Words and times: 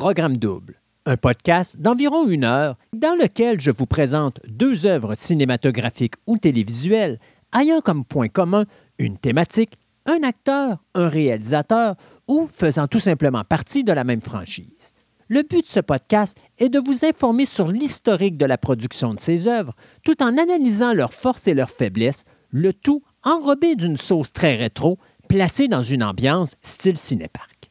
Programme 0.00 0.36
Double, 0.36 0.80
un 1.06 1.16
podcast 1.16 1.76
d'environ 1.80 2.28
une 2.28 2.44
heure 2.44 2.76
dans 2.92 3.18
lequel 3.20 3.60
je 3.60 3.72
vous 3.72 3.84
présente 3.84 4.38
deux 4.46 4.86
œuvres 4.86 5.16
cinématographiques 5.16 6.14
ou 6.28 6.38
télévisuelles 6.38 7.18
ayant 7.58 7.80
comme 7.80 8.04
point 8.04 8.28
commun 8.28 8.64
une 9.00 9.18
thématique, 9.18 9.74
un 10.06 10.22
acteur, 10.22 10.84
un 10.94 11.08
réalisateur 11.08 11.96
ou 12.28 12.46
faisant 12.46 12.86
tout 12.86 13.00
simplement 13.00 13.42
partie 13.42 13.82
de 13.82 13.92
la 13.92 14.04
même 14.04 14.20
franchise. 14.20 14.92
Le 15.26 15.42
but 15.42 15.62
de 15.62 15.68
ce 15.68 15.80
podcast 15.80 16.38
est 16.58 16.68
de 16.68 16.78
vous 16.78 17.04
informer 17.04 17.44
sur 17.44 17.66
l'historique 17.66 18.36
de 18.36 18.46
la 18.46 18.56
production 18.56 19.14
de 19.14 19.20
ces 19.20 19.48
œuvres 19.48 19.74
tout 20.04 20.22
en 20.22 20.38
analysant 20.38 20.94
leurs 20.94 21.12
forces 21.12 21.48
et 21.48 21.54
leurs 21.54 21.70
faiblesses, 21.70 22.22
le 22.50 22.72
tout 22.72 23.02
enrobé 23.24 23.74
d'une 23.74 23.96
sauce 23.96 24.32
très 24.32 24.54
rétro 24.54 24.96
placée 25.28 25.66
dans 25.66 25.82
une 25.82 26.04
ambiance 26.04 26.54
style 26.62 26.98
cinépark. 26.98 27.67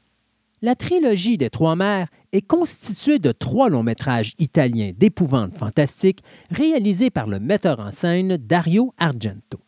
La 0.64 0.74
trilogie 0.74 1.38
des 1.38 1.52
Trois 1.52 1.76
Mères 1.76 2.08
est 2.32 2.42
constituée 2.42 3.20
de 3.20 3.32
trois 3.32 3.70
longs 3.70 3.84
métrages 3.84 4.34
italiens 4.40 4.92
d'épouvante 4.98 5.56
fantastique 5.56 6.24
réalisés 6.50 7.12
par 7.12 7.28
le 7.28 7.40
metteur 7.40 7.80
en 7.80 7.92
scène 7.92 8.38
Dario 8.38 8.92
Argento. 8.98 9.60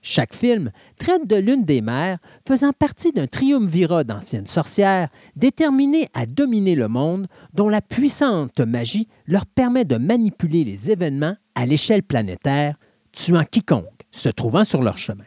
Chaque 0.00 0.34
film 0.34 0.70
traite 0.98 1.26
de 1.26 1.36
l'une 1.36 1.66
des 1.66 1.82
mères 1.82 2.16
faisant 2.48 2.72
partie 2.72 3.12
d'un 3.12 3.26
triumvirat 3.26 4.04
d'anciennes 4.04 4.46
sorcières 4.46 5.10
déterminées 5.36 6.08
à 6.14 6.24
dominer 6.24 6.76
le 6.76 6.88
monde 6.88 7.26
dont 7.52 7.68
la 7.68 7.82
puissante 7.82 8.58
magie 8.60 9.08
leur 9.26 9.44
permet 9.44 9.84
de 9.84 9.96
manipuler 9.96 10.64
les 10.64 10.90
événements 10.90 11.36
à 11.54 11.66
l'échelle 11.66 12.02
planétaire, 12.02 12.76
tuant 13.12 13.44
quiconque 13.44 14.06
se 14.10 14.30
trouvant 14.30 14.64
sur 14.64 14.82
leur 14.82 14.96
chemin. 14.96 15.24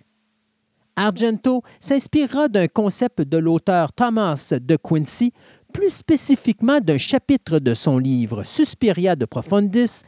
Argento 0.95 1.63
s'inspirera 1.79 2.47
d'un 2.47 2.67
concept 2.67 3.21
de 3.21 3.37
l'auteur 3.37 3.93
Thomas 3.93 4.53
de 4.59 4.75
Quincy, 4.77 5.33
plus 5.73 5.89
spécifiquement 5.89 6.79
d'un 6.79 6.97
chapitre 6.97 7.59
de 7.59 7.73
son 7.73 7.97
livre 7.97 8.43
Suspiria 8.43 9.15
de 9.15 9.25
Profundis, 9.25 10.03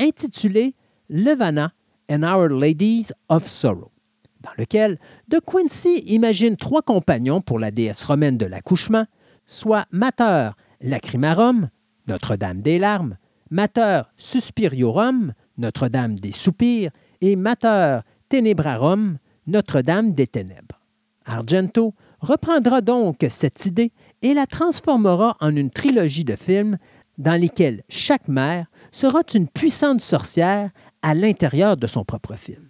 intitulé 0.00 0.74
Levana 1.08 1.72
and 2.10 2.22
Our 2.22 2.48
Ladies 2.48 3.08
of 3.28 3.46
Sorrow, 3.46 3.92
dans 4.40 4.50
lequel 4.58 4.98
de 5.28 5.38
Quincy 5.38 5.98
imagine 6.06 6.56
trois 6.56 6.82
compagnons 6.82 7.40
pour 7.40 7.58
la 7.58 7.70
déesse 7.70 8.02
romaine 8.02 8.36
de 8.36 8.46
l'accouchement, 8.46 9.04
soit 9.46 9.86
Mater 9.92 10.50
Lacrimarum, 10.80 11.68
Notre-Dame 12.08 12.62
des 12.62 12.78
larmes, 12.78 13.16
Mater 13.50 14.02
Suspiriorum, 14.16 15.34
Notre-Dame 15.58 16.16
des 16.16 16.32
soupirs, 16.32 16.90
et 17.20 17.36
Mater 17.36 18.00
Tenebrarum, 18.28 19.18
notre-Dame 19.46 20.12
des 20.12 20.26
Ténèbres. 20.26 20.80
Argento 21.24 21.94
reprendra 22.20 22.80
donc 22.80 23.24
cette 23.28 23.66
idée 23.66 23.92
et 24.22 24.34
la 24.34 24.46
transformera 24.46 25.36
en 25.40 25.54
une 25.54 25.70
trilogie 25.70 26.24
de 26.24 26.36
films 26.36 26.78
dans 27.18 27.40
lesquels 27.40 27.82
chaque 27.88 28.28
mère 28.28 28.66
sera 28.90 29.22
une 29.34 29.48
puissante 29.48 30.00
sorcière 30.00 30.70
à 31.02 31.14
l'intérieur 31.14 31.76
de 31.76 31.86
son 31.86 32.04
propre 32.04 32.36
film. 32.36 32.68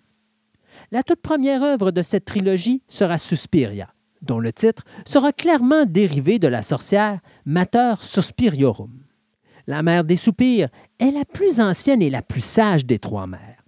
La 0.91 1.03
toute 1.03 1.21
première 1.21 1.62
œuvre 1.62 1.91
de 1.91 2.03
cette 2.03 2.25
trilogie 2.25 2.82
sera 2.88 3.19
Suspiria, 3.19 3.88
dont 4.21 4.41
le 4.41 4.53
titre 4.53 4.84
sera 5.06 5.32
clairement 5.32 5.87
dérivé 5.87 6.38
de 6.38 6.49
la 6.49 6.62
sorcière 6.62 7.21
Mater 7.44 7.94
Suspiriorum. 8.00 8.93
La 9.66 9.82
mère 9.82 10.05
des 10.05 10.16
soupirs 10.16 10.69
est 10.99 11.12
la 11.12 11.25
plus 11.25 11.61
ancienne 11.61 12.03
et 12.03 12.11
la 12.11 12.22
plus 12.22 12.44
sage 12.44 12.84
des 12.84 12.99
trois 12.99 13.27
mères. 13.27 13.62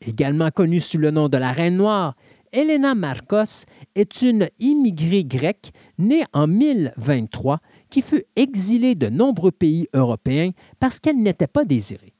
Également 0.00 0.50
connue 0.50 0.80
sous 0.80 0.98
le 0.98 1.10
nom 1.10 1.28
de 1.28 1.36
la 1.36 1.52
Reine 1.52 1.76
Noire, 1.76 2.14
Helena 2.54 2.94
Marcos 2.94 3.66
est 3.96 4.22
une 4.22 4.48
immigrée 4.60 5.24
grecque 5.24 5.72
née 5.98 6.22
en 6.32 6.46
1023 6.46 7.58
qui 7.90 8.00
fut 8.00 8.24
exilée 8.36 8.94
de 8.94 9.08
nombreux 9.08 9.50
pays 9.50 9.88
européens 9.92 10.52
parce 10.78 11.00
qu'elle 11.00 11.16
n'était 11.16 11.48
pas 11.48 11.64
désirée. 11.64 12.14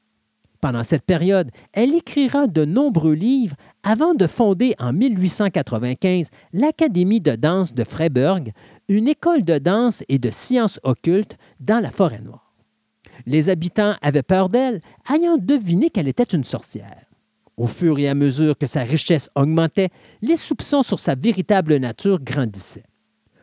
Pendant 0.59 0.83
cette 0.83 1.03
période, 1.03 1.51
elle 1.71 1.95
écrira 1.95 2.47
de 2.47 2.65
nombreux 2.65 3.13
livres 3.13 3.55
avant 3.83 4.13
de 4.13 4.27
fonder 4.27 4.73
en 4.77 4.91
1895 4.91 6.27
l'Académie 6.51 7.21
de 7.21 7.35
danse 7.35 7.73
de 7.73 7.83
Freiburg, 7.83 8.51
une 8.89 9.07
école 9.07 9.43
de 9.43 9.57
danse 9.57 10.03
et 10.09 10.19
de 10.19 10.31
sciences 10.31 10.79
occultes 10.83 11.37
dans 11.61 11.79
la 11.79 11.91
forêt 11.91 12.21
noire. 12.21 12.53
Les 13.25 13.47
habitants 13.47 13.95
avaient 14.01 14.21
peur 14.21 14.49
d'elle, 14.49 14.81
ayant 15.13 15.37
deviné 15.37 15.89
qu'elle 15.89 16.09
était 16.09 16.23
une 16.23 16.43
sorcière. 16.43 17.04
Au 17.57 17.67
fur 17.67 17.97
et 17.99 18.09
à 18.09 18.15
mesure 18.15 18.57
que 18.57 18.67
sa 18.67 18.81
richesse 18.81 19.29
augmentait, 19.35 19.89
les 20.21 20.35
soupçons 20.35 20.83
sur 20.83 20.99
sa 20.99 21.15
véritable 21.15 21.77
nature 21.77 22.19
grandissaient. 22.21 22.83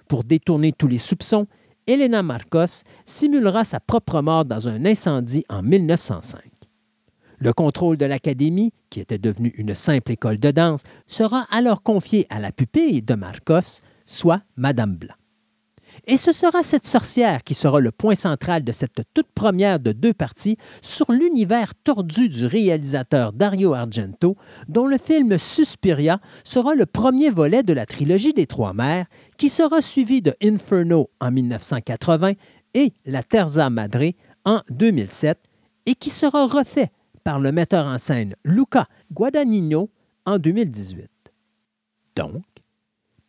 Pour 0.07 0.25
détourner 0.25 0.73
tous 0.73 0.89
les 0.89 0.99
soupçons, 0.99 1.47
Elena 1.87 2.23
Marcos 2.23 2.85
simulera 3.05 3.65
sa 3.65 3.81
propre 3.81 4.21
mort 4.21 4.45
dans 4.45 4.69
un 4.69 4.85
incendie 4.85 5.45
en 5.49 5.63
1905. 5.63 6.41
Le 7.39 7.53
contrôle 7.53 7.97
de 7.97 8.05
l'Académie, 8.05 8.73
qui 8.89 9.01
était 9.01 9.19
devenue 9.19 9.53
une 9.57 9.75
simple 9.75 10.13
école 10.13 10.39
de 10.39 10.51
danse, 10.53 10.83
sera 11.07 11.47
alors 11.51 11.83
confié 11.83 12.27
à 12.31 12.39
la 12.39 12.53
pupille 12.53 13.03
de 13.03 13.15
Marcos, 13.15 13.81
soit 14.05 14.43
Madame 14.57 14.97
Blanc. 14.97 15.15
Et 16.07 16.17
ce 16.17 16.33
sera 16.33 16.65
cette 16.65 16.85
sorcière 16.85 17.45
qui 17.45 17.55
sera 17.55 17.79
le 17.79 17.93
point 17.93 18.17
central 18.17 18.65
de 18.65 18.73
cette 18.73 19.03
toute 19.15 19.31
première 19.33 19.79
de 19.79 19.93
deux 19.93 20.13
parties 20.13 20.57
sur 20.81 21.13
l'univers 21.13 21.75
tordu 21.77 22.29
du 22.29 22.47
réalisateur 22.47 23.33
Dario 23.33 23.73
Argento, 23.73 24.37
dont 24.69 24.89
le 24.89 24.99
film 24.99 25.39
Suspiria 25.39 26.19
sera 26.43 26.75
le 26.75 26.87
premier 26.87 27.31
volet 27.31 27.63
de 27.63 27.73
la 27.73 27.87
trilogie 27.87 28.33
des 28.33 28.49
Trois 28.49 28.73
Mères, 28.73 29.07
qui 29.37 29.49
sera 29.49 29.81
suivi 29.81 30.23
de 30.23 30.35
Inferno 30.43 31.09
en 31.21 31.31
1980 31.31 32.33
et 32.75 32.93
La 33.07 33.23
Terza 33.23 33.71
Madre 33.71 34.13
en 34.45 34.61
2007, 34.71 35.39
et 35.87 35.95
qui 35.95 36.11
sera 36.11 36.47
refait 36.47 36.91
par 37.23 37.39
le 37.39 37.53
metteur 37.53 37.87
en 37.87 37.99
scène 37.99 38.35
Luca 38.45 38.89
Guadagnino 39.13 39.89
en 40.27 40.39
2018. 40.39 41.09
Donc, 42.17 42.43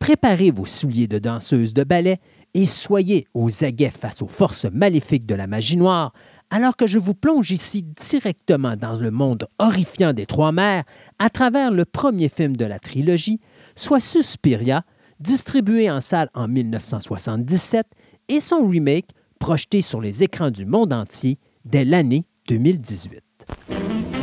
préparez 0.00 0.50
vos 0.50 0.64
souliers 0.64 1.06
de 1.06 1.18
danseuse 1.18 1.72
de 1.72 1.84
ballet 1.84 2.18
et 2.54 2.66
soyez 2.66 3.26
aux 3.34 3.64
aguets 3.64 3.90
face 3.90 4.22
aux 4.22 4.28
forces 4.28 4.66
maléfiques 4.72 5.26
de 5.26 5.34
la 5.34 5.46
magie 5.46 5.76
noire, 5.76 6.12
alors 6.50 6.76
que 6.76 6.86
je 6.86 6.98
vous 6.98 7.14
plonge 7.14 7.50
ici 7.50 7.82
directement 7.82 8.76
dans 8.76 8.94
le 8.94 9.10
monde 9.10 9.46
horrifiant 9.58 10.12
des 10.12 10.26
Trois 10.26 10.52
Mères 10.52 10.84
à 11.18 11.30
travers 11.30 11.70
le 11.72 11.84
premier 11.84 12.28
film 12.28 12.56
de 12.56 12.64
la 12.64 12.78
trilogie, 12.78 13.40
soit 13.74 14.00
Suspiria, 14.00 14.84
distribué 15.18 15.90
en 15.90 16.00
salle 16.00 16.28
en 16.34 16.48
1977, 16.48 17.86
et 18.28 18.40
son 18.40 18.68
remake 18.68 19.10
projeté 19.38 19.82
sur 19.82 20.00
les 20.00 20.22
écrans 20.22 20.50
du 20.50 20.64
monde 20.64 20.92
entier 20.92 21.38
dès 21.64 21.84
l'année 21.84 22.24
2018. 22.48 23.20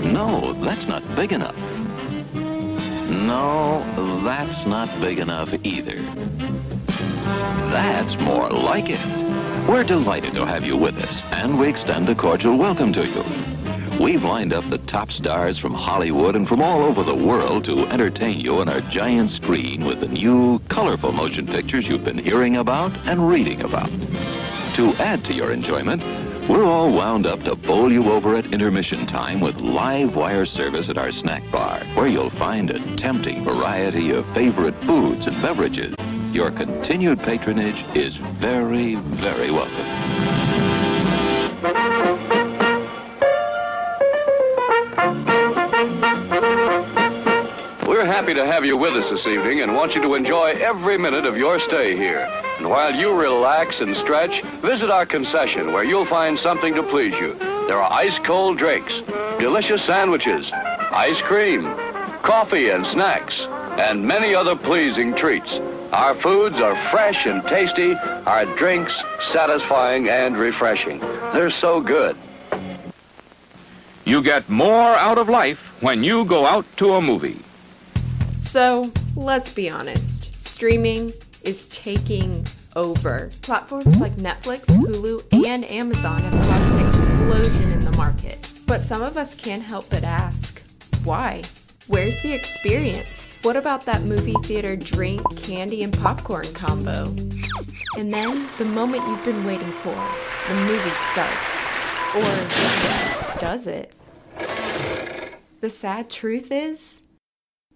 No, 0.05 0.53
that's 0.63 0.87
not 0.87 1.01
big 1.15 1.31
enough. 1.33 1.55
No, 3.09 3.83
that's 4.23 4.65
not 4.65 4.87
big 5.01 5.19
enough 5.19 5.53
either. 5.63 5.99
That's 7.71 8.17
more 8.19 8.49
like 8.49 8.89
it. 8.89 9.05
We're 9.67 9.83
delighted 9.83 10.35
to 10.35 10.45
have 10.45 10.65
you 10.65 10.75
with 10.75 10.97
us, 10.97 11.21
and 11.31 11.57
we 11.57 11.69
extend 11.69 12.09
a 12.09 12.15
cordial 12.15 12.57
welcome 12.57 12.91
to 12.93 13.07
you. 13.07 13.23
We've 14.03 14.23
lined 14.23 14.51
up 14.51 14.67
the 14.69 14.79
top 14.79 15.11
stars 15.11 15.57
from 15.57 15.73
Hollywood 15.73 16.35
and 16.35 16.47
from 16.47 16.61
all 16.61 16.81
over 16.81 17.03
the 17.03 17.15
world 17.15 17.63
to 17.65 17.85
entertain 17.87 18.39
you 18.39 18.59
on 18.59 18.67
our 18.67 18.81
giant 18.81 19.29
screen 19.29 19.85
with 19.85 19.99
the 19.99 20.07
new, 20.07 20.59
colorful 20.69 21.11
motion 21.11 21.45
pictures 21.45 21.87
you've 21.87 22.03
been 22.03 22.17
hearing 22.17 22.57
about 22.57 22.91
and 23.05 23.29
reading 23.29 23.61
about. 23.61 23.91
To 24.75 24.93
add 24.95 25.23
to 25.25 25.33
your 25.33 25.51
enjoyment, 25.51 26.03
we're 26.49 26.65
all 26.65 26.91
wound 26.91 27.27
up 27.27 27.43
to 27.43 27.55
bowl 27.55 27.91
you 27.91 28.11
over 28.11 28.35
at 28.35 28.51
intermission 28.51 29.05
time 29.05 29.39
with 29.39 29.55
live 29.57 30.15
wire 30.15 30.45
service 30.45 30.89
at 30.89 30.97
our 30.97 31.11
snack 31.11 31.43
bar, 31.51 31.79
where 31.93 32.07
you'll 32.07 32.31
find 32.31 32.71
a 32.71 32.95
tempting 32.97 33.43
variety 33.43 34.09
of 34.11 34.25
favorite 34.33 34.75
foods 34.83 35.27
and 35.27 35.39
beverages. 35.41 35.95
Your 36.31 36.49
continued 36.49 37.19
patronage 37.19 37.83
is 37.93 38.15
very, 38.39 38.95
very 38.95 39.51
welcome. 39.51 39.85
We're 47.85 48.05
happy 48.05 48.33
to 48.33 48.45
have 48.45 48.63
you 48.63 48.77
with 48.77 48.93
us 48.93 49.09
this 49.11 49.27
evening 49.27 49.59
and 49.59 49.75
want 49.75 49.91
you 49.91 50.01
to 50.03 50.13
enjoy 50.13 50.51
every 50.51 50.97
minute 50.97 51.25
of 51.25 51.35
your 51.35 51.59
stay 51.67 51.97
here. 51.97 52.25
And 52.59 52.69
while 52.69 52.95
you 52.95 53.11
relax 53.11 53.81
and 53.81 53.93
stretch, 53.97 54.31
visit 54.61 54.89
our 54.89 55.05
concession 55.05 55.73
where 55.73 55.83
you'll 55.83 56.07
find 56.07 56.39
something 56.39 56.73
to 56.75 56.83
please 56.83 57.13
you. 57.19 57.33
There 57.67 57.77
are 57.77 57.91
ice 57.91 58.17
cold 58.25 58.57
drinks, 58.57 58.93
delicious 59.37 59.85
sandwiches, 59.85 60.49
ice 60.53 61.21
cream, 61.27 61.63
coffee 62.23 62.69
and 62.69 62.85
snacks, 62.85 63.35
and 63.77 64.07
many 64.07 64.33
other 64.33 64.55
pleasing 64.55 65.13
treats. 65.17 65.59
Our 65.91 66.21
foods 66.21 66.55
are 66.55 66.89
fresh 66.89 67.25
and 67.25 67.43
tasty, 67.43 67.93
our 68.25 68.45
drinks 68.57 68.93
satisfying 69.33 70.07
and 70.07 70.37
refreshing. 70.37 70.99
They're 71.33 71.51
so 71.51 71.81
good. 71.81 72.15
You 74.05 74.23
get 74.23 74.49
more 74.49 74.95
out 74.95 75.17
of 75.17 75.27
life 75.27 75.59
when 75.81 76.01
you 76.01 76.23
go 76.23 76.45
out 76.45 76.65
to 76.77 76.93
a 76.93 77.01
movie. 77.01 77.43
So, 78.33 78.89
let's 79.17 79.53
be 79.53 79.69
honest. 79.69 80.33
Streaming 80.33 81.11
is 81.43 81.67
taking 81.67 82.45
over. 82.77 83.29
Platforms 83.41 83.99
like 83.99 84.13
Netflix, 84.13 84.67
Hulu, 84.67 85.45
and 85.45 85.69
Amazon 85.69 86.21
have 86.21 86.47
caused 86.47 86.73
an 86.73 86.79
explosion 86.85 87.71
in 87.73 87.81
the 87.81 87.91
market. 87.97 88.49
But 88.65 88.81
some 88.81 89.01
of 89.01 89.17
us 89.17 89.35
can't 89.35 89.61
help 89.61 89.89
but 89.89 90.05
ask, 90.05 90.65
why? 91.03 91.41
Where's 91.87 92.19
the 92.19 92.31
experience? 92.31 93.39
What 93.41 93.55
about 93.55 93.85
that 93.85 94.03
movie 94.03 94.35
theater 94.43 94.75
drink, 94.75 95.21
candy, 95.41 95.81
and 95.81 95.91
popcorn 95.91 96.45
combo? 96.53 97.05
And 97.97 98.13
then, 98.13 98.47
the 98.59 98.65
moment 98.65 99.07
you've 99.07 99.25
been 99.25 99.43
waiting 99.43 99.67
for, 99.67 99.95
the 99.95 100.61
movie 100.61 100.89
starts. 100.91 101.65
Or 102.15 103.39
does 103.39 103.65
it? 103.65 103.93
The 105.61 105.71
sad 105.71 106.11
truth 106.11 106.51
is, 106.51 107.01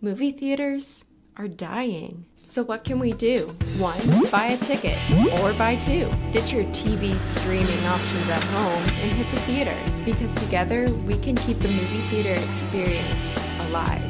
movie 0.02 0.32
theaters 0.32 1.06
are 1.36 1.48
dying. 1.48 2.26
So, 2.44 2.62
what 2.62 2.84
can 2.84 3.00
we 3.00 3.14
do? 3.14 3.48
One, 3.80 4.30
buy 4.30 4.50
a 4.50 4.58
ticket, 4.58 5.00
or 5.42 5.52
buy 5.54 5.78
two. 5.78 6.12
Ditch 6.32 6.54
your 6.54 6.66
TV 6.66 7.20
streaming 7.20 7.86
options 7.86 8.30
at 8.30 8.44
home 8.44 8.84
and 8.84 9.12
hit 9.14 9.32
the 9.32 9.40
theater, 9.42 9.76
because 10.06 10.36
together 10.36 10.86
we 11.08 11.18
can 11.18 11.36
keep 11.36 11.58
the 11.58 11.70
movie 11.70 12.04
theater 12.12 12.40
experience 12.46 13.44
alive. 13.66 14.02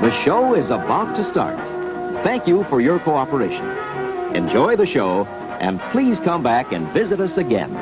The 0.00 0.10
show 0.10 0.54
is 0.54 0.70
about 0.70 1.16
to 1.16 1.24
start. 1.24 1.58
Thank 2.22 2.46
you 2.46 2.64
for 2.64 2.80
your 2.80 2.98
cooperation. 2.98 3.66
Enjoy 4.34 4.76
the 4.76 4.86
show, 4.86 5.24
and 5.60 5.80
please 5.92 6.20
come 6.20 6.42
back 6.42 6.72
and 6.72 6.86
visit 6.88 7.20
us 7.20 7.36
again. 7.38 7.74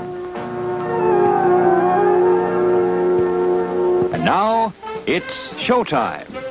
And 4.13 4.25
now, 4.25 4.73
it's 5.07 5.49
showtime. 5.51 6.44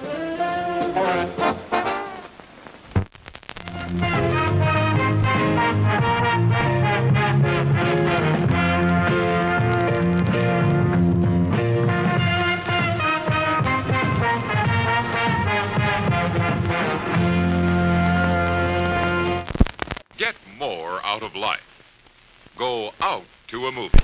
Out 23.65 23.69
to 23.69 23.69
a 23.69 23.71
movie. 23.71 23.99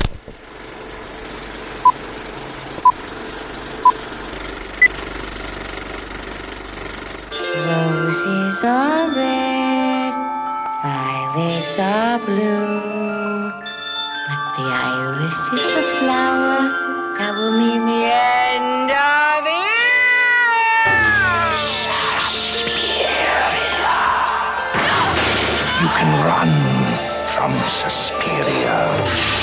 Roses 7.68 8.64
are 8.64 9.08
red, 9.16 10.14
violets 10.84 11.80
are 11.80 12.20
blue. 12.20 13.52
But 14.28 14.42
the 14.58 14.68
iris 14.72 15.40
is 15.54 15.64
the 15.76 15.84
flower 16.00 16.62
that 17.18 17.34
will 17.36 17.52
mean 17.52 17.86
the 17.86 18.06
end 18.06 18.92
of 18.92 19.20
You 25.82 25.88
can 25.98 26.12
run 26.26 26.80
from 27.30 27.58
Suspiria. 27.70 29.39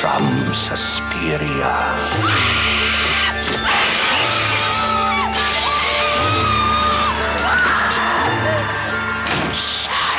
From 0.00 0.52
Suspiria. 0.52 1.96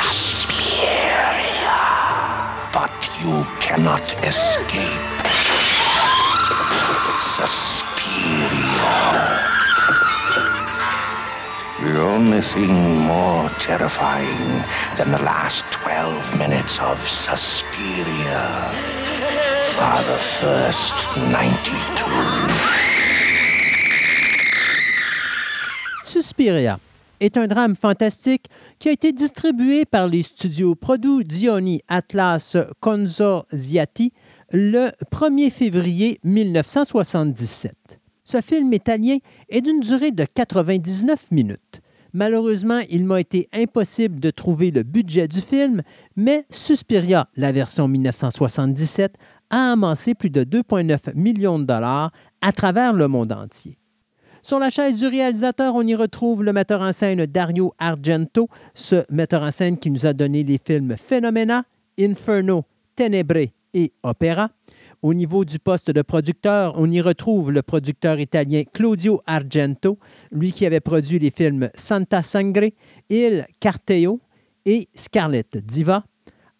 Suspiria. 0.02 1.78
But 2.72 2.90
you 3.20 3.46
cannot 3.60 4.02
escape. 4.24 5.00
Suspiria. 7.38 8.98
The 11.80 12.02
only 12.02 12.40
thing 12.40 12.98
more 12.98 13.48
terrifying 13.60 14.64
than 14.96 15.12
the 15.12 15.22
last 15.22 15.64
12 15.70 16.36
minutes 16.36 16.80
of 16.80 16.98
Suspiria 17.08 19.07
are 19.80 20.02
the 20.02 20.18
first 20.18 20.94
92. 21.14 21.72
Suspiria 26.02 26.80
est 27.20 27.36
un 27.36 27.46
drame 27.46 27.76
fantastique 27.76 28.46
qui 28.78 28.88
a 28.88 28.92
été 28.92 29.12
distribué 29.12 29.84
par 29.84 30.08
les 30.08 30.22
studios 30.22 30.74
Produzioni 30.74 31.80
Atlas 31.86 32.56
Consorziati 32.80 34.12
le 34.52 34.90
1er 35.12 35.50
février 35.50 36.18
1977. 36.24 37.72
Ce 38.24 38.40
film 38.40 38.72
italien 38.72 39.18
est 39.48 39.60
d'une 39.60 39.80
durée 39.80 40.10
de 40.10 40.24
99 40.24 41.30
minutes. 41.30 41.82
Malheureusement, 42.14 42.80
il 42.88 43.04
m'a 43.04 43.20
été 43.20 43.48
impossible 43.52 44.18
de 44.18 44.30
trouver 44.30 44.70
le 44.70 44.82
budget 44.82 45.28
du 45.28 45.40
film, 45.40 45.82
mais 46.16 46.46
Suspiria, 46.48 47.28
la 47.36 47.52
version 47.52 47.86
1977, 47.86 49.14
a 49.50 49.72
amassé 49.72 50.14
plus 50.14 50.30
de 50.30 50.42
2,9 50.42 51.14
millions 51.14 51.58
de 51.58 51.64
dollars 51.64 52.10
à 52.40 52.52
travers 52.52 52.92
le 52.92 53.08
monde 53.08 53.32
entier. 53.32 53.78
Sur 54.42 54.58
la 54.58 54.70
chaise 54.70 54.98
du 54.98 55.06
réalisateur, 55.06 55.74
on 55.74 55.86
y 55.86 55.94
retrouve 55.94 56.44
le 56.44 56.52
metteur 56.52 56.80
en 56.80 56.92
scène 56.92 57.26
Dario 57.26 57.74
Argento, 57.78 58.48
ce 58.72 59.04
metteur 59.10 59.42
en 59.42 59.50
scène 59.50 59.78
qui 59.78 59.90
nous 59.90 60.06
a 60.06 60.12
donné 60.12 60.42
les 60.44 60.58
films 60.64 60.96
Phenomena, 60.96 61.64
Inferno, 61.98 62.64
Tenebre 62.94 63.48
et 63.74 63.92
Opera. 64.02 64.50
Au 65.02 65.14
niveau 65.14 65.44
du 65.44 65.58
poste 65.58 65.90
de 65.90 66.02
producteur, 66.02 66.74
on 66.76 66.90
y 66.90 67.00
retrouve 67.00 67.52
le 67.52 67.62
producteur 67.62 68.18
italien 68.18 68.62
Claudio 68.72 69.20
Argento, 69.26 69.98
lui 70.32 70.50
qui 70.50 70.66
avait 70.66 70.80
produit 70.80 71.18
les 71.18 71.30
films 71.30 71.68
Santa 71.74 72.22
Sangre, 72.22 72.70
Il 73.08 73.44
Carteo 73.60 74.20
et 74.64 74.88
Scarlett 74.94 75.58
Diva. 75.64 76.04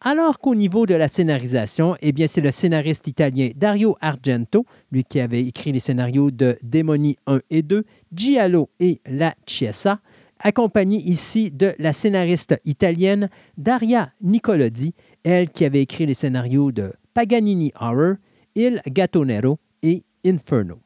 Alors 0.00 0.38
qu'au 0.38 0.55
niveau 0.55 0.87
de 0.87 0.95
la 0.95 1.09
scénarisation, 1.09 1.97
eh 2.00 2.12
bien, 2.12 2.28
c'est 2.28 2.40
le 2.40 2.52
scénariste 2.52 3.09
italien 3.09 3.50
Dario 3.57 3.97
Argento, 4.00 4.64
lui 4.93 5.02
qui 5.02 5.19
avait 5.19 5.45
écrit 5.45 5.73
les 5.73 5.81
scénarios 5.81 6.31
de 6.31 6.57
Démonie 6.62 7.17
1 7.26 7.40
et 7.50 7.62
2, 7.62 7.85
Giallo 8.12 8.71
et 8.78 9.00
La 9.07 9.35
Chiesa, 9.45 10.00
accompagné 10.38 10.99
ici 10.99 11.50
de 11.50 11.73
la 11.81 11.93
scénariste 11.93 12.61
italienne 12.64 13.28
Daria 13.57 14.12
Nicolodi, 14.21 14.95
elle 15.25 15.50
qui 15.50 15.64
avait 15.64 15.83
écrit 15.83 16.07
les 16.07 16.14
scénarios 16.14 16.71
de 16.71 16.93
Paganini 17.12 17.73
Horror, 17.81 18.14
Il 18.55 18.81
Gattonero 18.87 19.59
et 19.83 20.05
Inferno. 20.25 20.78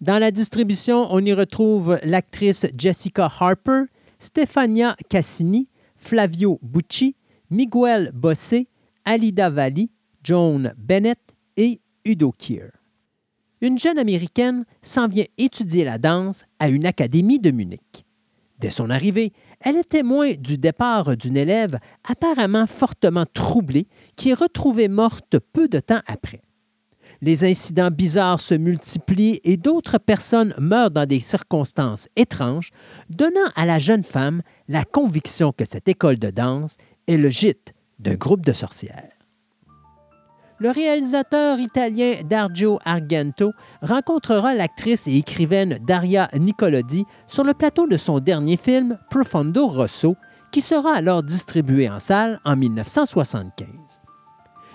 Dans 0.00 0.18
la 0.18 0.32
distribution, 0.32 1.06
on 1.10 1.24
y 1.24 1.32
retrouve 1.32 2.00
l'actrice 2.02 2.66
Jessica 2.76 3.30
Harper, 3.38 3.82
Stefania 4.18 4.96
Cassini, 5.08 5.68
Flavio 5.96 6.58
Bucci, 6.62 7.14
Miguel 7.50 8.10
Bossé, 8.14 8.68
Alida 9.04 9.50
Valli, 9.50 9.90
Joan 10.22 10.72
Bennett 10.76 11.20
et 11.56 11.80
Udo 12.04 12.32
Kier. 12.32 12.70
Une 13.60 13.78
jeune 13.78 13.98
Américaine 13.98 14.64
s'en 14.82 15.08
vient 15.08 15.24
étudier 15.36 15.84
la 15.84 15.98
danse 15.98 16.44
à 16.58 16.68
une 16.68 16.86
académie 16.86 17.40
de 17.40 17.50
Munich. 17.50 18.04
Dès 18.58 18.70
son 18.70 18.90
arrivée, 18.90 19.32
elle 19.60 19.76
est 19.76 19.88
témoin 19.88 20.32
du 20.32 20.58
départ 20.58 21.16
d'une 21.16 21.36
élève 21.36 21.78
apparemment 22.08 22.66
fortement 22.66 23.24
troublée 23.32 23.86
qui 24.16 24.30
est 24.30 24.34
retrouvée 24.34 24.88
morte 24.88 25.38
peu 25.52 25.68
de 25.68 25.80
temps 25.80 26.00
après. 26.06 26.42
Les 27.20 27.44
incidents 27.44 27.90
bizarres 27.90 28.40
se 28.40 28.54
multiplient 28.54 29.40
et 29.42 29.56
d'autres 29.56 29.98
personnes 29.98 30.54
meurent 30.58 30.90
dans 30.90 31.06
des 31.06 31.20
circonstances 31.20 32.08
étranges, 32.14 32.70
donnant 33.10 33.48
à 33.56 33.66
la 33.66 33.80
jeune 33.80 34.04
femme 34.04 34.42
la 34.68 34.84
conviction 34.84 35.52
que 35.52 35.64
cette 35.64 35.88
école 35.88 36.18
de 36.18 36.30
danse 36.30 36.76
est 37.08 37.16
le 37.16 37.30
gîte 37.30 37.74
d'un 37.98 38.14
groupe 38.14 38.46
de 38.46 38.52
sorcières. 38.52 39.10
Le 40.60 40.70
réalisateur 40.70 41.60
italien 41.60 42.14
Dario 42.24 42.80
Argento 42.84 43.52
rencontrera 43.80 44.54
l'actrice 44.54 45.06
et 45.06 45.16
écrivaine 45.16 45.78
Daria 45.86 46.28
Nicolodi 46.34 47.04
sur 47.28 47.44
le 47.44 47.54
plateau 47.54 47.86
de 47.86 47.96
son 47.96 48.18
dernier 48.18 48.56
film 48.56 48.98
Profondo 49.08 49.68
Rosso, 49.68 50.16
qui 50.50 50.60
sera 50.60 50.94
alors 50.94 51.22
distribué 51.22 51.88
en 51.88 52.00
salle 52.00 52.40
en 52.44 52.56
1975. 52.56 53.68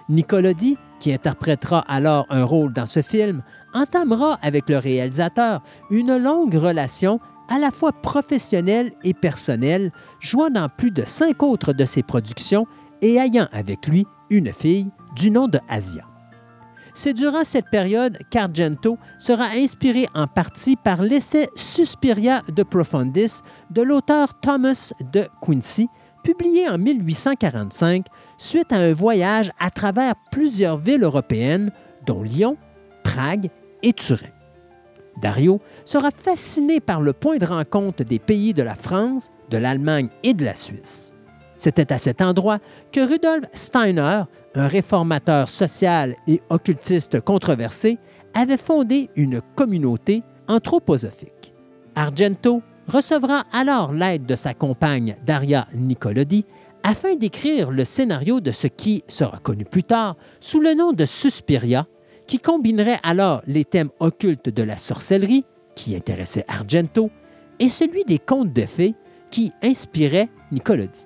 Nicolodi, 0.07 0.77
qui 1.01 1.11
interprétera 1.11 1.79
alors 1.79 2.25
un 2.29 2.45
rôle 2.45 2.71
dans 2.71 2.85
ce 2.85 3.01
film, 3.01 3.43
entamera 3.73 4.39
avec 4.41 4.69
le 4.69 4.77
réalisateur 4.77 5.61
une 5.89 6.15
longue 6.15 6.55
relation 6.55 7.19
à 7.49 7.59
la 7.59 7.71
fois 7.71 7.91
professionnelle 7.91 8.91
et 9.03 9.13
personnelle, 9.13 9.91
jouant 10.19 10.49
dans 10.49 10.69
plus 10.69 10.91
de 10.91 11.03
cinq 11.05 11.43
autres 11.43 11.73
de 11.73 11.85
ses 11.85 12.03
productions 12.03 12.67
et 13.01 13.15
ayant 13.15 13.47
avec 13.51 13.87
lui 13.87 14.05
une 14.29 14.51
fille 14.51 14.89
du 15.15 15.29
nom 15.29 15.47
de 15.47 15.59
Asia. 15.67 16.03
C'est 16.93 17.13
durant 17.13 17.43
cette 17.43 17.69
période 17.71 18.19
qu'Argento 18.29 18.97
sera 19.17 19.45
inspiré 19.55 20.07
en 20.13 20.27
partie 20.27 20.75
par 20.75 21.01
l'essai 21.01 21.49
Suspiria 21.55 22.41
de 22.55 22.61
Profundis 22.61 23.41
de 23.71 23.81
l'auteur 23.81 24.39
Thomas 24.39 24.93
de 25.11 25.23
Quincy, 25.41 25.87
publié 26.23 26.69
en 26.69 26.77
1845 26.77 28.05
suite 28.37 28.71
à 28.71 28.77
un 28.77 28.93
voyage 28.93 29.51
à 29.59 29.71
travers 29.71 30.13
plusieurs 30.31 30.77
villes 30.77 31.03
européennes, 31.03 31.71
dont 32.05 32.21
Lyon, 32.21 32.57
Prague 33.03 33.49
et 33.81 33.93
Turin. 33.93 34.29
Dario 35.21 35.61
sera 35.85 36.11
fasciné 36.11 36.79
par 36.79 37.01
le 37.01 37.13
point 37.13 37.37
de 37.37 37.45
rencontre 37.45 38.03
des 38.03 38.19
pays 38.19 38.53
de 38.53 38.63
la 38.63 38.75
France, 38.75 39.29
de 39.49 39.57
l'Allemagne 39.57 40.09
et 40.23 40.33
de 40.33 40.45
la 40.45 40.55
Suisse. 40.55 41.13
C'était 41.57 41.93
à 41.93 41.97
cet 41.97 42.21
endroit 42.21 42.59
que 42.91 42.99
Rudolf 42.99 43.45
Steiner, 43.53 44.23
un 44.55 44.67
réformateur 44.67 45.47
social 45.49 46.15
et 46.27 46.41
occultiste 46.49 47.21
controversé, 47.21 47.99
avait 48.33 48.57
fondé 48.57 49.09
une 49.15 49.41
communauté 49.55 50.23
anthroposophique. 50.47 51.53
Argento 51.95 52.61
recevra 52.87 53.43
alors 53.53 53.93
l'aide 53.93 54.25
de 54.25 54.35
sa 54.35 54.53
compagne 54.53 55.15
Daria 55.25 55.67
Nicolodi 55.73 56.45
afin 56.83 57.15
d'écrire 57.15 57.71
le 57.71 57.85
scénario 57.85 58.41
de 58.41 58.51
ce 58.51 58.67
qui 58.67 59.03
sera 59.07 59.39
connu 59.39 59.63
plus 59.63 59.83
tard 59.83 60.17
sous 60.41 60.59
le 60.59 60.73
nom 60.73 60.91
de 60.91 61.05
Suspiria, 61.05 61.87
qui 62.27 62.39
combinerait 62.39 62.99
alors 63.03 63.41
les 63.47 63.65
thèmes 63.65 63.89
occultes 63.99 64.49
de 64.49 64.63
la 64.63 64.77
sorcellerie, 64.77 65.45
qui 65.75 65.95
intéressait 65.95 66.45
Argento, 66.47 67.09
et 67.59 67.69
celui 67.69 68.03
des 68.05 68.19
contes 68.19 68.53
de 68.53 68.65
fées, 68.65 68.95
qui 69.31 69.51
inspirait 69.63 70.29
Nicolodi 70.51 71.05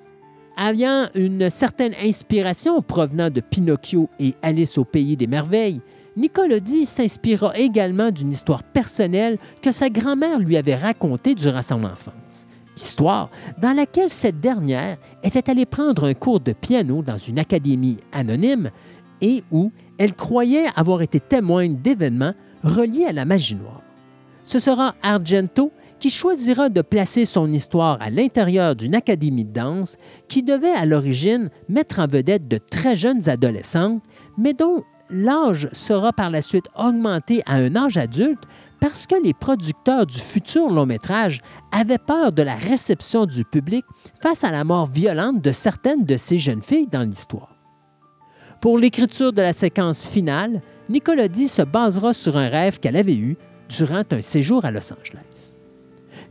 ayant 0.57 1.07
une 1.13 1.49
certaine 1.49 1.93
inspiration 2.03 2.81
provenant 2.81 3.29
de 3.29 3.41
Pinocchio 3.41 4.09
et 4.19 4.35
Alice 4.41 4.77
au 4.77 4.85
pays 4.85 5.15
des 5.15 5.27
merveilles, 5.27 5.81
Nicolodi 6.15 6.85
s'inspira 6.85 7.55
également 7.57 8.09
d'une 8.09 8.31
histoire 8.31 8.63
personnelle 8.63 9.37
que 9.61 9.71
sa 9.71 9.89
grand-mère 9.89 10.39
lui 10.39 10.57
avait 10.57 10.75
racontée 10.75 11.35
durant 11.35 11.61
son 11.61 11.83
enfance. 11.83 12.47
Histoire 12.75 13.29
dans 13.61 13.73
laquelle 13.73 14.09
cette 14.09 14.39
dernière 14.39 14.97
était 15.23 15.49
allée 15.49 15.65
prendre 15.65 16.05
un 16.05 16.13
cours 16.13 16.39
de 16.39 16.53
piano 16.53 17.03
dans 17.03 17.17
une 17.17 17.39
académie 17.39 17.97
anonyme 18.11 18.71
et 19.21 19.43
où 19.51 19.71
elle 19.97 20.13
croyait 20.13 20.67
avoir 20.75 21.01
été 21.01 21.19
témoin 21.19 21.69
d'événements 21.69 22.33
reliés 22.63 23.05
à 23.05 23.13
la 23.13 23.25
magie 23.25 23.55
noire. 23.55 23.81
Ce 24.45 24.59
sera 24.59 24.95
Argento 25.03 25.71
qui 25.99 26.09
choisira 26.09 26.69
de 26.69 26.81
placer 26.81 27.25
son 27.25 27.51
histoire 27.51 27.97
à 28.01 28.09
l'intérieur 28.09 28.75
d'une 28.75 28.95
académie 28.95 29.45
de 29.45 29.53
danse 29.53 29.97
qui 30.27 30.43
devait 30.43 30.71
à 30.71 30.85
l'origine 30.85 31.49
mettre 31.69 31.99
en 31.99 32.07
vedette 32.07 32.47
de 32.47 32.57
très 32.57 32.95
jeunes 32.95 33.27
adolescentes, 33.29 34.01
mais 34.37 34.53
dont 34.53 34.83
l'âge 35.09 35.69
sera 35.71 36.13
par 36.13 36.29
la 36.29 36.41
suite 36.41 36.67
augmenté 36.77 37.41
à 37.45 37.55
un 37.55 37.75
âge 37.75 37.97
adulte 37.97 38.43
parce 38.79 39.07
que 39.07 39.15
les 39.23 39.33
producteurs 39.33 40.05
du 40.05 40.19
futur 40.19 40.69
long 40.69 40.85
métrage 40.85 41.41
avaient 41.71 41.97
peur 41.97 42.31
de 42.31 42.43
la 42.43 42.55
réception 42.55 43.25
du 43.25 43.43
public 43.43 43.85
face 44.21 44.43
à 44.43 44.51
la 44.51 44.63
mort 44.63 44.85
violente 44.85 45.41
de 45.41 45.51
certaines 45.51 46.05
de 46.05 46.17
ces 46.17 46.37
jeunes 46.37 46.61
filles 46.61 46.87
dans 46.87 47.03
l'histoire. 47.03 47.56
Pour 48.61 48.79
l'écriture 48.79 49.33
de 49.33 49.41
la 49.41 49.53
séquence 49.53 50.01
finale, 50.01 50.61
Nicolodi 50.89 51.47
se 51.47 51.61
basera 51.61 52.13
sur 52.13 52.37
un 52.37 52.49
rêve 52.49 52.79
qu'elle 52.79 52.95
avait 52.95 53.15
eu 53.15 53.37
durant 53.69 54.03
un 54.09 54.21
séjour 54.21 54.65
à 54.65 54.71
Los 54.71 54.91
Angeles. 54.91 55.55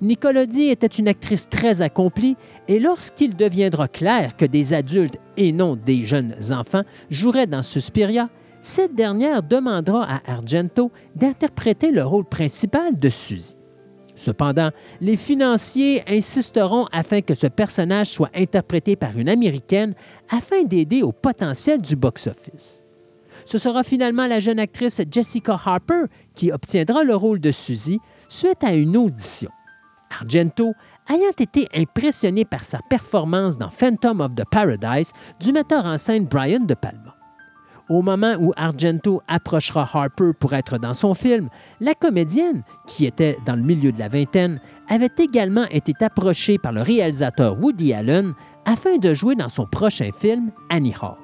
Nicolodi 0.03 0.69
était 0.69 0.87
une 0.87 1.09
actrice 1.09 1.49
très 1.49 1.83
accomplie 1.83 2.37
et 2.69 2.81
lorsqu'il 2.81 3.35
deviendra 3.37 3.89
clair 3.89 4.37
que 4.37 4.45
des 4.45 4.75
adultes 4.75 5.19
et 5.37 5.53
non 5.53 5.77
des 5.77 6.05
jeunes 6.05 6.35
enfants 6.51 6.83
joueraient 7.11 7.47
dans 7.47 7.63
Suspiria, 7.63 8.29
cette 8.61 8.95
dernière 8.95 9.43
demandera 9.43 10.05
à 10.05 10.33
Argento 10.33 10.91
d'interpréter 11.15 11.93
le 11.93 12.03
rôle 12.03 12.25
principal 12.25 12.99
de 12.99 13.09
Suzy. 13.09 13.57
Cependant, 14.17 14.71
les 15.01 15.17
financiers 15.17 16.03
insisteront 16.09 16.87
afin 16.91 17.21
que 17.21 17.35
ce 17.35 17.47
personnage 17.47 18.09
soit 18.09 18.31
interprété 18.35 18.97
par 18.97 19.17
une 19.17 19.29
Américaine 19.29 19.95
afin 20.31 20.65
d'aider 20.65 21.03
au 21.03 21.13
potentiel 21.13 21.81
du 21.81 21.95
box-office. 21.95 22.83
Ce 23.45 23.59
sera 23.59 23.85
finalement 23.85 24.27
la 24.27 24.41
jeune 24.41 24.59
actrice 24.59 25.01
Jessica 25.11 25.61
Harper 25.65 26.05
qui 26.35 26.51
obtiendra 26.51 27.05
le 27.05 27.15
rôle 27.15 27.39
de 27.39 27.53
Suzy 27.53 28.01
suite 28.29 28.65
à 28.65 28.75
une 28.75 28.97
audition. 28.97 29.51
Argento 30.19 30.73
ayant 31.09 31.37
été 31.39 31.69
impressionné 31.75 32.45
par 32.45 32.65
sa 32.65 32.81
performance 32.89 33.59
dans 33.59 33.71
Phantom 33.71 34.21
of 34.21 34.35
the 34.35 34.45
Paradise 34.51 35.13
du 35.41 35.53
metteur 35.53 35.85
en 35.85 35.99
scène 35.99 36.25
Brian 36.25 36.61
De 36.61 36.75
Palma. 36.75 37.06
Au 37.89 38.03
moment 38.03 38.35
où 38.41 38.53
Argento 38.57 39.23
approchera 39.29 39.89
Harper 39.93 40.33
pour 40.39 40.55
être 40.55 40.77
dans 40.77 40.95
son 40.95 41.15
film, 41.15 41.49
la 41.81 41.95
comédienne, 41.95 42.65
qui 42.87 43.07
était 43.07 43.39
dans 43.47 43.55
le 43.55 43.63
milieu 43.63 43.93
de 43.93 43.99
la 44.01 44.09
vingtaine, 44.09 44.61
avait 44.89 45.11
également 45.19 45.65
été 45.71 45.93
approchée 46.01 46.59
par 46.59 46.73
le 46.73 46.83
réalisateur 46.83 47.57
Woody 47.63 47.95
Allen 47.95 48.35
afin 48.65 48.97
de 48.99 49.15
jouer 49.15 49.37
dans 49.37 49.49
son 49.49 49.67
prochain 49.67 50.11
film, 50.13 50.51
Annie 50.69 50.95
Hall. 51.01 51.17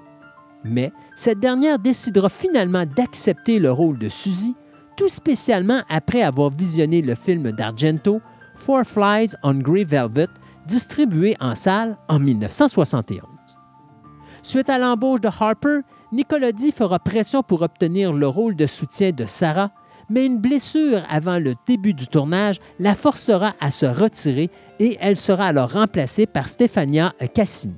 Mais 0.62 0.92
cette 1.16 1.40
dernière 1.40 1.81
décidera 1.81 2.28
finalement 2.28 2.87
d'accepter 2.87 3.59
le 3.59 3.73
rôle 3.73 3.99
de 3.99 4.09
Suzy, 4.09 4.54
tout 4.97 5.09
spécialement 5.09 5.81
après 5.88 6.23
avoir 6.23 6.50
visionné 6.50 7.02
le 7.02 7.16
film 7.16 7.50
d'Argento, 7.50 8.21
Four 8.54 8.85
Flies 8.85 9.35
on 9.42 9.54
Grey 9.54 9.83
Velvet, 9.83 10.28
distribué 10.66 11.35
en 11.40 11.57
salle 11.57 11.97
en 12.09 12.21
1971. 12.21 13.23
Suite 14.42 14.69
à 14.69 14.78
l'embauche 14.78 15.21
de 15.21 15.28
Harper, 15.28 15.81
Nicolodi 16.12 16.73
fera 16.73 16.99
pression 16.99 17.42
pour 17.42 17.62
obtenir 17.62 18.12
le 18.12 18.28
rôle 18.28 18.54
de 18.54 18.66
soutien 18.66 19.12
de 19.12 19.25
Sarah, 19.25 19.71
mais 20.11 20.26
une 20.26 20.38
blessure 20.38 21.00
avant 21.09 21.38
le 21.38 21.54
début 21.66 21.95
du 21.95 22.07
tournage 22.07 22.57
la 22.78 22.95
forcera 22.95 23.54
à 23.61 23.71
se 23.71 23.87
retirer 23.87 24.50
et 24.78 24.99
elle 25.00 25.16
sera 25.16 25.47
alors 25.47 25.73
remplacée 25.73 26.26
par 26.26 26.49
Stefania 26.49 27.14
Cassini. 27.33 27.76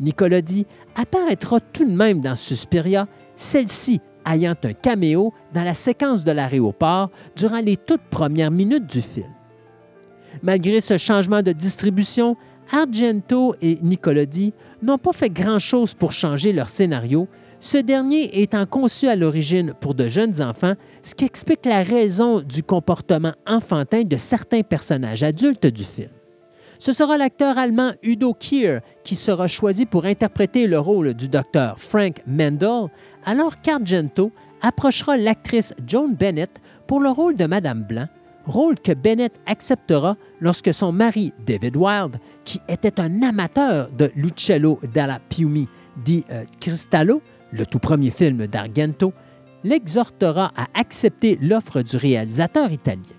Nicolodi 0.00 0.66
apparaîtra 0.96 1.60
tout 1.60 1.86
de 1.86 1.96
même 1.96 2.20
dans 2.20 2.34
Suspiria, 2.34 3.08
celle-ci 3.36 4.02
ayant 4.30 4.54
un 4.62 4.72
caméo 4.74 5.32
dans 5.54 5.64
la 5.64 5.72
séquence 5.72 6.24
de 6.24 6.32
l'aéroport 6.32 7.10
durant 7.36 7.60
les 7.60 7.78
toutes 7.78 8.04
premières 8.10 8.50
minutes 8.50 8.86
du 8.86 9.00
film. 9.00 9.32
Malgré 10.42 10.82
ce 10.82 10.98
changement 10.98 11.40
de 11.40 11.52
distribution, 11.52 12.36
Argento 12.70 13.54
et 13.62 13.78
Nicolodi 13.80 14.52
n'ont 14.82 14.98
pas 14.98 15.14
fait 15.14 15.30
grand-chose 15.30 15.94
pour 15.94 16.12
changer 16.12 16.52
leur 16.52 16.68
scénario, 16.68 17.28
ce 17.66 17.78
dernier 17.78 18.42
étant 18.42 18.64
conçu 18.64 19.08
à 19.08 19.16
l'origine 19.16 19.74
pour 19.80 19.96
de 19.96 20.06
jeunes 20.06 20.40
enfants, 20.40 20.74
ce 21.02 21.16
qui 21.16 21.24
explique 21.24 21.66
la 21.66 21.82
raison 21.82 22.40
du 22.40 22.62
comportement 22.62 23.32
enfantin 23.44 24.04
de 24.04 24.16
certains 24.16 24.62
personnages 24.62 25.24
adultes 25.24 25.66
du 25.66 25.82
film. 25.82 26.10
Ce 26.78 26.92
sera 26.92 27.18
l'acteur 27.18 27.58
allemand 27.58 27.90
Udo 28.04 28.34
Kier 28.34 28.78
qui 29.02 29.16
sera 29.16 29.48
choisi 29.48 29.84
pour 29.84 30.04
interpréter 30.04 30.68
le 30.68 30.78
rôle 30.78 31.14
du 31.14 31.28
docteur 31.28 31.80
Frank 31.80 32.20
Mendel, 32.24 32.86
alors 33.24 33.60
qu'Argento 33.60 34.30
approchera 34.62 35.16
l'actrice 35.16 35.74
Joan 35.84 36.14
Bennett 36.14 36.60
pour 36.86 37.00
le 37.00 37.10
rôle 37.10 37.34
de 37.34 37.46
Madame 37.46 37.82
Blanc, 37.82 38.06
rôle 38.46 38.78
que 38.78 38.92
Bennett 38.92 39.32
acceptera 39.46 40.16
lorsque 40.40 40.72
son 40.72 40.92
mari, 40.92 41.32
David 41.44 41.76
Wilde, 41.76 42.20
qui 42.44 42.60
était 42.68 43.00
un 43.00 43.22
amateur 43.22 43.90
de 43.90 44.12
Lucello 44.14 44.78
dalla 44.94 45.18
Piumi 45.18 45.66
di 46.04 46.24
euh, 46.30 46.44
Cristallo, 46.60 47.22
le 47.52 47.66
tout 47.66 47.78
premier 47.78 48.10
film 48.10 48.46
d'Argento, 48.46 49.12
l'exhortera 49.64 50.52
à 50.56 50.66
accepter 50.74 51.38
l'offre 51.40 51.82
du 51.82 51.96
réalisateur 51.96 52.70
italien. 52.70 53.16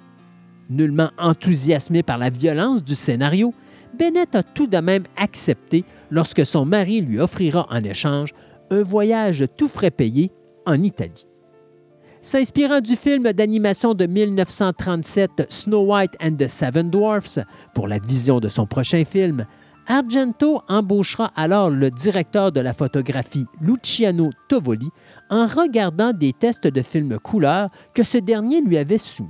Nullement 0.69 1.11
enthousiasmé 1.17 2.03
par 2.03 2.17
la 2.17 2.29
violence 2.29 2.83
du 2.83 2.95
scénario, 2.95 3.53
Bennett 3.97 4.35
a 4.35 4.43
tout 4.43 4.67
de 4.67 4.77
même 4.77 5.03
accepté 5.15 5.83
lorsque 6.11 6.45
son 6.45 6.65
mari 6.65 7.01
lui 7.01 7.19
offrira 7.19 7.67
en 7.69 7.83
échange 7.83 8.33
un 8.69 8.83
voyage 8.83 9.45
tout 9.57 9.67
frais 9.67 9.91
payé 9.91 10.31
en 10.65 10.81
Italie. 10.83 11.27
S'inspirant 12.21 12.81
du 12.81 12.95
film 12.95 13.31
d'animation 13.31 13.93
de 13.93 14.05
1937 14.05 15.47
Snow 15.49 15.85
White 15.85 16.17
and 16.21 16.35
the 16.35 16.47
Seven 16.47 16.89
Dwarfs 16.89 17.39
pour 17.73 17.87
la 17.87 17.99
vision 17.99 18.39
de 18.39 18.49
son 18.49 18.65
prochain 18.65 19.05
film, 19.05 19.45
Argento 19.89 20.61
embauchera 20.67 21.31
alors 21.37 21.69
le 21.69 21.89
directeur 21.89 22.51
de 22.51 22.59
la 22.59 22.73
photographie 22.73 23.45
Luciano 23.61 24.31
Tovoli 24.49 24.89
en 25.29 25.47
regardant 25.47 26.11
des 26.11 26.33
tests 26.33 26.67
de 26.67 26.81
films 26.81 27.17
couleur 27.19 27.69
que 27.93 28.03
ce 28.03 28.17
dernier 28.17 28.59
lui 28.59 28.77
avait 28.77 28.97
soumis. 28.97 29.29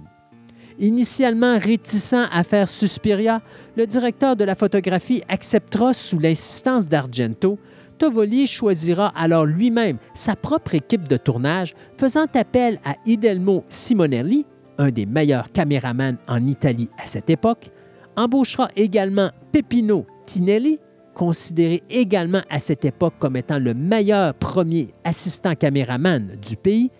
Initialement 0.79 1.59
réticent 1.59 2.25
à 2.31 2.43
faire 2.43 2.67
Suspiria, 2.67 3.41
le 3.75 3.85
directeur 3.85 4.35
de 4.35 4.43
la 4.43 4.55
photographie 4.55 5.21
acceptera 5.29 5.93
sous 5.93 6.17
l'insistance 6.17 6.89
d'Argento. 6.89 7.59
Tovoli 7.99 8.47
choisira 8.47 9.13
alors 9.15 9.45
lui-même 9.45 9.97
sa 10.15 10.35
propre 10.35 10.73
équipe 10.73 11.07
de 11.07 11.17
tournage, 11.17 11.75
faisant 11.97 12.25
appel 12.33 12.79
à 12.83 12.95
Idelmo 13.05 13.63
Simonelli, 13.67 14.47
un 14.79 14.89
des 14.89 15.05
meilleurs 15.05 15.51
caméramans 15.51 16.17
en 16.27 16.47
Italie 16.47 16.89
à 16.97 17.05
cette 17.05 17.29
époque, 17.29 17.69
embauchera 18.15 18.69
également 18.75 19.29
Peppino 19.51 20.07
Tinelli, 20.27 20.79
considéré 21.15 21.81
également 21.89 22.41
à 22.49 22.59
cette 22.59 22.85
époque 22.85 23.15
comme 23.17 23.37
étant 23.37 23.57
le 23.57 23.73
meilleur 23.73 24.35
premier 24.35 24.89
assistant 25.03 25.55
caméraman 25.55 26.35
du 26.35 26.55
pays, 26.55 26.91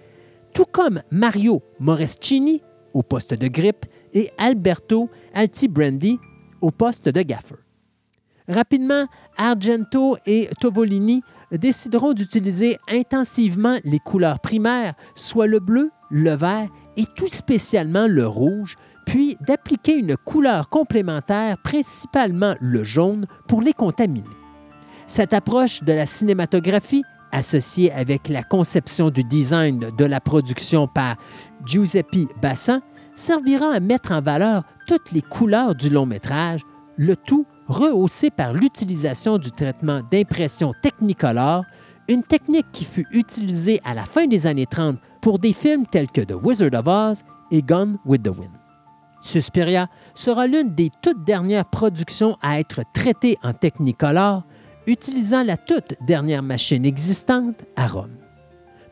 tout 0.53 0.65
comme 0.65 1.03
Mario 1.11 1.61
Moreschini 1.79 2.63
au 2.95 3.03
poste 3.03 3.35
de 3.35 3.47
grip 3.47 3.85
et 4.13 4.31
Alberto 4.39 5.11
Altibrandi 5.35 6.17
au 6.61 6.71
poste 6.71 7.09
de 7.09 7.21
gaffer. 7.21 7.55
Rapidement, 8.47 9.05
Argento 9.37 10.17
et 10.25 10.49
Tovolini 10.61 11.21
décideront 11.51 12.13
d'utiliser 12.13 12.77
intensivement 12.89 13.77
les 13.83 13.99
couleurs 13.99 14.39
primaires, 14.39 14.93
soit 15.15 15.47
le 15.47 15.59
bleu, 15.59 15.91
le 16.09 16.31
vert 16.31 16.69
et 16.95 17.03
tout 17.15 17.27
spécialement 17.27 18.07
le 18.07 18.25
rouge, 18.25 18.77
puis 19.07 19.37
d'appliquer 19.39 19.95
une 19.97 20.17
couleur 20.17 20.67
complémentaire, 20.67 21.57
principalement 21.63 22.55
le 22.59 22.83
jaune, 22.83 23.25
pour 23.47 23.61
les 23.61 23.71
contaminer. 23.71 24.27
Cette 25.07 25.31
approche 25.31 25.81
de 25.81 25.93
la 25.93 26.05
cinématographie, 26.05 27.03
associée 27.31 27.91
avec 27.93 28.27
la 28.27 28.43
conception 28.43 29.09
du 29.09 29.23
design 29.23 29.79
de 29.97 30.05
la 30.05 30.19
production 30.19 30.87
par 30.87 31.15
Giuseppe 31.65 32.27
Bassan, 32.41 32.81
servira 33.15 33.71
à 33.71 33.79
mettre 33.79 34.11
en 34.11 34.21
valeur 34.21 34.63
toutes 34.87 35.13
les 35.13 35.21
couleurs 35.21 35.73
du 35.73 35.89
long 35.89 36.05
métrage, 36.05 36.61
le 36.97 37.15
tout 37.15 37.45
rehaussé 37.67 38.29
par 38.29 38.53
l'utilisation 38.53 39.37
du 39.37 39.51
traitement 39.51 40.01
d'impression 40.11 40.73
Technicolor, 40.81 41.63
une 42.09 42.23
technique 42.23 42.67
qui 42.73 42.83
fut 42.83 43.07
utilisée 43.11 43.79
à 43.85 43.93
la 43.93 44.03
fin 44.03 44.27
des 44.27 44.47
années 44.47 44.65
30 44.65 44.97
pour 45.21 45.39
des 45.39 45.53
films 45.53 45.85
tels 45.85 46.11
que 46.11 46.21
The 46.21 46.35
Wizard 46.41 46.73
of 46.73 46.87
Oz 46.87 47.23
et 47.51 47.61
Gone 47.61 47.97
with 48.05 48.23
the 48.23 48.37
Wind. 48.37 48.56
Suspiria 49.19 49.87
sera 50.13 50.47
l'une 50.47 50.69
des 50.69 50.91
toutes 51.01 51.23
dernières 51.23 51.65
productions 51.65 52.37
à 52.41 52.59
être 52.59 52.81
traitée 52.93 53.37
en 53.43 53.53
Technicolor, 53.53 54.43
utilisant 54.85 55.43
la 55.43 55.57
toute 55.57 55.95
dernière 56.05 56.43
machine 56.43 56.85
existante 56.85 57.65
à 57.75 57.87
Rome. 57.87 58.15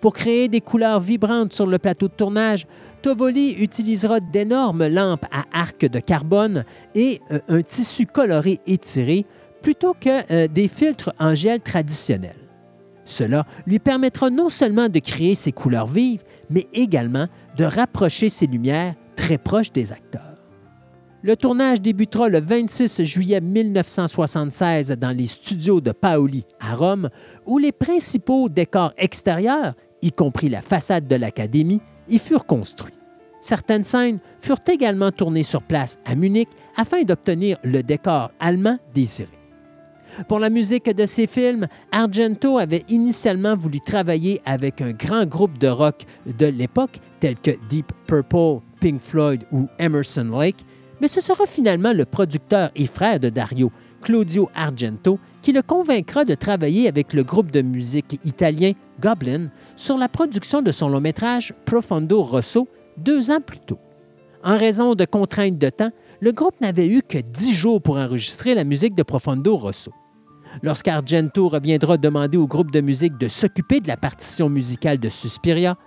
Pour 0.01 0.13
créer 0.13 0.48
des 0.50 0.62
couleurs 0.62 1.00
vibrantes 1.00 1.53
sur 1.53 1.65
le 1.65 1.79
plateau 1.79 2.08
de 2.08 2.13
tournage, 2.13 2.67
Tovoli 3.01 3.53
utilisera 3.53 4.20
d'énormes 4.20 4.88
lampes 4.88 5.25
à 5.32 5.46
arc 5.53 5.86
de 5.86 6.00
carbone 6.00 6.65
et 6.96 7.22
euh, 7.32 7.39
un 7.48 7.62
tissu 7.62 8.05
coloré 8.05 8.60
étiré 8.67 9.25
plutôt 9.62 9.94
que 9.94 10.32
euh, 10.32 10.48
des 10.48 10.67
filtres 10.67 11.12
en 11.20 11.34
gel 11.34 11.62
traditionnels. 11.62 12.36
Cela 13.05 13.46
lui 13.65 13.79
permettra 13.79 14.29
non 14.29 14.50
seulement 14.50 14.89
de 14.89 15.00
créer 15.00 15.36
ces 15.36 15.51
couleurs 15.51 15.88
vives, 15.88 16.23
mais 16.49 16.67
également 16.73 17.28
de 17.58 17.63
rapprocher 17.63 18.30
ses 18.30 18.47
lumières 18.47 18.95
très 19.15 19.38
proches 19.38 19.71
des 19.71 19.91
acteurs. 19.91 20.36
Le 21.23 21.36
tournage 21.36 21.82
débutera 21.82 22.30
le 22.30 22.39
26 22.39 23.04
juillet 23.04 23.41
1976 23.41 24.89
dans 24.91 25.10
les 25.10 25.25
studios 25.25 25.82
de 25.82 25.91
Paoli 25.91 26.45
à 26.60 26.75
Rome, 26.75 27.10
où 27.47 27.58
les 27.58 27.71
principaux 27.71 28.47
décors 28.47 28.93
extérieurs, 28.97 29.73
y 30.04 30.12
compris 30.12 30.49
la 30.49 30.62
façade 30.62 31.08
de 31.08 31.15
l'Académie, 31.15 31.82
y 32.08 32.19
furent 32.19 32.45
construits. 32.45 32.93
Certaines 33.41 33.84
scènes 33.84 34.19
furent 34.39 34.60
également 34.67 35.12
tournées 35.12 35.43
sur 35.43 35.63
place 35.63 35.97
à 36.06 36.13
Munich 36.13 36.49
afin 36.78 37.01
d'obtenir 37.04 37.58
le 37.63 37.82
décor 37.82 38.32
allemand 38.39 38.78
désiré. 38.93 39.30
Pour 40.28 40.39
la 40.39 40.49
musique 40.49 40.89
de 40.89 41.06
ces 41.06 41.28
films, 41.28 41.67
Argento 41.91 42.58
avait 42.58 42.86
initialement 42.88 43.56
voulu 43.56 43.80
travailler 43.80 44.41
avec 44.45 44.82
un 44.82 44.91
grand 44.91 45.25
groupe 45.25 45.58
de 45.58 45.67
rock 45.67 46.06
de 46.25 46.45
l'époque, 46.45 46.99
tel 47.19 47.36
que 47.36 47.51
Deep 47.69 47.91
Purple, 48.08 48.62
Pink 48.80 49.01
Floyd 49.01 49.43
ou 49.51 49.67
Emerson 49.78 50.30
Lake, 50.32 50.65
mais 51.01 51.08
ce 51.08 51.19
sera 51.19 51.45
finalement 51.45 51.91
le 51.91 52.06
producteur 52.06 52.71
et 52.75 52.88
frère 52.88 53.19
de 53.19 53.30
Dario, 53.30 53.71
Claudio 54.01 54.49
Argento, 54.56 55.19
qui 55.41 55.51
le 55.51 55.62
convaincra 55.62 56.23
de 56.23 56.36
travailler 56.36 56.88
avec 56.88 57.13
le 57.13 57.23
groupe 57.23 57.51
de 57.51 57.62
musique 57.62 58.19
italien 58.23 58.71
Goblin 59.01 59.49
sur 59.75 59.97
la 59.97 60.08
production 60.08 60.62
de 60.62 60.71
son 60.71 60.88
long 60.88 61.01
métrage 61.01 61.54
Profondo 61.65 62.21
Rosso 62.21 62.67
deux 62.97 63.32
ans 63.32 63.41
plus 63.41 63.60
tôt. 63.60 63.80
En 64.43 64.58
raison 64.58 64.95
de 64.95 65.06
contraintes 65.06 65.58
de 65.58 65.69
temps, 65.69 65.91
le 66.21 66.32
groupe 66.32 66.62
n'avait 66.62 66.88
eu 66.88 67.01
que 67.01 67.17
dix 67.17 67.54
jours 67.54 67.82
pour 67.82 67.97
enregistrer 67.97 68.54
la 68.54 68.63
musique 68.63 68.95
de 68.95 69.04
Profondo 69.04 69.58
Rosso. 69.58 69.91
Lorsqu'Argento 70.63 71.50
reviendra 71.50 71.98
demander 71.98 72.38
au 72.38 72.48
groupe 72.48 72.72
de 72.72 72.82
musique 72.82 73.18
de 73.18 73.28
s'occuper 73.28 73.80
de 73.80 73.88
la 73.88 73.98
partition 73.98 74.50
musicale 74.50 75.00
de 75.00 75.10
Suspiria, 75.10 75.78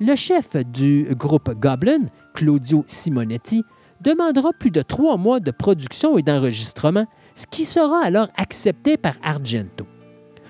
le 0.00 0.14
chef 0.14 0.56
du 0.56 1.08
groupe 1.16 1.50
Goblin, 1.58 2.06
Claudio 2.34 2.84
Simonetti, 2.86 3.64
demandera 4.00 4.52
plus 4.52 4.70
de 4.70 4.82
trois 4.82 5.16
mois 5.16 5.40
de 5.40 5.50
production 5.50 6.18
et 6.18 6.22
d'enregistrement, 6.22 7.06
ce 7.34 7.46
qui 7.46 7.64
sera 7.64 8.04
alors 8.04 8.28
accepté 8.36 8.96
par 8.96 9.14
Argento. 9.22 9.86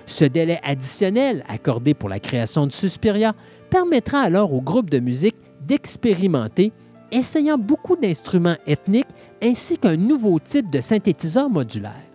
Ce 0.05 0.25
délai 0.25 0.59
additionnel 0.63 1.43
accordé 1.47 1.93
pour 1.93 2.09
la 2.09 2.19
création 2.19 2.67
de 2.67 2.71
Suspiria 2.71 3.33
permettra 3.69 4.19
alors 4.19 4.53
au 4.53 4.61
groupe 4.61 4.89
de 4.89 4.99
musique 4.99 5.35
d'expérimenter, 5.61 6.71
essayant 7.11 7.57
beaucoup 7.57 7.95
d'instruments 7.95 8.57
ethniques 8.67 9.07
ainsi 9.41 9.77
qu'un 9.77 9.97
nouveau 9.97 10.39
type 10.39 10.69
de 10.71 10.81
synthétiseur 10.81 11.49
modulaire. 11.49 12.08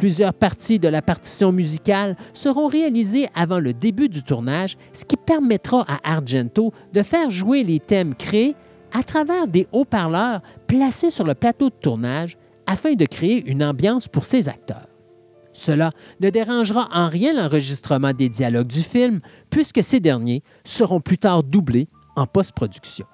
Plusieurs 0.00 0.32
parties 0.32 0.78
de 0.78 0.88
la 0.88 1.02
partition 1.02 1.52
musicale 1.52 2.16
seront 2.32 2.68
réalisées 2.68 3.28
avant 3.34 3.60
le 3.60 3.74
début 3.74 4.08
du 4.08 4.22
tournage, 4.22 4.78
ce 4.94 5.04
qui 5.04 5.18
permettra 5.18 5.84
à 5.86 6.14
Argento 6.14 6.72
de 6.94 7.02
faire 7.02 7.28
jouer 7.28 7.62
les 7.64 7.80
thèmes 7.80 8.14
créés 8.14 8.56
à 8.94 9.02
travers 9.02 9.46
des 9.46 9.66
haut-parleurs 9.72 10.40
placés 10.66 11.10
sur 11.10 11.26
le 11.26 11.34
plateau 11.34 11.68
de 11.68 11.74
tournage 11.74 12.38
afin 12.66 12.94
de 12.94 13.04
créer 13.04 13.46
une 13.46 13.62
ambiance 13.62 14.08
pour 14.08 14.24
ses 14.24 14.48
acteurs. 14.48 14.88
Cela 15.52 15.90
ne 16.20 16.30
dérangera 16.30 16.88
en 16.94 17.10
rien 17.10 17.34
l'enregistrement 17.34 18.14
des 18.14 18.30
dialogues 18.30 18.68
du 18.68 18.80
film, 18.80 19.20
puisque 19.50 19.82
ces 19.84 20.00
derniers 20.00 20.42
seront 20.64 21.02
plus 21.02 21.18
tard 21.18 21.42
doublés 21.42 21.88
en 22.16 22.24
post-production. 22.26 23.04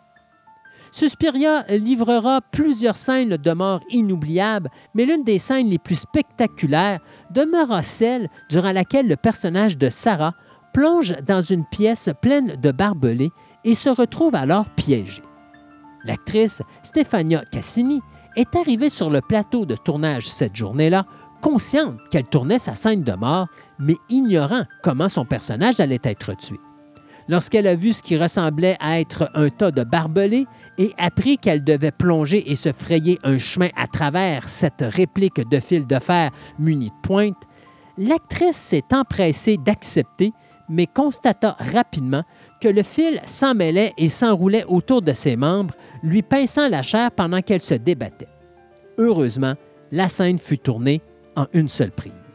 Suspiria 0.97 1.63
livrera 1.69 2.41
plusieurs 2.41 2.97
scènes 2.97 3.37
de 3.37 3.53
mort 3.53 3.81
inoubliables, 3.91 4.71
mais 4.95 5.05
l'une 5.05 5.25
des 5.25 5.37
scènes 5.37 5.69
les 5.69 5.79
plus 5.79 5.97
spectaculaires 5.97 7.01
demeura 7.31 7.83
celle 7.83 8.31
durant 8.49 8.73
laquelle 8.73 9.07
le 9.07 9.17
personnage 9.17 9.77
de 9.77 9.91
Sarah 9.91 10.33
plonge 10.73 11.15
dans 11.27 11.43
une 11.43 11.67
pièce 11.67 12.09
pleine 12.23 12.57
de 12.57 12.71
barbelés 12.73 13.31
et 13.63 13.75
se 13.75 13.91
retrouve 13.91 14.35
alors 14.35 14.71
piégée. 14.71 15.21
L'actrice 16.03 16.63
Stefania 16.81 17.45
Cassini 17.45 18.01
est 18.35 18.57
arrivée 18.57 18.89
sur 18.89 19.11
le 19.11 19.21
plateau 19.21 19.67
de 19.67 19.77
tournage 19.77 20.27
cette 20.27 20.57
journée-là, 20.57 21.05
consciente 21.43 21.99
qu'elle 22.11 22.25
tournait 22.25 22.59
sa 22.59 22.75
scène 22.75 23.03
de 23.03 23.13
mort, 23.13 23.49
mais 23.79 23.97
ignorant 24.09 24.65
comment 24.83 25.11
son 25.11 25.27
personnage 25.27 25.79
allait 25.79 26.01
être 26.05 26.35
tué. 26.39 26.59
Lorsqu'elle 27.29 27.67
a 27.67 27.75
vu 27.75 27.93
ce 27.93 28.03
qui 28.03 28.17
ressemblait 28.17 28.77
à 28.81 29.01
être 29.01 29.31
un 29.35 29.49
tas 29.49 29.73
de 29.73 29.83
barbelés 29.83 30.47
et 30.79 30.93
appris 30.97 31.39
qu'elle 31.39 31.65
devait 31.65 31.91
plonger 31.91 32.51
et 32.51 32.55
se 32.55 32.73
frayer 32.73 33.19
un 33.25 33.39
chemin 33.39 33.69
à 33.77 33.89
travers 33.89 34.49
cette 34.49 34.85
réplique 34.87 35.49
de 35.49 35.59
fil 35.59 35.87
de 35.87 35.99
fer 35.99 36.31
muni 36.59 36.89
de 36.89 36.95
pointe, 37.03 37.43
l'actrice 37.99 38.57
s'est 38.57 38.85
empressée 38.93 39.57
d'accepter, 39.57 40.33
mais 40.69 40.87
constata 40.87 41.57
rapidement 41.59 42.23
que 42.61 42.69
le 42.69 42.83
fil 42.83 43.21
s'emmêlait 43.25 43.93
et 43.99 44.09
s'enroulait 44.09 44.65
autour 44.65 45.03
de 45.03 45.13
ses 45.13 45.37
membres, 45.37 45.75
lui 46.03 46.23
pinçant 46.23 46.69
la 46.69 46.83
chair 46.83 47.11
pendant 47.11 47.43
qu'elle 47.43 47.63
se 47.63 47.75
débattait. 47.75 48.29
Heureusement, 48.99 49.55
la 49.91 50.09
scène 50.09 50.39
fut 50.39 50.59
tournée 50.59 51.03
en 51.37 51.47
une 51.53 51.69
seule 51.69 51.93
prise. 51.93 52.26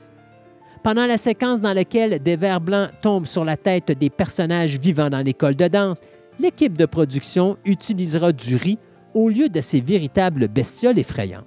Pendant 0.84 1.06
la 1.06 1.18
séquence 1.18 1.62
dans 1.62 1.74
laquelle 1.74 2.24
des 2.24 2.36
vers 2.36 2.60
blancs 2.60 2.90
tombent 3.02 3.28
sur 3.28 3.46
la 3.46 3.56
tête 3.56 3.92
des 3.92 4.10
personnages 4.10 4.80
vivant 4.80 5.12
dans 5.12 5.24
l'école 5.24 5.56
de 5.56 5.68
danse, 5.68 6.00
l'équipe 6.40 6.76
de 6.76 6.88
production 6.88 7.58
utilisera 7.66 8.32
du 8.32 8.56
riz 8.56 8.80
au 9.14 9.30
lieu 9.30 9.48
de 9.48 9.62
ces 9.62 9.80
véritables 9.80 10.48
bestioles 10.48 10.98
effrayantes. 10.98 11.46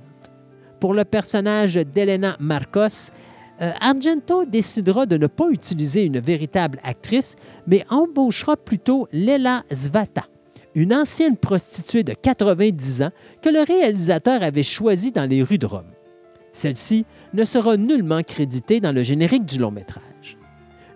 Pour 0.78 0.94
le 0.94 1.04
personnage 1.04 1.74
d'Elena 1.74 2.36
Marcos, 2.38 3.10
euh, 3.60 3.72
Argento 3.80 4.44
décidera 4.44 5.04
de 5.04 5.16
ne 5.16 5.26
pas 5.26 5.48
utiliser 5.50 6.04
une 6.04 6.20
véritable 6.20 6.78
actrice, 6.84 7.34
mais 7.66 7.84
embauchera 7.90 8.56
plutôt 8.56 9.08
Lela 9.12 9.64
Zvata, 9.72 10.26
une 10.76 10.94
ancienne 10.94 11.36
prostituée 11.36 12.04
de 12.04 12.12
90 12.12 13.02
ans 13.02 13.10
que 13.42 13.48
le 13.48 13.62
réalisateur 13.62 14.44
avait 14.44 14.62
choisie 14.62 15.10
dans 15.10 15.28
les 15.28 15.42
rues 15.42 15.58
de 15.58 15.66
Rome. 15.66 15.90
Celle-ci 16.52 17.04
ne 17.34 17.44
sera 17.44 17.76
nullement 17.76 18.22
créditée 18.22 18.80
dans 18.80 18.92
le 18.92 19.02
générique 19.02 19.44
du 19.44 19.58
long 19.58 19.70
métrage. 19.70 20.38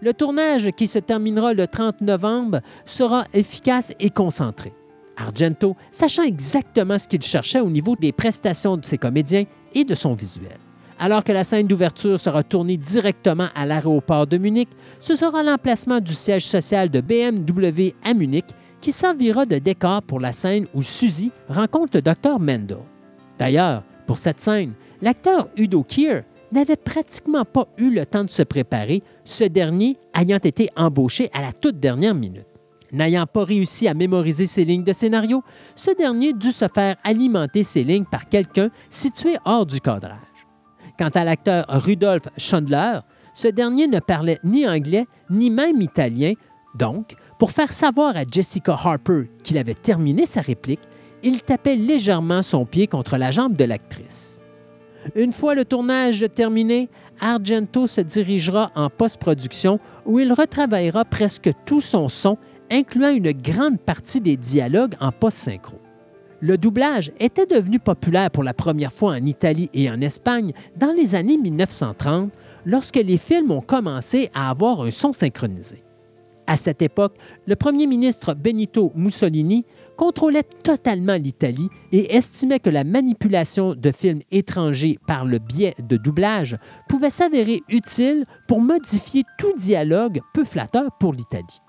Le 0.01 0.15
tournage, 0.15 0.71
qui 0.71 0.87
se 0.87 1.01
terminera 1.01 1.53
le 1.53 1.67
30 1.67 2.01
novembre, 2.01 2.61
sera 2.85 3.25
efficace 3.35 3.93
et 3.99 4.11
concentré. 4.11 4.73
Argento, 5.17 5.77
sachant 5.91 6.23
exactement 6.23 6.97
ce 6.97 7.09
qu'il 7.09 7.23
cherchait 7.23 7.61
au 7.61 7.69
niveau 7.69 7.97
des 7.97 8.13
prestations 8.13 8.77
de 8.77 8.85
ses 8.85 8.99
comédiens 8.99 9.45
et 9.75 9.85
de 9.85 9.97
son 9.97 10.15
visuel. 10.15 10.57
Alors 11.01 11.25
que 11.25 11.33
la 11.33 11.43
scène 11.43 11.67
d'ouverture 11.67 12.21
sera 12.21 12.45
tournée 12.45 12.77
directement 12.77 13.49
à 13.57 13.67
l'aéroport 13.67 14.27
de 14.27 14.39
Munich, 14.39 14.69
ce 15.01 15.17
sera 15.17 15.43
l'emplacement 15.43 16.01
du 16.01 16.13
siège 16.13 16.47
social 16.47 16.89
de 16.89 17.01
BMW 17.01 17.95
à 18.05 18.15
Munich 18.15 18.47
qui 18.81 18.93
servira 18.93 19.47
de 19.47 19.59
décor 19.59 20.03
pour 20.03 20.21
la 20.21 20.33
scène 20.33 20.67
où 20.75 20.83
Suzy 20.83 21.33
rencontre 21.49 21.97
le 21.97 22.03
docteur 22.03 22.39
Mendel. 22.39 22.79
D'ailleurs, 23.39 23.83
pour 24.07 24.19
cette 24.19 24.41
scène, 24.41 24.73
l'acteur 25.01 25.49
Udo 25.57 25.83
Kier 25.83 26.23
n'avait 26.53 26.77
pratiquement 26.77 27.45
pas 27.45 27.69
eu 27.77 27.91
le 27.91 28.07
temps 28.07 28.25
de 28.25 28.31
se 28.31 28.43
préparer, 28.43 29.03
ce 29.25 29.45
dernier 29.45 29.97
ayant 30.15 30.39
été 30.39 30.69
embauché 30.77 31.31
à 31.33 31.43
la 31.43 31.53
toute 31.53 31.79
dernière 31.79 32.15
minute. 32.15 32.47
N'ayant 32.91 33.27
pas 33.27 33.45
réussi 33.45 33.87
à 33.87 33.95
mémoriser 33.95 34.47
ses 34.47 34.65
lignes 34.65 34.85
de 34.85 34.93
scénario, 34.93 35.43
ce 35.75 35.91
dernier 35.91 36.33
dut 36.33 36.53
se 36.53 36.67
faire 36.73 36.97
alimenter 37.05 37.63
ses 37.63 37.85
lignes 37.85 38.07
par 38.07 38.29
quelqu'un 38.29 38.71
situé 38.89 39.37
hors 39.45 39.67
du 39.67 39.81
cadrage. 39.81 40.17
Quant 40.99 41.11
à 41.15 41.25
l'acteur 41.25 41.67
Rudolf 41.69 42.23
Chandler, 42.39 43.01
ce 43.35 43.49
dernier 43.49 43.87
ne 43.87 44.01
parlait 44.01 44.39
ni 44.43 44.67
anglais 44.67 45.07
ni 45.31 45.51
même 45.51 45.81
italien, 45.81 46.33
donc, 46.75 47.15
pour 47.39 47.53
faire 47.53 47.73
savoir 47.73 48.17
à 48.17 48.23
Jessica 48.31 48.73
Harper 48.73 49.31
qu'il 49.43 49.59
avait 49.59 49.75
terminé 49.75 50.27
sa 50.27 50.41
réplique, 50.41 50.81
il 51.23 51.43
tapait 51.43 51.77
légèrement 51.77 52.43
son 52.43 52.65
pied 52.65 52.87
contre 52.87 53.17
la 53.17 53.31
jambe 53.31 53.55
de 53.55 53.65
l'actrice. 53.65 54.38
Une 55.15 55.33
fois 55.33 55.55
le 55.55 55.65
tournage 55.65 56.25
terminé, 56.35 56.89
Argento 57.21 57.87
se 57.87 58.01
dirigera 58.01 58.71
en 58.75 58.91
post-production 58.91 59.81
où 60.05 60.19
il 60.19 60.33
retravaillera 60.33 61.05
presque 61.05 61.51
tout 61.65 61.81
son 61.81 62.09
son, 62.09 62.37
incluant 62.71 63.11
une 63.11 63.33
grande 63.33 63.81
partie 63.81 64.21
des 64.21 64.37
dialogues 64.37 64.95
en 65.01 65.13
post-synchro. 65.13 65.79
Le 66.41 66.57
doublage 66.57 67.11
était 67.19 67.47
devenu 67.47 67.81
populaire 67.81 68.31
pour 68.31 68.45
la 68.45 68.55
première 68.55 68.93
fois 68.93 69.13
en 69.13 69.25
Italie 69.25 69.71
et 69.75 69.91
en 69.91 70.01
Espagne 70.01 70.53
dans 70.77 70.93
les 70.93 71.15
années 71.15 71.37
1930, 71.37 72.31
lorsque 72.65 72.97
les 72.97 73.19
films 73.19 73.51
ont 73.51 73.61
commencé 73.61 74.31
à 74.35 74.51
avoir 74.51 74.83
un 74.83 74.91
son 74.91 75.13
synchronisé. 75.13 75.83
À 76.47 76.57
cette 76.57 76.81
époque, 76.81 77.17
le 77.47 77.57
premier 77.57 77.87
ministre 77.87 78.35
Benito 78.35 78.93
Mussolini 78.95 79.67
contrôlait 79.99 80.45
totalement 80.45 81.17
l'Italie 81.17 81.69
et 81.93 82.15
estimait 82.15 82.61
que 82.61 82.71
la 82.71 82.85
manipulation 82.85 83.75
de 83.75 83.91
films 83.91 84.23
étrangers 84.31 84.97
par 85.07 85.25
le 85.25 85.39
biais 85.39 85.75
de 85.81 85.97
doublage 85.97 86.57
pouvait 86.89 87.11
s'avérer 87.11 87.61
utile 87.69 88.25
pour 88.47 88.61
modifier 88.61 89.25
tout 89.39 89.53
dialogue 89.59 90.21
peu 90.33 90.45
flatteur 90.45 90.91
pour 90.99 91.13
l'Italie. 91.13 91.61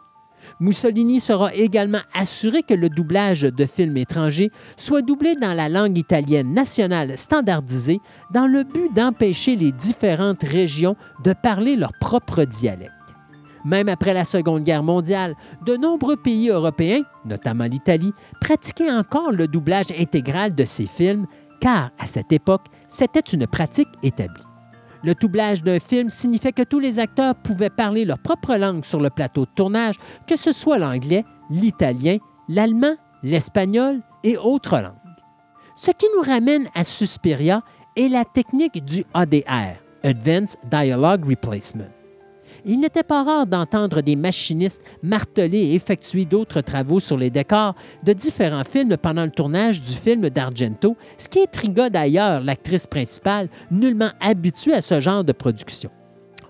Mussolini 0.59 1.19
sera 1.19 1.53
également 1.53 2.01
assuré 2.13 2.63
que 2.63 2.73
le 2.73 2.87
doublage 2.87 3.41
de 3.41 3.65
films 3.65 3.97
étrangers 3.97 4.51
soit 4.77 5.01
doublé 5.01 5.35
dans 5.35 5.53
la 5.53 5.67
langue 5.67 5.97
italienne 5.97 6.53
nationale 6.53 7.17
standardisée 7.17 7.99
dans 8.31 8.47
le 8.47 8.63
but 8.63 8.93
d'empêcher 8.93 9.55
les 9.55 9.71
différentes 9.71 10.43
régions 10.43 10.95
de 11.23 11.33
parler 11.33 11.75
leur 11.75 11.91
propre 11.99 12.43
dialecte. 12.43 12.98
Même 13.65 13.89
après 13.89 14.13
la 14.13 14.25
Seconde 14.25 14.63
Guerre 14.63 14.83
mondiale, 14.83 15.35
de 15.65 15.75
nombreux 15.75 16.17
pays 16.17 16.49
européens, 16.49 17.01
notamment 17.25 17.65
l'Italie, 17.65 18.13
pratiquaient 18.39 18.91
encore 18.91 19.31
le 19.31 19.47
doublage 19.47 19.91
intégral 19.97 20.55
de 20.55 20.65
ces 20.65 20.87
films, 20.87 21.25
car 21.59 21.91
à 21.99 22.07
cette 22.07 22.31
époque, 22.31 22.65
c'était 22.87 23.19
une 23.19 23.47
pratique 23.47 23.89
établie. 24.01 24.43
Le 25.03 25.13
doublage 25.13 25.63
d'un 25.63 25.79
film 25.79 26.09
signifiait 26.09 26.51
que 26.51 26.63
tous 26.63 26.79
les 26.79 26.99
acteurs 26.99 27.35
pouvaient 27.35 27.69
parler 27.69 28.03
leur 28.03 28.19
propre 28.19 28.55
langue 28.55 28.83
sur 28.83 28.99
le 28.99 29.09
plateau 29.09 29.45
de 29.45 29.51
tournage, 29.55 29.95
que 30.27 30.37
ce 30.37 30.51
soit 30.51 30.77
l'anglais, 30.77 31.23
l'italien, 31.49 32.17
l'allemand, 32.49 32.95
l'espagnol 33.23 34.01
et 34.23 34.37
autres 34.37 34.77
langues. 34.77 34.95
Ce 35.75 35.91
qui 35.91 36.05
nous 36.15 36.23
ramène 36.23 36.67
à 36.75 36.83
Suspiria 36.83 37.61
est 37.95 38.09
la 38.09 38.25
technique 38.25 38.83
du 38.83 39.05
ADR, 39.13 39.79
Advanced 40.03 40.59
Dialogue 40.69 41.25
Replacement. 41.29 41.98
Il 42.65 42.79
n'était 42.79 43.03
pas 43.03 43.23
rare 43.23 43.47
d'entendre 43.47 44.01
des 44.01 44.15
machinistes 44.15 44.81
marteler 45.03 45.59
et 45.59 45.75
effectuer 45.75 46.25
d'autres 46.25 46.61
travaux 46.61 46.99
sur 46.99 47.17
les 47.17 47.29
décors 47.29 47.75
de 48.03 48.13
différents 48.13 48.63
films 48.63 48.97
pendant 48.97 49.23
le 49.23 49.31
tournage 49.31 49.81
du 49.81 49.93
film 49.93 50.29
d'Argento, 50.29 50.95
ce 51.17 51.27
qui 51.27 51.41
intrigua 51.41 51.89
d'ailleurs 51.89 52.41
l'actrice 52.41 52.87
principale, 52.87 53.49
nullement 53.71 54.11
habituée 54.19 54.73
à 54.73 54.81
ce 54.81 54.99
genre 54.99 55.23
de 55.23 55.31
production. 55.31 55.89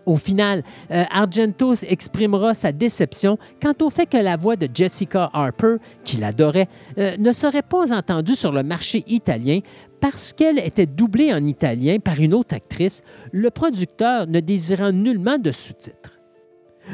Au 0.05 0.15
final, 0.15 0.63
euh, 0.89 1.03
Argento 1.11 1.73
exprimera 1.87 2.55
sa 2.55 2.71
déception 2.71 3.37
quant 3.61 3.75
au 3.81 3.91
fait 3.91 4.07
que 4.07 4.17
la 4.17 4.37
voix 4.37 4.55
de 4.55 4.67
Jessica 4.73 5.29
Harper, 5.33 5.75
qu'il 6.03 6.23
adorait, 6.23 6.67
euh, 6.97 7.15
ne 7.19 7.31
serait 7.31 7.61
pas 7.61 7.93
entendue 7.93 8.33
sur 8.33 8.51
le 8.51 8.63
marché 8.63 9.03
italien 9.05 9.59
parce 9.99 10.33
qu'elle 10.33 10.59
était 10.59 10.85
doublée 10.85 11.33
en 11.33 11.45
italien 11.45 11.97
par 11.99 12.19
une 12.19 12.33
autre 12.33 12.55
actrice, 12.55 13.01
le 13.31 13.49
producteur 13.49 14.27
ne 14.27 14.39
désirant 14.39 14.91
nullement 14.91 15.37
de 15.37 15.51
sous-titres. 15.51 16.19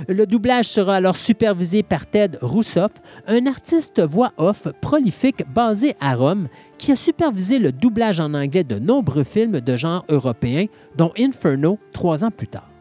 Le 0.09 0.25
doublage 0.25 0.67
sera 0.67 0.95
alors 0.95 1.15
supervisé 1.15 1.81
par 1.81 2.05
Ted 2.05 2.37
Roussoff, 2.41 2.91
un 3.27 3.45
artiste 3.45 4.01
voix 4.01 4.33
off 4.37 4.67
prolifique 4.81 5.43
basé 5.53 5.95
à 6.01 6.15
Rome, 6.15 6.49
qui 6.77 6.91
a 6.91 6.95
supervisé 6.95 7.59
le 7.59 7.71
doublage 7.71 8.19
en 8.19 8.33
anglais 8.33 8.65
de 8.65 8.77
nombreux 8.77 9.23
films 9.23 9.61
de 9.61 9.77
genre 9.77 10.03
européen, 10.09 10.65
dont 10.97 11.13
Inferno 11.17 11.79
trois 11.93 12.25
ans 12.25 12.31
plus 12.31 12.47
tard. 12.47 12.74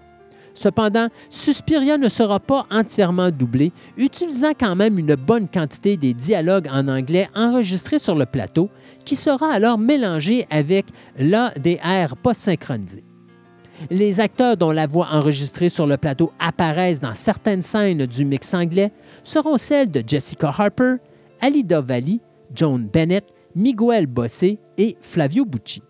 Cependant, 0.55 1.09
Suspiria 1.29 1.99
ne 1.99 2.09
sera 2.09 2.39
pas 2.41 2.65
entièrement 2.71 3.31
doublé, 3.31 3.73
utilisant 3.97 4.53
quand 4.59 4.77
même 4.77 4.99
une 4.99 5.17
bonne 5.17 5.49
quantité 5.49 5.97
des 5.97 6.15
dialogues 6.15 6.69
en 6.71 6.89
anglais 6.89 7.29
enregistrés 7.35 7.99
sur 7.99 8.15
le 8.15 8.25
plateau, 8.25 8.71
qui 9.05 9.17
sera 9.17 9.53
alors 9.53 9.79
mélangé 9.79 10.47
avec 10.51 10.87
l'ADR 11.19 12.17
pas 12.23 12.35
synchronisé. 12.35 13.05
Les 13.91 14.21
acteurs 14.21 14.57
dont 14.57 14.71
la 14.71 14.87
voix 14.87 15.09
enregistrée 15.11 15.69
sur 15.69 15.87
le 15.87 15.97
plateau 15.97 16.33
apparaissent 16.39 17.01
dans 17.01 17.15
certaines 17.15 17.63
scènes 17.63 18.07
du 18.07 18.25
mix 18.25 18.55
anglais 18.55 18.93
seront 19.25 19.57
celles 19.57 19.91
de 19.91 20.03
Jessica 20.07 20.53
Harper, 20.57 20.97
Alida 21.41 21.81
Valli, 21.81 22.21
Joan 22.55 22.89
Bennett, 22.91 23.27
Miguel 23.57 24.07
Bossé 24.07 24.59
et 24.79 24.97
Flavio 25.01 25.45
Bucci. 25.45 25.83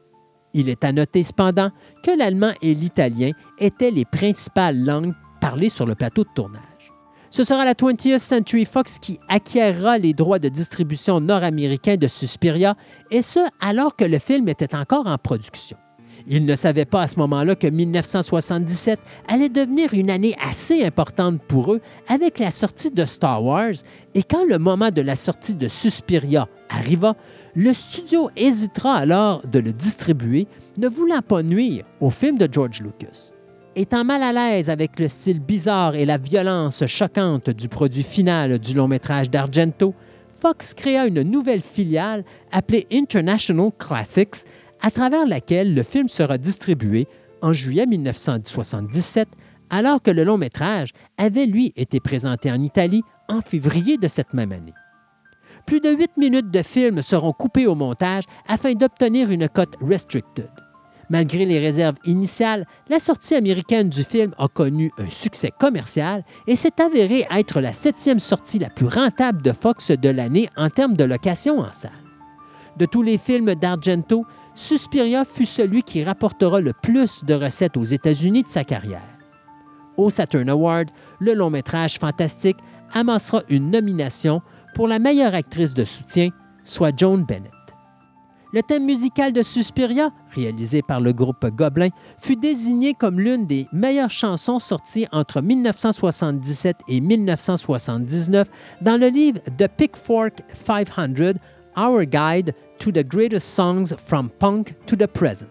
Il 0.54 0.68
est 0.68 0.84
à 0.84 0.92
noter 0.92 1.22
cependant 1.22 1.70
que 2.02 2.16
l'allemand 2.16 2.52
et 2.62 2.74
l'italien 2.74 3.30
étaient 3.58 3.90
les 3.90 4.04
principales 4.04 4.82
langues 4.82 5.12
parlées 5.40 5.68
sur 5.68 5.84
le 5.84 5.94
plateau 5.94 6.22
de 6.22 6.30
tournage. 6.34 6.62
Ce 7.28 7.42
sera 7.42 7.64
la 7.64 7.74
20th 7.74 8.18
Century 8.18 8.64
Fox 8.64 9.00
qui 9.00 9.18
acquérera 9.28 9.98
les 9.98 10.14
droits 10.14 10.38
de 10.38 10.48
distribution 10.48 11.18
nord-américains 11.18 11.96
de 11.96 12.06
Suspiria, 12.06 12.76
et 13.10 13.22
ce 13.22 13.40
alors 13.60 13.96
que 13.96 14.04
le 14.04 14.20
film 14.20 14.48
était 14.48 14.76
encore 14.76 15.08
en 15.08 15.18
production. 15.18 15.76
Ils 16.28 16.46
ne 16.46 16.54
savaient 16.54 16.84
pas 16.84 17.02
à 17.02 17.08
ce 17.08 17.18
moment-là 17.18 17.56
que 17.56 17.66
1977 17.66 19.00
allait 19.26 19.48
devenir 19.48 19.92
une 19.94 20.10
année 20.10 20.36
assez 20.40 20.84
importante 20.84 21.42
pour 21.42 21.74
eux 21.74 21.80
avec 22.06 22.38
la 22.38 22.52
sortie 22.52 22.92
de 22.92 23.04
Star 23.04 23.42
Wars, 23.42 23.74
et 24.14 24.22
quand 24.22 24.44
le 24.48 24.58
moment 24.58 24.90
de 24.90 25.02
la 25.02 25.16
sortie 25.16 25.56
de 25.56 25.66
Suspiria 25.66 26.48
arriva, 26.70 27.16
le 27.56 27.72
studio 27.72 28.30
hésitera 28.36 28.96
alors 28.96 29.46
de 29.46 29.60
le 29.60 29.72
distribuer, 29.72 30.46
ne 30.76 30.88
voulant 30.88 31.22
pas 31.22 31.42
nuire 31.42 31.84
au 32.00 32.10
film 32.10 32.36
de 32.36 32.48
George 32.50 32.80
Lucas. 32.80 33.30
Étant 33.76 34.04
mal 34.04 34.22
à 34.22 34.32
l'aise 34.32 34.70
avec 34.70 34.98
le 34.98 35.08
style 35.08 35.40
bizarre 35.40 35.94
et 35.94 36.04
la 36.04 36.16
violence 36.16 36.86
choquante 36.86 37.50
du 37.50 37.68
produit 37.68 38.02
final 38.02 38.58
du 38.58 38.74
long 38.74 38.88
métrage 38.88 39.30
d'Argento, 39.30 39.94
Fox 40.32 40.74
créa 40.74 41.06
une 41.06 41.22
nouvelle 41.22 41.62
filiale 41.62 42.24
appelée 42.52 42.86
International 42.92 43.70
Classics, 43.78 44.44
à 44.80 44.90
travers 44.90 45.26
laquelle 45.26 45.74
le 45.74 45.82
film 45.82 46.08
sera 46.08 46.38
distribué 46.38 47.06
en 47.40 47.52
juillet 47.52 47.86
1977, 47.86 49.28
alors 49.70 50.02
que 50.02 50.10
le 50.10 50.24
long 50.24 50.38
métrage 50.38 50.90
avait 51.18 51.46
lui 51.46 51.72
été 51.76 52.00
présenté 52.00 52.50
en 52.50 52.60
Italie 52.60 53.02
en 53.28 53.40
février 53.40 53.96
de 53.96 54.08
cette 54.08 54.34
même 54.34 54.52
année. 54.52 54.74
Plus 55.66 55.80
de 55.80 55.90
8 55.90 56.16
minutes 56.18 56.50
de 56.50 56.62
film 56.62 57.00
seront 57.00 57.32
coupées 57.32 57.66
au 57.66 57.74
montage 57.74 58.24
afin 58.46 58.74
d'obtenir 58.74 59.30
une 59.30 59.48
cote 59.48 59.76
restricted. 59.80 60.50
Malgré 61.10 61.44
les 61.44 61.58
réserves 61.58 61.96
initiales, 62.04 62.66
la 62.88 62.98
sortie 62.98 63.34
américaine 63.34 63.88
du 63.88 64.04
film 64.04 64.34
a 64.38 64.48
connu 64.48 64.90
un 64.98 65.08
succès 65.10 65.50
commercial 65.58 66.24
et 66.46 66.56
s'est 66.56 66.80
avérée 66.80 67.26
être 67.30 67.60
la 67.60 67.72
septième 67.72 68.18
sortie 68.18 68.58
la 68.58 68.70
plus 68.70 68.86
rentable 68.86 69.42
de 69.42 69.52
Fox 69.52 69.90
de 69.90 70.08
l'année 70.08 70.48
en 70.56 70.70
termes 70.70 70.96
de 70.96 71.04
location 71.04 71.60
en 71.60 71.72
salle. 71.72 71.90
De 72.76 72.86
tous 72.86 73.02
les 73.02 73.18
films 73.18 73.54
d'Argento, 73.54 74.26
Suspiria 74.54 75.24
fut 75.24 75.46
celui 75.46 75.82
qui 75.82 76.02
rapportera 76.02 76.60
le 76.60 76.72
plus 76.72 77.24
de 77.24 77.34
recettes 77.34 77.76
aux 77.76 77.84
États-Unis 77.84 78.42
de 78.42 78.48
sa 78.48 78.64
carrière. 78.64 79.00
Au 79.96 80.10
Saturn 80.10 80.48
Award, 80.48 80.90
le 81.20 81.34
long 81.34 81.50
métrage 81.50 81.98
fantastique 81.98 82.58
amassera 82.92 83.42
une 83.48 83.70
nomination 83.70 84.42
pour 84.74 84.88
la 84.88 84.98
meilleure 84.98 85.34
actrice 85.34 85.72
de 85.72 85.84
soutien, 85.84 86.30
soit 86.64 86.96
Joan 86.96 87.24
Bennett. 87.24 87.52
Le 88.52 88.62
thème 88.62 88.84
musical 88.84 89.32
de 89.32 89.42
Suspiria, 89.42 90.10
réalisé 90.30 90.82
par 90.82 91.00
le 91.00 91.12
groupe 91.12 91.44
Goblin, 91.46 91.88
fut 92.22 92.36
désigné 92.36 92.94
comme 92.94 93.18
l'une 93.18 93.46
des 93.46 93.66
meilleures 93.72 94.10
chansons 94.10 94.60
sorties 94.60 95.06
entre 95.10 95.40
1977 95.40 96.76
et 96.86 97.00
1979 97.00 98.48
dans 98.80 99.00
le 99.00 99.08
livre 99.08 99.40
The 99.58 99.66
Pickfork 99.66 100.44
500, 100.52 101.38
Our 101.76 102.04
Guide 102.04 102.54
to 102.78 102.92
the 102.92 103.04
Greatest 103.04 103.46
Songs 103.48 103.96
from 103.96 104.30
Punk 104.30 104.74
to 104.86 104.94
the 104.94 105.08
Present. 105.08 105.48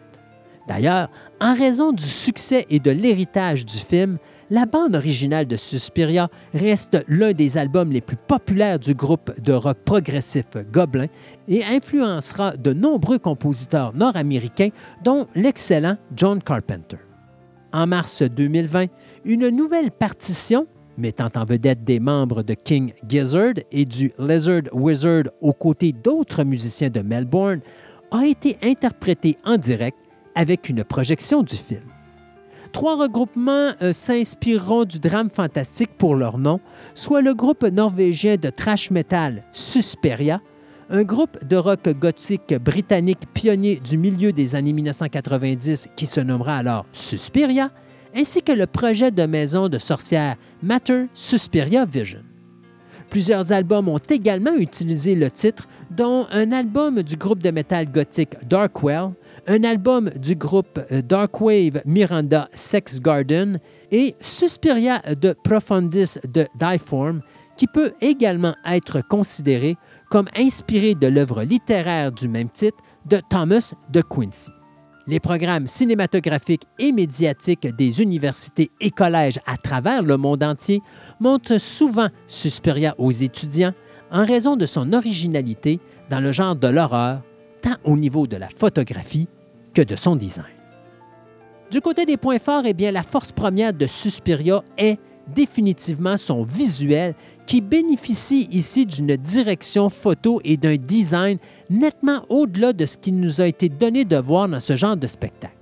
D'ailleurs, 0.68 1.10
en 1.42 1.54
raison 1.56 1.92
du 1.92 2.06
succès 2.06 2.66
et 2.70 2.80
de 2.80 2.92
l'héritage 2.92 3.66
du 3.66 3.78
film, 3.78 4.18
la 4.54 4.68
bande 4.68 4.96
originale 4.96 5.48
de 5.48 5.58
Suspiria 5.58 6.30
reste 6.54 7.04
l'un 7.08 7.34
des 7.34 7.58
albums 7.58 7.92
les 7.92 8.02
plus 8.02 8.18
populaires 8.18 8.78
du 8.78 8.94
groupe 8.94 9.32
de 9.42 9.52
rock 9.52 9.80
progressif 9.84 10.46
Goblin 10.72 11.08
et 11.48 11.64
influencera 11.66 12.56
de 12.56 12.72
nombreux 12.72 13.18
compositeurs 13.18 13.96
nord-américains, 13.96 14.70
dont 15.04 15.26
l'excellent 15.34 15.98
John 16.16 16.40
Carpenter. 16.40 16.98
En 17.74 17.88
mars 17.88 18.22
2020, 18.22 18.86
une 19.26 19.50
nouvelle 19.50 19.90
partition, 19.90 20.68
mettant 21.00 21.32
en 21.36 21.46
vedette 21.46 21.84
des 21.84 22.00
membres 22.00 22.44
de 22.44 22.54
King 22.54 22.94
Gizzard 23.10 23.56
et 23.72 23.86
du 23.86 24.12
Lizard 24.20 24.72
Wizard 24.72 25.24
aux 25.42 25.54
côtés 25.54 25.94
d'autres 25.94 26.44
musiciens 26.44 26.92
de 26.92 27.00
Melbourne, 27.00 27.62
a 28.12 28.28
été 28.28 28.58
interprétée 28.62 29.36
en 29.46 29.58
direct 29.58 29.98
avec 30.36 30.70
une 30.70 30.84
projection 30.84 31.42
du 31.42 31.56
film. 31.56 31.93
Trois 32.74 32.96
regroupements 32.98 33.74
euh, 33.84 33.94
s'inspireront 33.94 34.84
du 34.84 35.00
drame 35.00 35.30
fantastique 35.30 35.92
pour 35.96 36.16
leur 36.16 36.40
nom, 36.40 36.60
soit 36.96 37.22
le 37.22 37.36
groupe 37.36 37.64
norvégien 37.64 38.36
de 38.36 38.50
thrash 38.50 38.90
metal 38.90 39.44
Susperia, 39.52 40.42
un 40.90 41.04
groupe 41.04 41.46
de 41.46 41.56
rock 41.56 41.88
gothique 41.90 42.56
britannique 42.56 43.32
pionnier 43.32 43.80
du 43.80 43.98
milieu 43.98 44.34
des 44.34 44.56
années 44.56 44.74
1990 44.74 45.90
qui 45.96 46.08
se 46.08 46.20
nommera 46.20 46.58
alors 46.58 46.86
Suspiria, 46.92 47.70
ainsi 48.16 48.42
que 48.42 48.52
le 48.52 48.66
projet 48.66 49.12
de 49.12 49.24
maison 49.28 49.70
de 49.70 49.78
sorcière 49.78 50.36
Matter 50.64 51.06
Suspiria 51.14 51.86
Vision. 51.86 52.24
Plusieurs 53.12 53.52
albums 53.52 53.90
ont 53.90 54.00
également 54.10 54.56
utilisé 54.56 55.14
le 55.14 55.30
titre, 55.30 55.68
dont 55.92 56.26
un 56.32 56.52
album 56.52 57.04
du 57.04 57.18
groupe 57.18 57.44
de 57.44 57.52
metal 57.52 57.92
gothique 57.92 58.36
Darkwell, 58.50 59.12
un 59.48 59.64
album 59.64 60.10
du 60.16 60.36
groupe 60.36 60.80
euh, 60.92 61.02
Darkwave 61.02 61.82
Miranda 61.86 62.48
Sex 62.54 63.00
Garden 63.00 63.60
et 63.92 64.16
Suspiria 64.20 65.00
de 65.20 65.36
Profundis 65.44 66.18
de 66.28 66.48
Dieform, 66.56 67.22
qui 67.58 67.68
peut 67.68 67.94
également 68.02 68.56
être 68.66 69.02
considéré 69.08 69.76
comme 70.10 70.28
inspiré 70.36 70.96
de 70.96 71.08
l'œuvre 71.08 71.44
littéraire 71.44 72.12
du 72.12 72.28
même 72.28 72.50
titre 72.50 72.78
de 73.06 73.22
Thomas 73.30 73.74
de 73.92 74.02
Quincy. 74.02 74.52
Les 75.06 75.20
programmes 75.20 75.68
cinématographiques 75.68 76.64
et 76.80 76.94
médiatiques 76.94 77.68
des 77.76 78.02
universités 78.02 78.72
et 78.80 78.90
collèges 78.90 79.40
à 79.46 79.58
travers 79.58 80.02
le 80.02 80.16
monde 80.16 80.44
entier 80.44 80.82
montrent 81.20 81.60
souvent 81.60 82.08
Suspiria 82.26 82.96
aux 82.98 83.12
étudiants 83.12 83.74
en 84.12 84.26
raison 84.26 84.56
de 84.56 84.66
son 84.66 84.94
originalité 84.94 85.80
dans 86.10 86.22
le 86.22 86.32
genre 86.32 86.56
de 86.56 86.68
l'horreur, 86.68 87.22
tant 87.64 87.76
au 87.84 87.98
niveau 87.98 88.28
de 88.28 88.38
la 88.38 88.50
photographie 88.50 89.28
que 89.74 89.82
de 89.82 89.96
son 89.96 90.16
design. 90.16 90.46
Du 91.72 91.82
côté 91.82 92.06
des 92.06 92.18
points 92.18 92.38
forts, 92.38 92.66
eh 92.66 92.92
la 92.92 93.02
force 93.02 93.32
première 93.32 93.74
de 93.74 93.88
Suspiria 93.88 94.64
est 94.78 95.00
définitivement 95.34 96.18
son 96.18 96.44
visuel 96.44 97.16
qui 97.48 97.62
bénéficie 97.62 98.48
ici 98.52 98.86
d'une 98.86 99.16
direction 99.16 99.90
photo 99.90 100.40
et 100.44 100.58
d'un 100.58 100.76
design 100.76 101.40
nettement 101.72 102.24
au-delà 102.30 102.74
de 102.74 102.86
ce 102.86 102.98
qui 102.98 103.12
nous 103.12 103.42
a 103.42 103.48
été 103.48 103.70
donné 103.70 104.06
de 104.06 104.18
voir 104.18 104.48
dans 104.48 104.60
ce 104.60 104.76
genre 104.76 104.98
de 104.98 105.08
spectacle. 105.08 105.58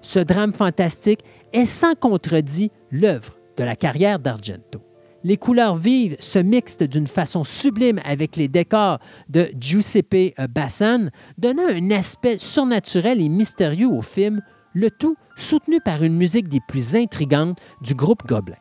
Ce 0.00 0.18
drame 0.18 0.52
fantastique 0.52 1.20
est 1.52 1.66
sans 1.66 1.94
contredit 1.94 2.70
l'œuvre 2.90 3.34
de 3.56 3.64
la 3.64 3.76
carrière 3.76 4.18
d'Argento. 4.18 4.80
Les 5.24 5.36
couleurs 5.36 5.76
vives 5.76 6.16
se 6.18 6.38
mixent 6.40 6.78
d'une 6.78 7.06
façon 7.06 7.44
sublime 7.44 8.00
avec 8.04 8.36
les 8.36 8.48
décors 8.48 8.98
de 9.28 9.48
Giuseppe 9.58 10.34
Bassan, 10.50 11.10
donnant 11.38 11.68
un 11.68 11.90
aspect 11.92 12.38
surnaturel 12.38 13.20
et 13.20 13.28
mystérieux 13.28 13.88
au 13.88 14.02
film, 14.02 14.40
le 14.74 14.90
tout 14.90 15.16
soutenu 15.36 15.80
par 15.80 16.02
une 16.02 16.16
musique 16.16 16.48
des 16.48 16.60
plus 16.66 16.96
intrigantes 16.96 17.58
du 17.82 17.94
groupe 17.94 18.26
Gobelin. 18.26 18.56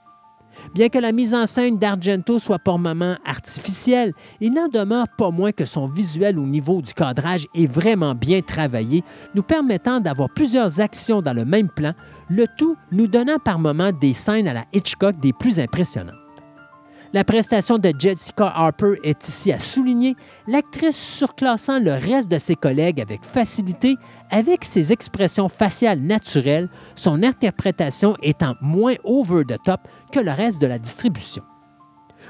Bien 0.76 0.90
que 0.90 1.00
la 1.00 1.12
mise 1.12 1.34
en 1.34 1.48
scène 1.48 1.80
d'Argento 1.80 2.38
soit 2.38 2.60
pour 2.60 2.78
moment 2.78 3.18
artificielle, 3.26 4.14
il 4.40 4.54
n'en 4.54 4.68
demeure 4.68 5.08
pas 5.18 5.32
moins 5.32 5.52
que 5.52 5.66
son 5.66 5.88
visuel 5.88 6.38
au 6.38 6.46
niveau 6.46 6.84
du 6.84 6.94
cadrage 6.94 7.48
est 7.56 7.66
vraiment 7.66 8.14
bien 8.14 8.42
travaillé, 8.42 9.04
nous 9.34 9.44
permettant 9.44 10.00
d'avoir 10.00 10.30
plusieurs 10.30 10.80
actions 10.80 11.24
dans 11.24 11.34
le 11.34 11.46
même 11.46 11.70
plan, 11.70 11.94
le 12.30 12.46
tout 12.58 12.76
nous 12.92 13.08
donnant 13.08 13.40
par 13.40 13.58
moments 13.58 13.92
des 13.92 14.14
scènes 14.14 14.48
à 14.48 14.54
la 14.54 14.66
Hitchcock 14.74 15.16
des 15.18 15.34
plus 15.34 15.60
impressionnantes. 15.60 16.21
La 17.14 17.26
prestation 17.26 17.78
de 17.78 17.92
Jessica 17.98 18.48
Harper 18.56 18.94
est 19.04 19.28
ici 19.28 19.52
à 19.52 19.60
souligner, 19.60 20.16
l'actrice 20.48 20.96
surclassant 20.96 21.80
le 21.80 21.92
reste 21.92 22.32
de 22.32 22.38
ses 22.38 22.56
collègues 22.56 23.02
avec 23.02 23.26
facilité, 23.26 23.98
avec 24.30 24.64
ses 24.64 24.94
expressions 24.94 25.50
faciales 25.50 26.00
naturelles, 26.00 26.70
son 26.96 27.22
interprétation 27.22 28.16
étant 28.22 28.56
moins 28.62 28.94
over 29.04 29.44
the 29.44 29.62
top 29.62 29.82
que 30.14 30.22
le 30.22 30.32
reste 30.32 30.62
de 30.62 30.68
la 30.68 30.80
distribution. 30.80 31.44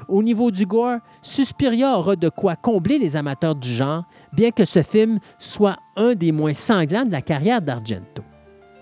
Au 0.08 0.20
niveau 0.20 0.50
du 0.50 0.66
gore, 0.66 0.98
Suspiria 1.20 1.96
aura 1.96 2.16
de 2.16 2.28
quoi 2.28 2.56
combler 2.56 2.98
les 2.98 3.14
amateurs 3.14 3.54
du 3.54 3.68
genre, 3.68 4.02
bien 4.32 4.50
que 4.50 4.64
ce 4.64 4.82
film 4.82 5.20
soit 5.38 5.76
un 5.94 6.14
des 6.14 6.32
moins 6.32 6.54
sanglants 6.54 7.04
de 7.04 7.12
la 7.12 7.22
carrière 7.22 7.62
d'Argento. 7.62 8.24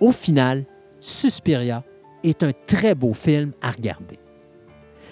Au 0.01 0.13
final, 0.13 0.65
Suspiria 1.01 1.85
est 2.23 2.43
un 2.43 2.53
très 2.67 2.95
beau 2.95 3.13
film 3.13 3.53
à 3.61 3.71
regarder. 3.71 4.20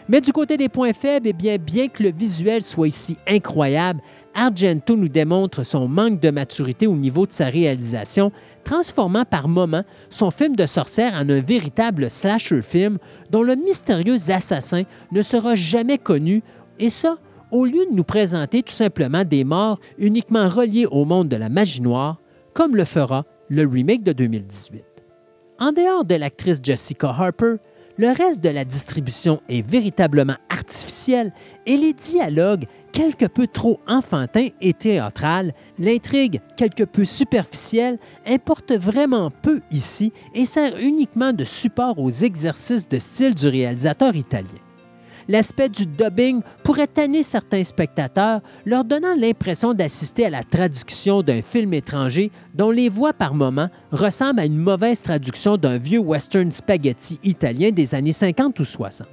Mais 0.09 0.23
du 0.23 0.33
côté 0.33 0.57
des 0.57 0.71
points 0.71 0.94
faibles, 0.94 1.29
eh 1.29 1.33
bien, 1.33 1.88
que 1.88 2.03
le 2.03 2.11
visuel 2.11 2.62
soit 2.62 2.88
ici 2.88 3.18
incroyable, 3.27 4.01
Argento 4.35 4.97
nous 4.97 5.09
démontre 5.09 5.64
son 5.64 5.87
manque 5.87 6.21
de 6.21 6.31
maturité 6.31 6.87
au 6.87 6.94
niveau 6.94 7.27
de 7.27 7.33
sa 7.33 7.47
réalisation, 7.47 8.33
transformant 8.64 9.25
par 9.27 9.49
moments 9.49 9.85
son 10.09 10.31
film 10.31 10.57
de 10.57 10.64
sorcière 10.64 11.12
en 11.14 11.29
un 11.29 11.40
véritable 11.42 12.11
slasher 12.11 12.62
film 12.62 12.99
dont 13.31 13.42
le 13.42 13.57
mystérieux 13.57 14.31
assassin 14.31 14.85
ne 15.12 15.21
sera 15.21 15.55
jamais 15.55 15.99
connu, 15.99 16.42
et 16.79 16.88
ça, 16.88 17.16
au 17.51 17.66
lieu 17.66 17.85
de 17.85 17.94
nous 17.94 18.05
présenter 18.05 18.62
tout 18.62 18.75
simplement 18.75 19.25
des 19.25 19.44
morts 19.44 19.79
uniquement 19.99 20.49
reliés 20.49 20.87
au 20.87 21.05
monde 21.05 21.29
de 21.29 21.37
la 21.37 21.49
magie 21.51 21.83
noire, 21.83 22.18
comme 22.55 22.77
le 22.77 22.85
fera 22.85 23.25
le 23.49 23.66
remake 23.66 24.05
de 24.05 24.12
2018. 24.12 24.85
En 25.61 25.73
dehors 25.73 26.05
de 26.05 26.14
l'actrice 26.14 26.61
Jessica 26.62 27.09
Harper, 27.09 27.57
le 27.99 28.09
reste 28.09 28.43
de 28.43 28.49
la 28.49 28.65
distribution 28.65 29.43
est 29.49 29.67
véritablement 29.67 30.37
artificiel 30.49 31.33
et 31.67 31.77
les 31.77 31.93
dialogues 31.93 32.65
quelque 32.93 33.27
peu 33.27 33.47
trop 33.47 33.81
enfantins 33.87 34.49
et 34.61 34.73
théâtrales, 34.73 35.53
l'intrigue 35.79 36.41
quelque 36.57 36.85
peu 36.85 37.05
superficielle 37.05 37.99
importe 38.27 38.73
vraiment 38.73 39.31
peu 39.31 39.61
ici 39.71 40.13
et 40.35 40.45
sert 40.45 40.79
uniquement 40.79 41.33
de 41.33 41.45
support 41.45 41.99
aux 41.99 42.11
exercices 42.11 42.89
de 42.89 42.99
style 42.99 43.35
du 43.35 43.49
réalisateur 43.49 44.15
italien 44.15 44.68
l'aspect 45.29 45.69
du 45.69 45.87
dubbing 45.87 46.41
pourrait 46.64 46.87
tanner 46.87 47.23
certains 47.23 47.62
spectateurs, 47.62 48.41
leur 48.67 48.85
donnant 48.85 49.14
l'impression 49.14 49.75
d'assister 49.75 50.27
à 50.27 50.31
la 50.31 50.43
traduction 50.43 51.23
d'un 51.23 51.43
film 51.43 51.75
étranger 51.75 52.31
dont 52.55 52.71
les 52.71 52.88
voix 52.88 53.12
par 53.12 53.35
moments 53.35 53.69
ressemblent 53.93 54.41
à 54.41 54.45
une 54.45 54.59
mauvaise 54.59 55.03
traduction 55.03 55.57
d'un 55.57 55.79
vieux 55.79 56.01
western 56.01 56.51
spaghetti 56.51 57.21
italien 57.23 57.71
des 57.71 57.95
années 57.95 58.12
50 58.12 58.59
ou 58.59 58.64
60. 58.64 59.07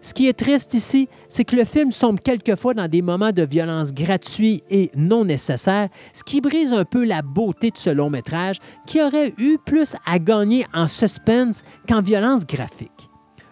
Ce 0.00 0.14
qui 0.14 0.28
est 0.28 0.32
triste 0.32 0.74
ici, 0.74 1.08
c'est 1.28 1.44
que 1.44 1.56
le 1.56 1.64
film 1.64 1.90
sombre 1.90 2.20
quelquefois 2.22 2.74
dans 2.74 2.86
des 2.86 3.02
moments 3.02 3.32
de 3.32 3.42
violence 3.42 3.92
gratuits 3.92 4.62
et 4.70 4.90
non 4.94 5.24
nécessaires, 5.24 5.88
ce 6.12 6.22
qui 6.22 6.40
brise 6.40 6.72
un 6.72 6.84
peu 6.84 7.04
la 7.04 7.22
beauté 7.22 7.70
de 7.70 7.78
ce 7.78 7.90
long 7.90 8.10
métrage 8.10 8.58
qui 8.86 9.02
aurait 9.02 9.34
eu 9.38 9.58
plus 9.64 9.96
à 10.06 10.18
gagner 10.18 10.64
en 10.72 10.86
suspense 10.86 11.62
qu'en 11.88 12.00
violence 12.00 12.46
graphique. 12.46 12.97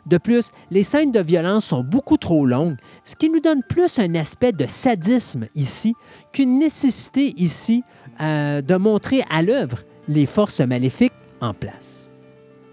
De 0.07 0.19
plus, 0.19 0.53
les 0.71 0.85
scènes 0.85 1.11
de 1.11 1.21
violence 1.21 1.67
sont 1.67 1.83
beaucoup 1.83 2.17
trop 2.17 2.47
longues, 2.47 2.77
ce 3.05 3.17
qui 3.17 3.29
nous 3.29 3.41
donne 3.41 3.63
plus 3.69 3.99
un 3.99 4.15
aspect 4.15 4.53
de 4.53 4.67
sadisme 4.67 5.47
ici 5.55 5.95
qu'une 6.33 6.59
nécessité 6.59 7.35
ici 7.37 7.83
euh, 8.21 8.63
de 8.63 8.77
montrer 8.77 9.23
à 9.31 9.43
l'œuvre 9.43 9.79
les 10.09 10.27
forces 10.27 10.61
maléfiques 10.61 11.13
en 11.41 11.55
place. 11.55 12.11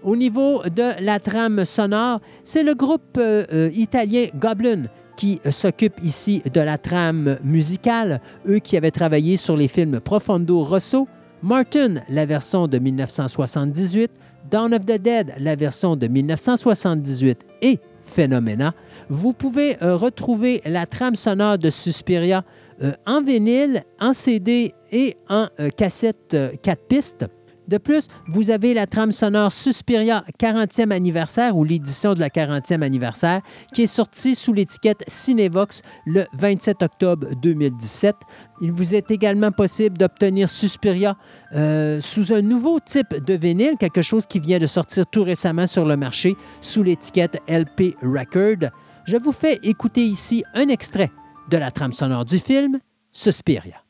Au 0.04 0.16
niveau 0.16 0.62
de 0.62 1.02
la 1.02 1.18
trame 1.18 1.64
sonore, 1.64 2.20
c'est 2.44 2.62
le 2.62 2.74
groupe 2.74 3.18
euh, 3.18 3.44
euh, 3.52 3.70
italien 3.74 4.26
Goblin 4.36 4.84
qui 5.16 5.40
s'occupe 5.50 6.00
ici 6.02 6.42
de 6.52 6.60
la 6.60 6.76
trame 6.76 7.38
musicale, 7.44 8.20
eux 8.48 8.58
qui 8.58 8.76
avaient 8.76 8.90
travaillé 8.90 9.36
sur 9.36 9.56
les 9.56 9.68
films 9.68 10.00
Profondo 10.00 10.64
Rosso, 10.64 11.06
Martin, 11.42 11.96
la 12.08 12.26
version 12.26 12.66
de 12.66 12.78
1978, 12.78 14.10
Dawn 14.54 14.72
of 14.72 14.86
the 14.86 15.00
Dead, 15.00 15.34
la 15.40 15.56
version 15.56 15.96
de 15.96 16.06
1978, 16.06 17.40
et 17.60 17.80
Phenomena. 18.04 18.72
Vous 19.08 19.32
pouvez 19.32 19.76
euh, 19.82 19.96
retrouver 19.96 20.62
la 20.64 20.86
trame 20.86 21.16
sonore 21.16 21.58
de 21.58 21.70
Suspiria 21.70 22.44
euh, 22.80 22.92
en 23.04 23.20
vinyle, 23.20 23.82
en 24.00 24.12
CD 24.12 24.72
et 24.92 25.16
en 25.28 25.48
euh, 25.58 25.70
cassette 25.70 26.36
4 26.62 26.82
pistes. 26.86 27.26
De 27.68 27.78
plus, 27.78 28.08
vous 28.28 28.50
avez 28.50 28.74
la 28.74 28.86
trame 28.86 29.12
sonore 29.12 29.52
Suspiria 29.52 30.24
40e 30.38 30.90
anniversaire 30.90 31.56
ou 31.56 31.64
l'édition 31.64 32.14
de 32.14 32.20
la 32.20 32.28
40e 32.28 32.82
anniversaire 32.82 33.40
qui 33.72 33.82
est 33.82 33.86
sortie 33.86 34.34
sous 34.34 34.52
l'étiquette 34.52 35.02
Cinevox 35.08 35.82
le 36.04 36.26
27 36.34 36.82
octobre 36.82 37.28
2017. 37.42 38.16
Il 38.60 38.72
vous 38.72 38.94
est 38.94 39.10
également 39.10 39.50
possible 39.50 39.96
d'obtenir 39.96 40.48
Suspiria 40.48 41.16
euh, 41.54 42.00
sous 42.00 42.32
un 42.32 42.42
nouveau 42.42 42.80
type 42.80 43.14
de 43.24 43.34
vinyle, 43.34 43.76
quelque 43.78 44.02
chose 44.02 44.26
qui 44.26 44.40
vient 44.40 44.58
de 44.58 44.66
sortir 44.66 45.06
tout 45.06 45.24
récemment 45.24 45.66
sur 45.66 45.86
le 45.86 45.96
marché 45.96 46.36
sous 46.60 46.82
l'étiquette 46.82 47.40
LP 47.48 47.96
Record. 48.02 48.70
Je 49.06 49.16
vous 49.16 49.32
fais 49.32 49.58
écouter 49.62 50.04
ici 50.04 50.44
un 50.54 50.68
extrait 50.68 51.10
de 51.50 51.56
la 51.56 51.70
trame 51.70 51.92
sonore 51.92 52.24
du 52.24 52.38
film 52.38 52.78
Suspiria. 53.10 53.83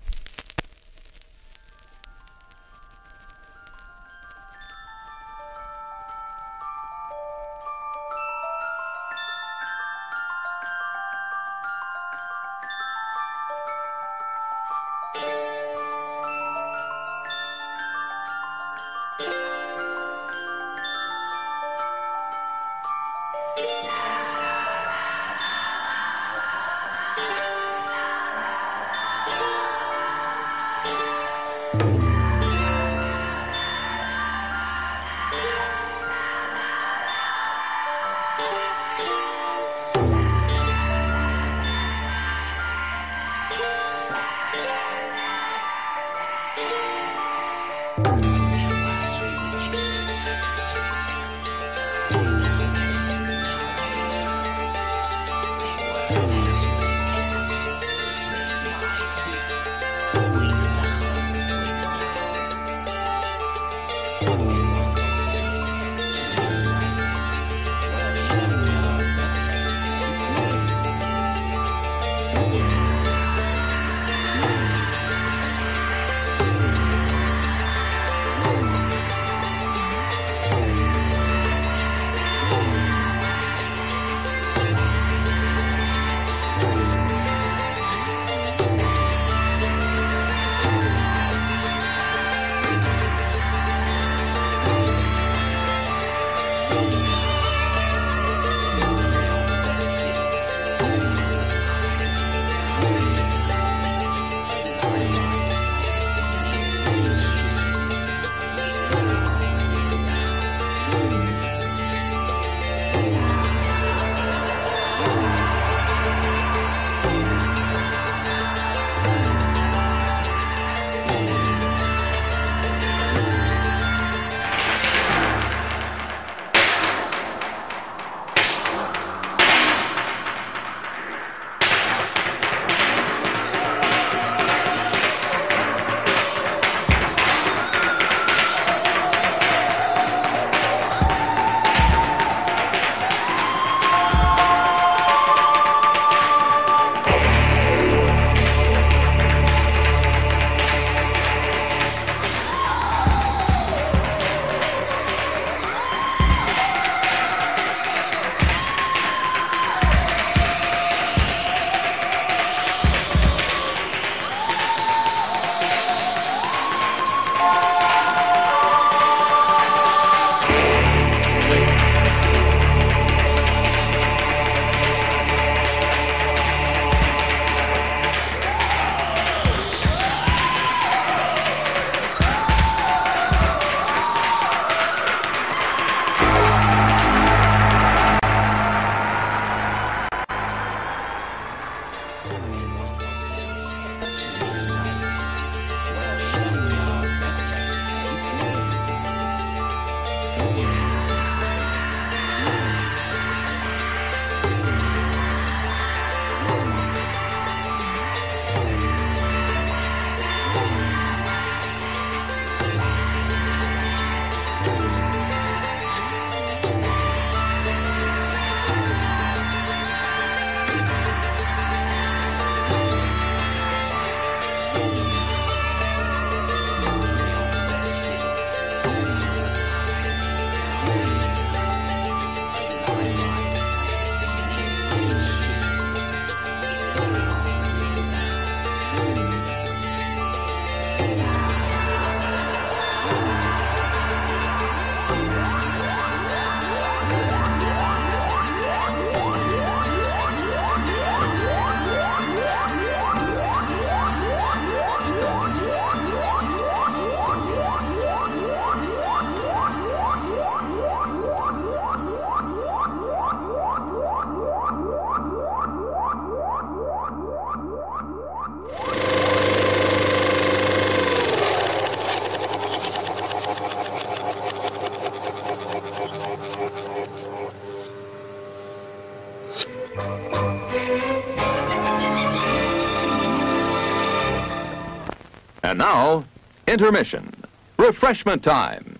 Intermission. 286.66 287.30
Refreshment 287.78 288.42
time. 288.42 288.98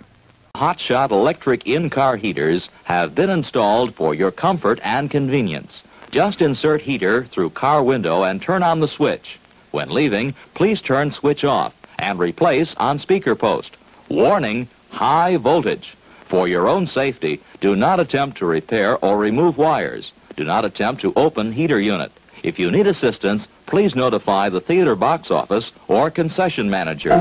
Hotshot 0.55 1.11
electric 1.11 1.67
in-car 1.67 2.17
heaters 2.17 2.69
have 2.85 3.15
been 3.15 3.31
installed 3.31 3.95
for 3.95 4.15
your 4.15 4.31
comfort 4.31 4.79
and 4.83 5.11
convenience. 5.11 5.83
Just 6.11 6.41
insert 6.41 6.81
heater 6.81 7.25
through 7.27 7.51
car 7.51 7.83
window 7.83 8.23
and 8.23 8.41
turn 8.41 8.63
on 8.63 8.81
the 8.81 8.89
switch. 8.89 9.39
When 9.73 9.91
leaving, 9.91 10.35
please 10.55 10.81
turn 10.81 11.11
switch 11.11 11.43
off 11.43 11.75
and 11.99 12.19
replace 12.19 12.75
on 12.79 12.99
speaker 13.01 13.35
post. 13.35 13.77
Warning, 14.09 14.69
high 14.91 15.37
voltage. 15.37 15.97
For 16.31 16.47
your 16.47 16.69
own 16.69 16.87
safety, 16.87 17.41
do 17.61 17.75
not 17.75 17.99
attempt 17.99 18.39
to 18.39 18.47
repair 18.47 18.97
or 19.05 19.19
remove 19.19 19.59
wires. 19.59 20.13
Do 20.37 20.45
not 20.45 20.65
attempt 20.65 21.03
to 21.03 21.13
open 21.17 21.53
heater 21.53 21.81
unit. 21.81 22.13
If 22.45 22.59
you 22.59 22.71
need 22.71 22.87
assistance, 22.87 23.49
please 23.65 23.95
notify 23.95 24.51
the 24.51 24.61
theater 24.61 24.95
box 24.95 25.31
office 25.31 25.73
or 25.89 26.11
concession 26.11 26.69
manager. 26.69 27.17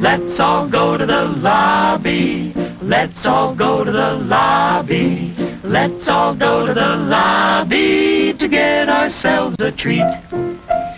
Let's 0.00 0.40
all 0.40 0.68
go 0.68 0.98
to 0.98 1.06
the 1.06 1.24
lobby. 1.26 2.52
Let's 2.82 3.24
all 3.24 3.54
go 3.54 3.84
to 3.84 3.92
the 3.92 4.14
lobby. 4.14 5.32
Let's 5.62 6.08
all 6.08 6.34
go 6.34 6.66
to 6.66 6.74
the 6.74 6.96
lobby 6.96 8.34
to 8.34 8.48
get 8.48 8.88
ourselves 8.88 9.54
a 9.60 9.70
treat. 9.70 10.12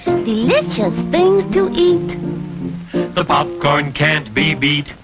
Delicious 0.05 0.95
things 1.11 1.47
to 1.49 1.70
eat. 1.74 2.16
The 3.14 3.24
popcorn 3.26 3.93
can't 3.93 4.32
be 4.32 4.55
beat. 4.55 4.95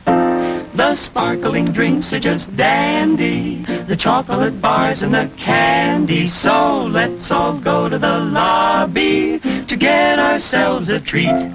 The 0.75 0.97
sparkling 0.97 1.67
drinks 1.67 2.13
are 2.13 2.19
just 2.19 2.57
dandy. 2.57 3.65
The 3.87 3.95
chocolate 3.97 4.61
bars 4.61 5.03
and 5.03 5.15
the 5.15 5.31
candy. 5.37 6.27
So 6.27 6.85
let's 6.85 7.31
all 7.31 7.59
go 7.59 7.89
to 7.89 7.97
the 7.97 8.19
lobby 8.19 9.39
to 9.39 9.77
get 9.77 10.19
ourselves 10.19 10.89
a 10.89 10.99
treat. 10.99 11.49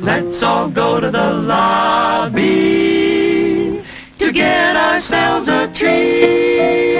Let's 0.00 0.42
all 0.42 0.68
go 0.68 0.98
to 0.98 1.08
the 1.10 1.32
lobby 1.34 2.40
to 4.18 4.32
get 4.32 4.76
ourselves 4.76 5.46
a 5.48 5.68
treat. 5.72 6.99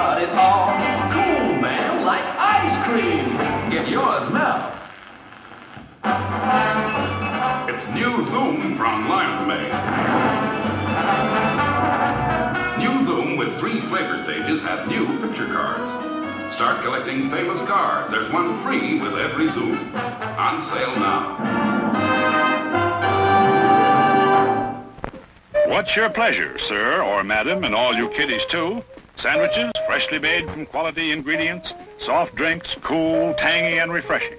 Got 0.00 0.22
it 0.22 0.30
all. 0.30 0.72
Cool, 1.12 1.60
man, 1.60 2.06
like 2.06 2.24
ice 2.38 2.76
cream. 2.86 3.36
Get 3.70 3.86
yours 3.86 4.26
now. 4.30 4.72
It's 7.68 7.84
new 7.88 8.24
Zoom 8.30 8.78
from 8.78 9.10
Lion's 9.10 9.46
Mane. 9.46 9.76
New 12.80 13.04
Zoom 13.04 13.36
with 13.36 13.58
three 13.60 13.82
flavor 13.92 14.24
stages 14.24 14.60
have 14.60 14.88
new 14.88 15.04
picture 15.20 15.48
cards. 15.48 16.54
Start 16.54 16.82
collecting 16.82 17.28
famous 17.28 17.60
cards. 17.68 18.10
There's 18.10 18.30
one 18.30 18.62
free 18.64 18.98
with 19.00 19.18
every 19.18 19.50
Zoom. 19.50 19.76
On 19.94 20.62
sale 20.62 20.96
now. 20.96 21.36
What's 25.66 25.94
your 25.94 26.08
pleasure, 26.08 26.58
sir 26.58 27.02
or 27.02 27.22
madam, 27.22 27.64
and 27.64 27.74
all 27.74 27.94
you 27.94 28.08
kiddies 28.08 28.46
too? 28.46 28.82
Sandwiches, 29.20 29.70
freshly 29.86 30.18
made 30.18 30.46
from 30.50 30.64
quality 30.64 31.12
ingredients, 31.12 31.74
soft 31.98 32.34
drinks, 32.34 32.74
cool, 32.80 33.34
tangy, 33.34 33.78
and 33.78 33.92
refreshing. 33.92 34.38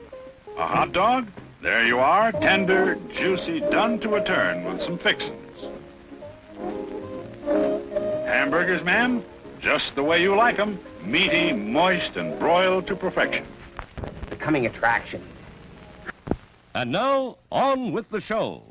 A 0.58 0.66
hot 0.66 0.92
dog? 0.92 1.28
There 1.62 1.86
you 1.86 2.00
are, 2.00 2.32
tender, 2.32 2.98
juicy, 3.14 3.60
done 3.60 4.00
to 4.00 4.16
a 4.16 4.24
turn 4.24 4.66
with 4.66 4.82
some 4.82 4.98
fixings. 4.98 5.38
Hamburgers, 8.26 8.84
ma'am? 8.84 9.24
Just 9.60 9.94
the 9.94 10.02
way 10.02 10.20
you 10.20 10.36
like 10.36 10.58
'em, 10.58 10.80
meaty, 11.04 11.54
moist, 11.54 12.18
and 12.18 12.40
broiled 12.40 12.88
to 12.88 12.96
perfection. 12.96 13.46
The 14.32 14.36
coming 14.36 14.66
attraction. 14.66 15.22
And 16.74 16.92
now, 16.92 17.38
on 17.52 17.92
with 17.92 18.10
the 18.10 18.20
show. 18.20 18.64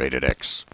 Rated 0.00 0.24
X. 0.24 0.64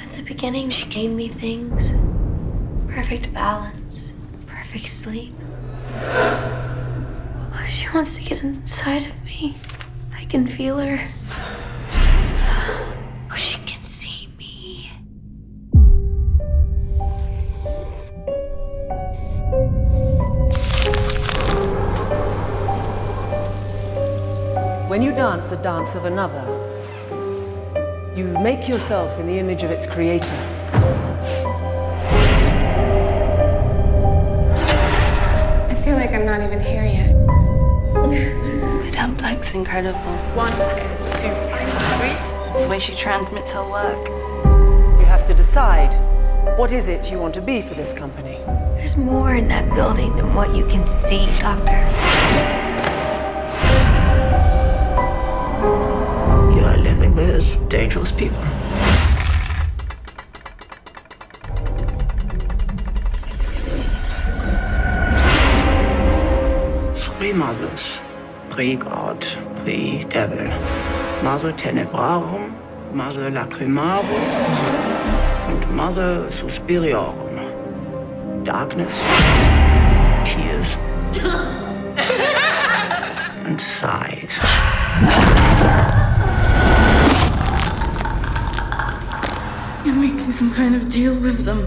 At 0.00 0.12
the 0.16 0.22
beginning, 0.24 0.70
she 0.70 0.86
gave 0.86 1.10
me 1.10 1.28
things 1.28 1.92
perfect 2.88 3.34
balance, 3.34 4.12
perfect 4.46 4.88
sleep. 4.88 5.34
She 7.68 7.86
wants 7.92 8.16
to 8.16 8.24
get 8.24 8.42
inside 8.42 9.02
of 9.02 9.24
me. 9.26 9.54
I 10.14 10.24
can 10.24 10.46
feel 10.46 10.78
her. 10.78 11.06
When 24.96 25.02
you 25.02 25.12
dance 25.12 25.48
the 25.50 25.56
dance 25.56 25.94
of 25.94 26.06
another, 26.06 26.42
you 28.16 28.24
make 28.42 28.66
yourself 28.66 29.20
in 29.20 29.26
the 29.26 29.38
image 29.38 29.62
of 29.62 29.70
its 29.70 29.86
creator. 29.86 30.32
I 35.68 35.74
feel 35.84 35.96
like 35.96 36.14
I'm 36.14 36.24
not 36.24 36.40
even 36.40 36.60
here 36.60 36.86
yet. 36.86 37.14
Madame 38.86 39.14
Blank's 39.16 39.54
incredible. 39.54 40.16
One, 40.34 40.48
two, 40.48 41.28
three. 41.98 42.62
The 42.62 42.66
way 42.70 42.78
she 42.78 42.94
transmits 42.94 43.52
her 43.52 43.68
work. 43.68 44.08
You 44.98 45.04
have 45.04 45.26
to 45.26 45.34
decide 45.34 45.92
what 46.56 46.72
is 46.72 46.88
it 46.88 47.10
you 47.10 47.18
want 47.18 47.34
to 47.34 47.42
be 47.42 47.60
for 47.60 47.74
this 47.74 47.92
company. 47.92 48.38
There's 48.78 48.96
more 48.96 49.34
in 49.34 49.46
that 49.48 49.74
building 49.74 50.16
than 50.16 50.32
what 50.34 50.54
you 50.54 50.66
can 50.68 50.86
see, 50.86 51.26
Doctor. 51.38 52.15
people. 58.16 58.38
Free 66.94 67.32
Masuch, 67.32 68.00
Free 68.48 68.76
God, 68.76 69.20
pre 69.56 70.04
Devil. 70.04 70.48
Maso 71.22 71.52
Tenebrarum, 71.52 72.54
Maso 72.94 73.28
Lacrimarum 73.28 74.06
und 75.48 75.74
Maso 75.74 76.30
Suspiriorum. 76.30 77.36
Darkness, 78.44 78.94
Tears 80.24 80.76
and 83.44 83.60
Sighs. 83.60 84.38
Some 90.36 90.52
kind 90.52 90.74
of 90.74 90.90
deal 90.90 91.14
with 91.14 91.46
them. 91.46 91.66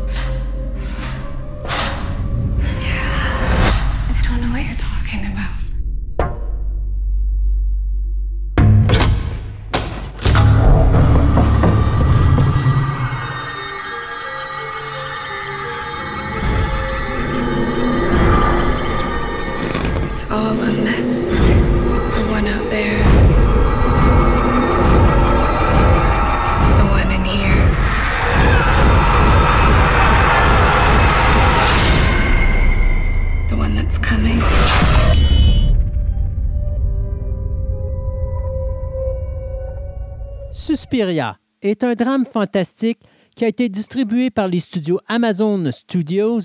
Suspiria 40.89 41.37
est 41.61 41.83
un 41.83 41.93
drame 41.93 42.25
fantastique 42.25 42.97
qui 43.35 43.45
a 43.45 43.47
été 43.47 43.69
distribué 43.69 44.31
par 44.31 44.47
les 44.47 44.59
studios 44.59 44.99
Amazon 45.07 45.71
Studios 45.71 46.39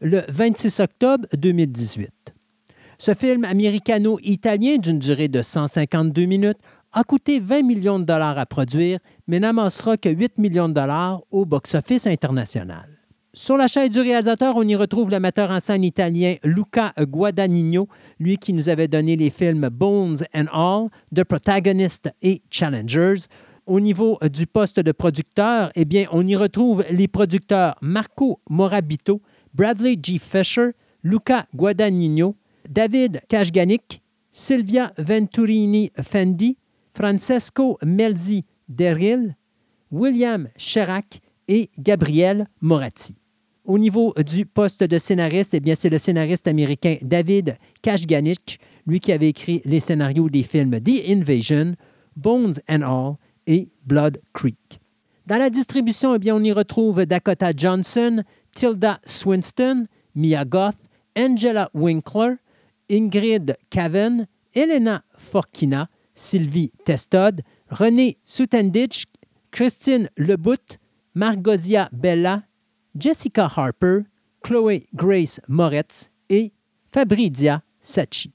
le 0.00 0.22
26 0.26 0.80
octobre 0.80 1.26
2018. 1.36 2.08
Ce 2.96 3.12
film 3.12 3.44
américano-italien 3.44 4.78
d'une 4.78 5.00
durée 5.00 5.28
de 5.28 5.42
152 5.42 6.24
minutes 6.24 6.56
a 6.94 7.04
coûté 7.04 7.40
20 7.40 7.62
millions 7.62 7.98
de 7.98 8.04
dollars 8.04 8.38
à 8.38 8.46
produire, 8.46 9.00
mais 9.26 9.38
n'amassera 9.38 9.98
que 9.98 10.08
8 10.08 10.38
millions 10.38 10.70
de 10.70 10.74
dollars 10.74 11.20
au 11.30 11.44
box-office 11.44 12.06
international. 12.06 12.88
Sur 13.34 13.58
la 13.58 13.66
chaîne 13.66 13.90
du 13.90 14.00
réalisateur, 14.00 14.56
on 14.56 14.66
y 14.66 14.76
retrouve 14.76 15.10
l'amateur 15.10 15.50
en 15.50 15.60
scène 15.60 15.84
italien 15.84 16.36
Luca 16.42 16.94
Guadagnino, 16.98 17.86
lui 18.18 18.38
qui 18.38 18.54
nous 18.54 18.70
avait 18.70 18.88
donné 18.88 19.16
les 19.16 19.28
films 19.28 19.68
Bones 19.68 20.24
and 20.34 20.46
All, 20.52 20.88
The 21.14 21.24
Protagonist 21.24 22.10
et 22.22 22.40
Challengers. 22.50 23.26
Au 23.70 23.78
niveau 23.78 24.18
du 24.28 24.48
poste 24.48 24.80
de 24.80 24.90
producteur, 24.90 25.70
eh 25.76 25.86
on 26.10 26.26
y 26.26 26.34
retrouve 26.34 26.84
les 26.90 27.06
producteurs 27.06 27.76
Marco 27.80 28.40
Morabito, 28.50 29.22
Bradley 29.54 29.96
G. 30.02 30.18
Fisher, 30.18 30.70
Luca 31.04 31.46
Guadagnino, 31.54 32.34
David 32.68 33.20
Kajganik, 33.28 34.02
Silvia 34.28 34.90
Venturini 34.98 35.92
Fendi, 36.02 36.56
Francesco 36.96 37.78
Melzi 37.84 38.44
Deril, 38.68 39.36
William 39.92 40.48
Cherac 40.56 41.20
et 41.46 41.70
Gabriel 41.78 42.48
Moratti. 42.60 43.14
Au 43.64 43.78
niveau 43.78 44.12
du 44.26 44.46
poste 44.46 44.82
de 44.82 44.98
scénariste, 44.98 45.54
eh 45.54 45.60
bien, 45.60 45.76
c'est 45.78 45.90
le 45.90 45.98
scénariste 45.98 46.48
américain 46.48 46.96
David 47.02 47.56
Kashganich, 47.82 48.58
lui 48.84 48.98
qui 48.98 49.12
avait 49.12 49.28
écrit 49.28 49.62
les 49.64 49.78
scénarios 49.78 50.28
des 50.28 50.42
films 50.42 50.80
The 50.80 51.08
Invasion, 51.08 51.76
Bones 52.16 52.54
and 52.68 52.82
All 52.82 53.14
et 53.50 53.68
Blood 53.84 54.20
Creek. 54.32 54.80
Dans 55.26 55.36
la 55.36 55.50
distribution, 55.50 56.14
eh 56.14 56.18
bien, 56.20 56.36
on 56.36 56.44
y 56.44 56.52
retrouve 56.52 57.04
Dakota 57.04 57.50
Johnson, 57.54 58.22
Tilda 58.54 59.00
Swinston, 59.04 59.86
Mia 60.14 60.44
Goth, 60.44 60.88
Angela 61.16 61.68
Winkler, 61.74 62.36
Ingrid 62.88 63.56
Cavan, 63.68 64.26
Elena 64.54 65.02
Forkina, 65.16 65.88
Sylvie 66.14 66.72
Testod, 66.84 67.42
René 67.68 68.18
Sutendich, 68.24 69.06
Christine 69.50 70.08
Lebout, 70.16 70.78
Margozia 71.14 71.88
Bella, 71.92 72.44
Jessica 72.96 73.50
Harper, 73.56 74.04
Chloé 74.44 74.86
Grace 74.94 75.40
Moretz 75.48 76.10
et 76.28 76.52
Fabridia 76.92 77.62
Sacchi. 77.80 78.32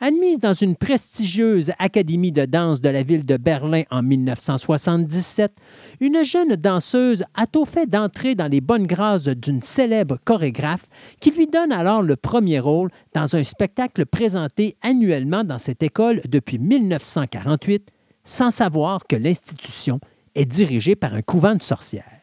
Admise 0.00 0.38
dans 0.38 0.52
une 0.52 0.76
prestigieuse 0.76 1.72
académie 1.80 2.30
de 2.30 2.44
danse 2.44 2.80
de 2.80 2.88
la 2.88 3.02
ville 3.02 3.26
de 3.26 3.36
Berlin 3.36 3.82
en 3.90 4.00
1977, 4.04 5.52
une 5.98 6.22
jeune 6.22 6.54
danseuse 6.54 7.24
a 7.34 7.46
au 7.56 7.64
fait 7.64 7.86
d'entrer 7.86 8.36
dans 8.36 8.46
les 8.46 8.60
bonnes 8.60 8.86
grâces 8.86 9.26
d'une 9.26 9.60
célèbre 9.60 10.18
chorégraphe 10.24 10.84
qui 11.18 11.32
lui 11.32 11.48
donne 11.48 11.72
alors 11.72 12.02
le 12.02 12.14
premier 12.14 12.60
rôle 12.60 12.90
dans 13.12 13.34
un 13.34 13.42
spectacle 13.42 14.06
présenté 14.06 14.76
annuellement 14.82 15.42
dans 15.42 15.58
cette 15.58 15.82
école 15.82 16.20
depuis 16.28 16.60
1948, 16.60 17.90
sans 18.22 18.52
savoir 18.52 19.04
que 19.04 19.16
l'institution 19.16 19.98
est 20.36 20.46
dirigée 20.46 20.94
par 20.94 21.14
un 21.14 21.22
couvent 21.22 21.56
de 21.56 21.62
sorcières 21.62 22.17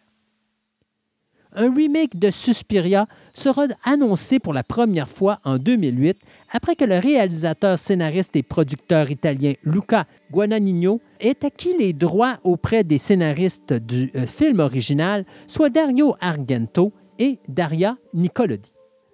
un 1.55 1.73
remake 1.73 2.17
de 2.17 2.29
Suspiria 2.29 3.07
sera 3.33 3.65
annoncé 3.83 4.39
pour 4.39 4.53
la 4.53 4.63
première 4.63 5.07
fois 5.07 5.39
en 5.43 5.57
2008 5.57 6.17
après 6.51 6.75
que 6.75 6.85
le 6.85 6.97
réalisateur, 6.97 7.77
scénariste 7.79 8.35
et 8.35 8.43
producteur 8.43 9.09
italien 9.09 9.53
Luca 9.63 10.05
Guadagnino 10.31 11.01
ait 11.19 11.45
acquis 11.45 11.75
les 11.77 11.93
droits 11.93 12.37
auprès 12.43 12.83
des 12.83 12.97
scénaristes 12.97 13.73
du 13.73 14.11
euh, 14.15 14.25
film 14.25 14.59
original, 14.59 15.25
soit 15.47 15.69
Dario 15.69 16.15
Argento 16.19 16.91
et 17.19 17.39
Daria 17.47 17.97
Nicolodi. 18.13 18.73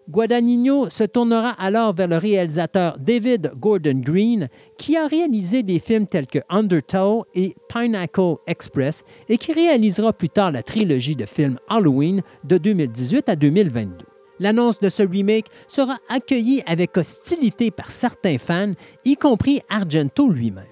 Guadagnino 0.09 0.89
se 0.89 1.03
tournera 1.03 1.51
alors 1.51 1.93
vers 1.93 2.07
le 2.07 2.17
réalisateur 2.17 2.97
David 2.99 3.51
Gordon 3.57 4.01
Green, 4.03 4.49
qui 4.77 4.97
a 4.97 5.07
réalisé 5.07 5.63
des 5.63 5.79
films 5.79 6.07
tels 6.07 6.27
que 6.27 6.39
Undertow 6.49 7.25
et 7.33 7.55
Pineapple 7.69 8.35
Express 8.47 9.03
et 9.29 9.37
qui 9.37 9.53
réalisera 9.53 10.11
plus 10.11 10.29
tard 10.29 10.51
la 10.51 10.63
trilogie 10.63 11.15
de 11.15 11.25
films 11.25 11.59
Halloween 11.69 12.21
de 12.43 12.57
2018 12.57 13.29
à 13.29 13.35
2022. 13.35 14.05
L'annonce 14.39 14.79
de 14.79 14.89
ce 14.89 15.03
remake 15.03 15.45
sera 15.67 15.97
accueillie 16.09 16.63
avec 16.65 16.97
hostilité 16.97 17.69
par 17.69 17.91
certains 17.91 18.39
fans, 18.39 18.73
y 19.05 19.15
compris 19.15 19.61
Argento 19.69 20.27
lui-même. 20.27 20.65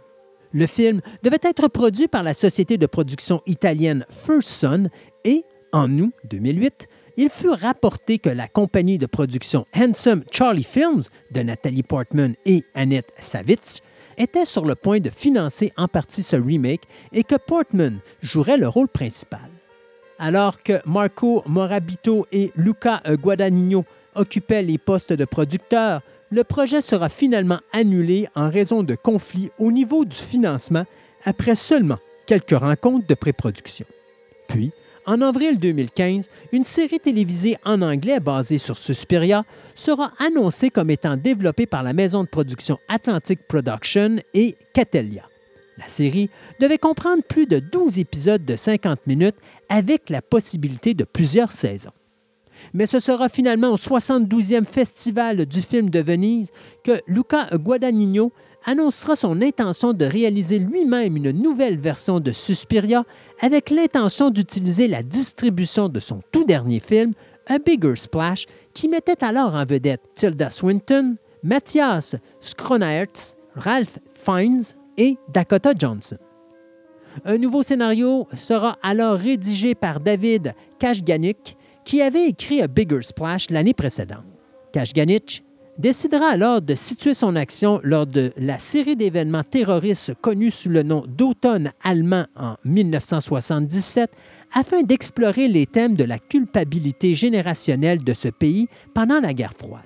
Le 0.51 0.65
film 0.65 1.01
devait 1.21 1.37
être 1.43 1.67
produit 1.67 2.07
par 2.07 2.23
la 2.23 2.33
société 2.33 2.79
de 2.79 2.87
production 2.87 3.41
italienne 3.45 4.05
First 4.09 4.49
Son 4.49 4.89
et, 5.23 5.43
en 5.71 5.99
août 5.99 6.13
2008, 6.31 6.87
il 7.19 7.29
fut 7.29 7.49
rapporté 7.49 8.17
que 8.17 8.29
la 8.29 8.47
compagnie 8.47 8.97
de 8.97 9.05
production 9.05 9.65
Handsome 9.75 10.23
Charlie 10.31 10.63
Films 10.63 11.01
de 11.31 11.41
Nathalie 11.41 11.83
Portman 11.83 12.33
et 12.45 12.63
Annette 12.73 13.11
Savitz 13.19 13.81
était 14.17 14.45
sur 14.45 14.63
le 14.63 14.73
point 14.73 15.01
de 15.01 15.09
financer 15.09 15.73
en 15.75 15.89
partie 15.89 16.23
ce 16.23 16.37
remake 16.37 16.83
et 17.11 17.25
que 17.25 17.35
Portman 17.35 17.99
jouerait 18.21 18.57
le 18.57 18.69
rôle 18.69 18.87
principal. 18.87 19.49
Alors 20.17 20.63
que 20.63 20.79
Marco 20.85 21.43
Morabito 21.45 22.25
et 22.31 22.53
Luca 22.55 23.01
Guadagnino 23.05 23.83
occupaient 24.15 24.61
les 24.61 24.77
postes 24.77 25.11
de 25.11 25.25
producteurs, 25.25 26.01
le 26.31 26.45
projet 26.45 26.79
sera 26.79 27.09
finalement 27.09 27.59
annulé 27.73 28.29
en 28.33 28.49
raison 28.49 28.81
de 28.81 28.95
conflits 28.95 29.51
au 29.59 29.73
niveau 29.73 30.05
du 30.05 30.15
financement 30.15 30.85
après 31.25 31.55
seulement 31.55 31.99
quelques 32.25 32.57
rencontres 32.57 33.07
de 33.07 33.13
pré-production. 33.13 33.85
Puis, 34.47 34.71
en 35.05 35.21
avril 35.21 35.59
2015, 35.59 36.29
une 36.51 36.63
série 36.63 36.99
télévisée 36.99 37.57
en 37.65 37.81
anglais 37.81 38.19
basée 38.19 38.57
sur 38.57 38.77
Suspiria 38.77 39.43
sera 39.75 40.11
annoncée 40.19 40.69
comme 40.69 40.89
étant 40.89 41.17
développée 41.17 41.65
par 41.65 41.83
la 41.83 41.93
maison 41.93 42.23
de 42.23 42.29
production 42.29 42.77
Atlantic 42.87 43.39
Production 43.47 44.17
et 44.33 44.55
Catellia. 44.73 45.23
La 45.77 45.87
série 45.87 46.29
devait 46.59 46.77
comprendre 46.77 47.23
plus 47.23 47.45
de 47.45 47.59
12 47.59 47.99
épisodes 47.99 48.43
de 48.43 48.55
50 48.55 49.07
minutes 49.07 49.37
avec 49.69 50.09
la 50.09 50.21
possibilité 50.21 50.93
de 50.93 51.05
plusieurs 51.05 51.51
saisons. 51.53 51.93
Mais 52.73 52.85
ce 52.85 52.99
sera 52.99 53.29
finalement 53.29 53.69
au 53.69 53.77
72e 53.77 54.65
Festival 54.65 55.45
du 55.45 55.61
film 55.61 55.89
de 55.89 55.99
Venise 55.99 56.51
que 56.83 56.99
Luca 57.07 57.47
Guadagnino 57.53 58.33
annoncera 58.65 59.15
son 59.15 59.41
intention 59.41 59.93
de 59.93 60.05
réaliser 60.05 60.59
lui-même 60.59 61.17
une 61.17 61.31
nouvelle 61.31 61.77
version 61.79 62.19
de 62.19 62.31
Suspiria 62.31 63.03
avec 63.41 63.69
l'intention 63.69 64.29
d'utiliser 64.29 64.87
la 64.87 65.03
distribution 65.03 65.89
de 65.89 65.99
son 65.99 66.21
tout 66.31 66.45
dernier 66.45 66.79
film, 66.79 67.13
A 67.47 67.59
Bigger 67.59 67.95
Splash, 67.95 68.45
qui 68.73 68.87
mettait 68.87 69.23
alors 69.23 69.55
en 69.55 69.65
vedette 69.65 70.01
Tilda 70.15 70.49
Swinton, 70.49 71.15
Matthias 71.43 72.15
Skronaerts, 72.39 73.35
Ralph 73.55 73.99
Fiennes 74.13 74.63
et 74.97 75.17
Dakota 75.33 75.71
Johnson. 75.77 76.17
Un 77.25 77.37
nouveau 77.37 77.63
scénario 77.63 78.27
sera 78.33 78.77
alors 78.81 79.17
rédigé 79.17 79.73
par 79.75 79.99
David 79.99 80.53
Kashganik, 80.79 81.57
qui 81.83 82.01
avait 82.01 82.27
écrit 82.27 82.61
A 82.61 82.67
Bigger 82.67 83.01
Splash 83.01 83.49
l'année 83.49 83.73
précédente. 83.73 84.25
Kashganich 84.71 85.43
décidera 85.79 86.27
alors 86.27 86.61
de 86.61 86.75
situer 86.75 87.13
son 87.13 87.37
action 87.37 87.79
lors 87.83 88.05
de 88.05 88.33
la 88.35 88.59
série 88.59 88.97
d'événements 88.97 89.45
terroristes 89.45 90.13
connus 90.21 90.51
sous 90.51 90.69
le 90.69 90.83
nom 90.83 91.05
d'automne 91.07 91.71
allemand 91.83 92.25
en 92.35 92.55
1977 92.65 94.11
afin 94.53 94.83
d'explorer 94.83 95.47
les 95.47 95.65
thèmes 95.65 95.95
de 95.95 96.03
la 96.03 96.19
culpabilité 96.19 97.15
générationnelle 97.15 98.03
de 98.03 98.13
ce 98.13 98.27
pays 98.27 98.67
pendant 98.93 99.21
la 99.21 99.33
guerre 99.33 99.53
froide. 99.53 99.83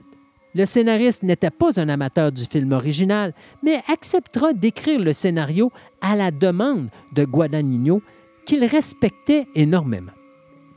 Le 0.55 0.65
scénariste 0.65 1.23
n'était 1.23 1.51
pas 1.51 1.79
un 1.79 1.89
amateur 1.89 2.31
du 2.31 2.43
film 2.43 2.71
original, 2.71 3.33
mais 3.61 3.81
acceptera 3.87 4.53
d'écrire 4.53 4.99
le 4.99 5.13
scénario 5.13 5.71
à 6.01 6.15
la 6.15 6.31
demande 6.31 6.89
de 7.13 7.23
Guadagnino, 7.23 8.01
qu'il 8.45 8.65
respectait 8.65 9.47
énormément. 9.55 10.11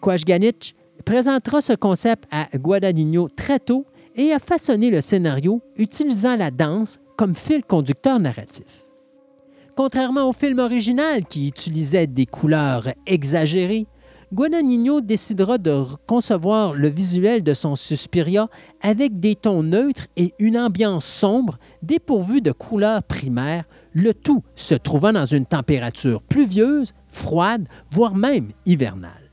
Kwajganich 0.01 0.75
présentera 1.05 1.61
ce 1.61 1.75
concept 1.75 2.25
à 2.31 2.49
Guadagnino 2.57 3.29
très 3.29 3.59
tôt 3.59 3.87
et 4.17 4.33
a 4.33 4.39
façonné 4.39 4.91
le 4.91 5.01
scénario 5.01 5.63
utilisant 5.77 6.37
la 6.37 6.51
danse 6.51 6.99
comme 7.17 7.37
fil 7.37 7.63
conducteur 7.63 8.19
narratif. 8.19 8.87
Contrairement 9.77 10.29
au 10.29 10.33
film 10.33 10.59
original 10.59 11.25
qui 11.25 11.49
utilisait 11.49 12.07
des 12.07 12.27
couleurs 12.27 12.89
exagérées, 13.07 13.87
Guadagnino 14.33 15.01
décidera 15.01 15.57
de 15.57 15.85
concevoir 16.07 16.75
le 16.75 16.89
visuel 16.89 17.45
de 17.45 17.55
son 17.55 17.77
Suspiria 17.77 18.49
avec 18.81 19.21
des 19.21 19.37
tons 19.37 19.63
neutres 19.63 20.09
et 20.17 20.35
une 20.41 20.59
ambiance 20.59 21.05
sombre 21.05 21.59
dépourvue 21.83 22.41
de 22.41 22.51
couleurs 22.51 23.05
primaires, 23.05 23.65
le 23.93 24.15
tout 24.15 24.43
se 24.57 24.75
trouvant 24.75 25.13
dans 25.13 25.27
une 25.27 25.47
température 25.47 26.23
pluvieuse, 26.23 26.93
froide, 27.07 27.69
voire 27.93 28.17
même 28.17 28.49
hivernale. 28.65 29.26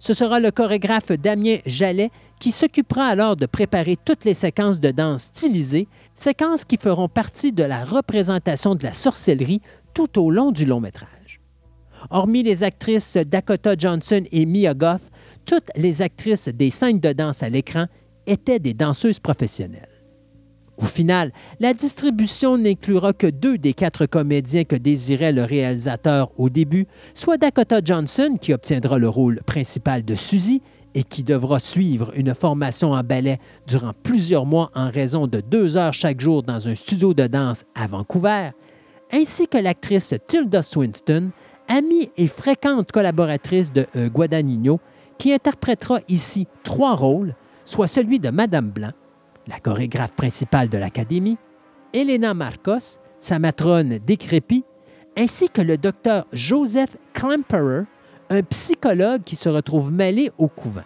Ce 0.00 0.14
sera 0.14 0.40
le 0.40 0.50
chorégraphe 0.50 1.12
Damien 1.12 1.58
Jallet 1.66 2.10
qui 2.40 2.52
s'occupera 2.52 3.04
alors 3.04 3.36
de 3.36 3.44
préparer 3.44 3.98
toutes 4.02 4.24
les 4.24 4.32
séquences 4.34 4.80
de 4.80 4.90
danse 4.90 5.24
stylisées, 5.24 5.88
séquences 6.14 6.64
qui 6.64 6.78
feront 6.78 7.08
partie 7.08 7.52
de 7.52 7.62
la 7.62 7.84
représentation 7.84 8.74
de 8.74 8.82
la 8.82 8.94
sorcellerie 8.94 9.60
tout 9.92 10.18
au 10.18 10.30
long 10.30 10.52
du 10.52 10.64
long 10.64 10.80
métrage. 10.80 11.40
Hormis 12.08 12.42
les 12.42 12.62
actrices 12.62 13.18
Dakota 13.18 13.74
Johnson 13.76 14.24
et 14.32 14.46
Mia 14.46 14.72
Goth, 14.72 15.10
toutes 15.44 15.68
les 15.76 16.00
actrices 16.00 16.48
des 16.48 16.70
scènes 16.70 17.00
de 17.00 17.12
danse 17.12 17.42
à 17.42 17.50
l'écran 17.50 17.84
étaient 18.26 18.58
des 18.58 18.72
danseuses 18.72 19.18
professionnelles. 19.18 19.99
Au 20.82 20.86
final, 20.86 21.30
la 21.58 21.74
distribution 21.74 22.56
n'inclura 22.56 23.12
que 23.12 23.26
deux 23.26 23.58
des 23.58 23.74
quatre 23.74 24.06
comédiens 24.06 24.64
que 24.64 24.76
désirait 24.76 25.32
le 25.32 25.44
réalisateur 25.44 26.30
au 26.38 26.48
début, 26.48 26.86
soit 27.14 27.36
Dakota 27.36 27.80
Johnson, 27.84 28.38
qui 28.40 28.54
obtiendra 28.54 28.98
le 28.98 29.08
rôle 29.08 29.42
principal 29.44 30.02
de 30.04 30.14
Suzy 30.14 30.62
et 30.94 31.04
qui 31.04 31.22
devra 31.22 31.60
suivre 31.60 32.12
une 32.16 32.34
formation 32.34 32.92
en 32.92 33.02
ballet 33.02 33.38
durant 33.66 33.92
plusieurs 34.02 34.46
mois 34.46 34.70
en 34.74 34.90
raison 34.90 35.26
de 35.26 35.40
deux 35.40 35.76
heures 35.76 35.92
chaque 35.92 36.20
jour 36.20 36.42
dans 36.42 36.66
un 36.66 36.74
studio 36.74 37.12
de 37.12 37.26
danse 37.26 37.64
à 37.74 37.86
Vancouver, 37.86 38.50
ainsi 39.12 39.46
que 39.48 39.58
l'actrice 39.58 40.14
Tilda 40.26 40.62
Swinton, 40.62 41.30
amie 41.68 42.10
et 42.16 42.26
fréquente 42.26 42.90
collaboratrice 42.90 43.70
de 43.70 43.86
euh, 43.96 44.08
Guadagnino, 44.08 44.80
qui 45.18 45.32
interprétera 45.32 46.00
ici 46.08 46.48
trois 46.64 46.96
rôles, 46.96 47.34
soit 47.66 47.86
celui 47.86 48.18
de 48.18 48.30
Madame 48.30 48.70
Blanc, 48.70 48.92
la 49.50 49.58
chorégraphe 49.58 50.12
principale 50.12 50.68
de 50.68 50.78
l'Académie, 50.78 51.36
Elena 51.92 52.34
Marcos, 52.34 53.00
sa 53.18 53.40
matrone 53.40 53.98
décrépie, 53.98 54.64
ainsi 55.18 55.48
que 55.48 55.60
le 55.60 55.76
docteur 55.76 56.26
Joseph 56.32 56.96
Klemperer, 57.12 57.82
un 58.30 58.42
psychologue 58.42 59.24
qui 59.24 59.34
se 59.34 59.48
retrouve 59.48 59.90
mêlé 59.90 60.30
au 60.38 60.46
couvent. 60.46 60.84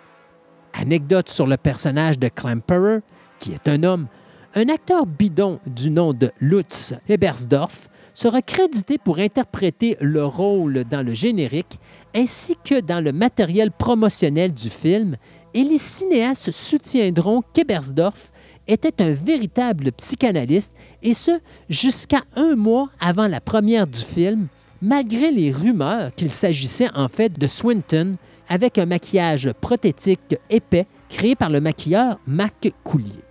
Anecdote 0.73 1.29
sur 1.29 1.47
le 1.47 1.59
personnage 1.59 2.19
de 2.19 2.29
Klemperer, 2.29 3.01
qui 3.39 3.53
est 3.53 3.69
un 3.69 3.83
homme, 3.83 4.07
un 4.55 4.69
acteur 4.71 5.05
bidon 5.05 5.61
du 5.67 5.91
nom 5.91 6.15
de 6.15 6.31
Lutz 6.41 6.95
Ebersdorf 7.09 7.91
sera 8.15 8.41
crédité 8.41 8.97
pour 8.97 9.19
interpréter 9.19 9.97
le 10.01 10.25
rôle 10.25 10.85
dans 10.85 11.05
le 11.05 11.13
générique 11.13 11.79
ainsi 12.15 12.57
que 12.65 12.81
dans 12.81 13.05
le 13.05 13.13
matériel 13.13 13.73
promotionnel 13.73 14.55
du 14.55 14.71
film, 14.71 15.17
et 15.53 15.65
les 15.65 15.79
cinéastes 15.79 16.51
soutiendront 16.51 17.43
qu'Ebersdorf 17.53 18.33
était 18.67 19.03
un 19.03 19.13
véritable 19.13 19.93
psychanalyste, 19.93 20.73
et 21.03 21.15
ce, 21.15 21.33
jusqu'à 21.69 22.23
un 22.37 22.55
mois 22.57 22.89
avant 23.01 23.27
la 23.27 23.41
première 23.41 23.87
du 23.87 24.01
film, 24.01 24.49
malgré 24.81 25.31
les 25.31 25.51
rumeurs 25.51 26.15
qu'il 26.15 26.31
s'agissait 26.31 26.91
en 26.95 27.09
fait 27.09 27.39
de 27.39 27.47
Swinton 27.47 28.17
avec 28.49 28.79
un 28.79 28.87
maquillage 28.87 29.51
prothétique 29.61 30.37
épais 30.51 30.87
créé 31.09 31.35
par 31.35 31.51
le 31.51 31.61
maquilleur 31.61 32.19
Marc 32.27 32.71
Coulier. 32.83 33.23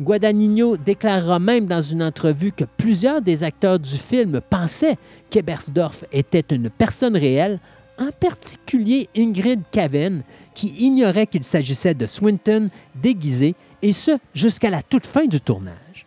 Guadagnino 0.00 0.76
déclarera 0.76 1.38
même 1.38 1.66
dans 1.66 1.80
une 1.80 2.02
entrevue 2.02 2.50
que 2.50 2.64
plusieurs 2.64 3.22
des 3.22 3.44
acteurs 3.44 3.78
du 3.78 3.94
film 3.94 4.40
pensaient 4.50 4.96
qu'Ebersdorf 5.30 6.04
était 6.12 6.54
une 6.54 6.68
personne 6.68 7.16
réelle, 7.16 7.60
en 7.98 8.10
particulier 8.10 9.08
Ingrid 9.16 9.62
Caven, 9.70 10.22
qui 10.52 10.74
ignorait 10.80 11.28
qu'il 11.28 11.44
s'agissait 11.44 11.94
de 11.94 12.06
Swinton 12.06 12.70
déguisé, 13.00 13.54
et 13.84 13.92
ce 13.92 14.12
jusqu'à 14.32 14.70
la 14.70 14.82
toute 14.82 15.06
fin 15.06 15.26
du 15.26 15.40
tournage. 15.40 16.06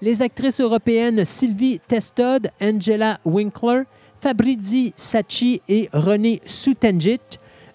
Les 0.00 0.22
actrices 0.22 0.60
européennes 0.60 1.24
Sylvie 1.26 1.78
Testod, 1.86 2.50
Angela 2.60 3.20
Winkler, 3.26 3.82
Fabrizi 4.18 4.94
Sachi 4.96 5.60
et 5.68 5.90
René 5.92 6.40
Sutenjit 6.46 7.20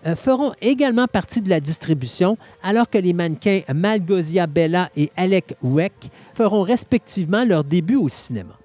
euh, 0.07 0.15
feront 0.15 0.53
également 0.59 1.05
partie 1.05 1.41
de 1.41 1.49
la 1.49 1.59
distribution, 1.59 2.35
alors 2.63 2.89
que 2.89 2.97
les 2.97 3.13
mannequins 3.13 3.61
Malgosia 3.73 4.47
Bella 4.47 4.89
et 4.97 5.11
Alec 5.15 5.55
Weck 5.61 6.09
feront 6.33 6.63
respectivement 6.63 7.45
leur 7.45 7.63
début 7.63 7.95
au 7.95 8.09
cinéma. 8.09 8.57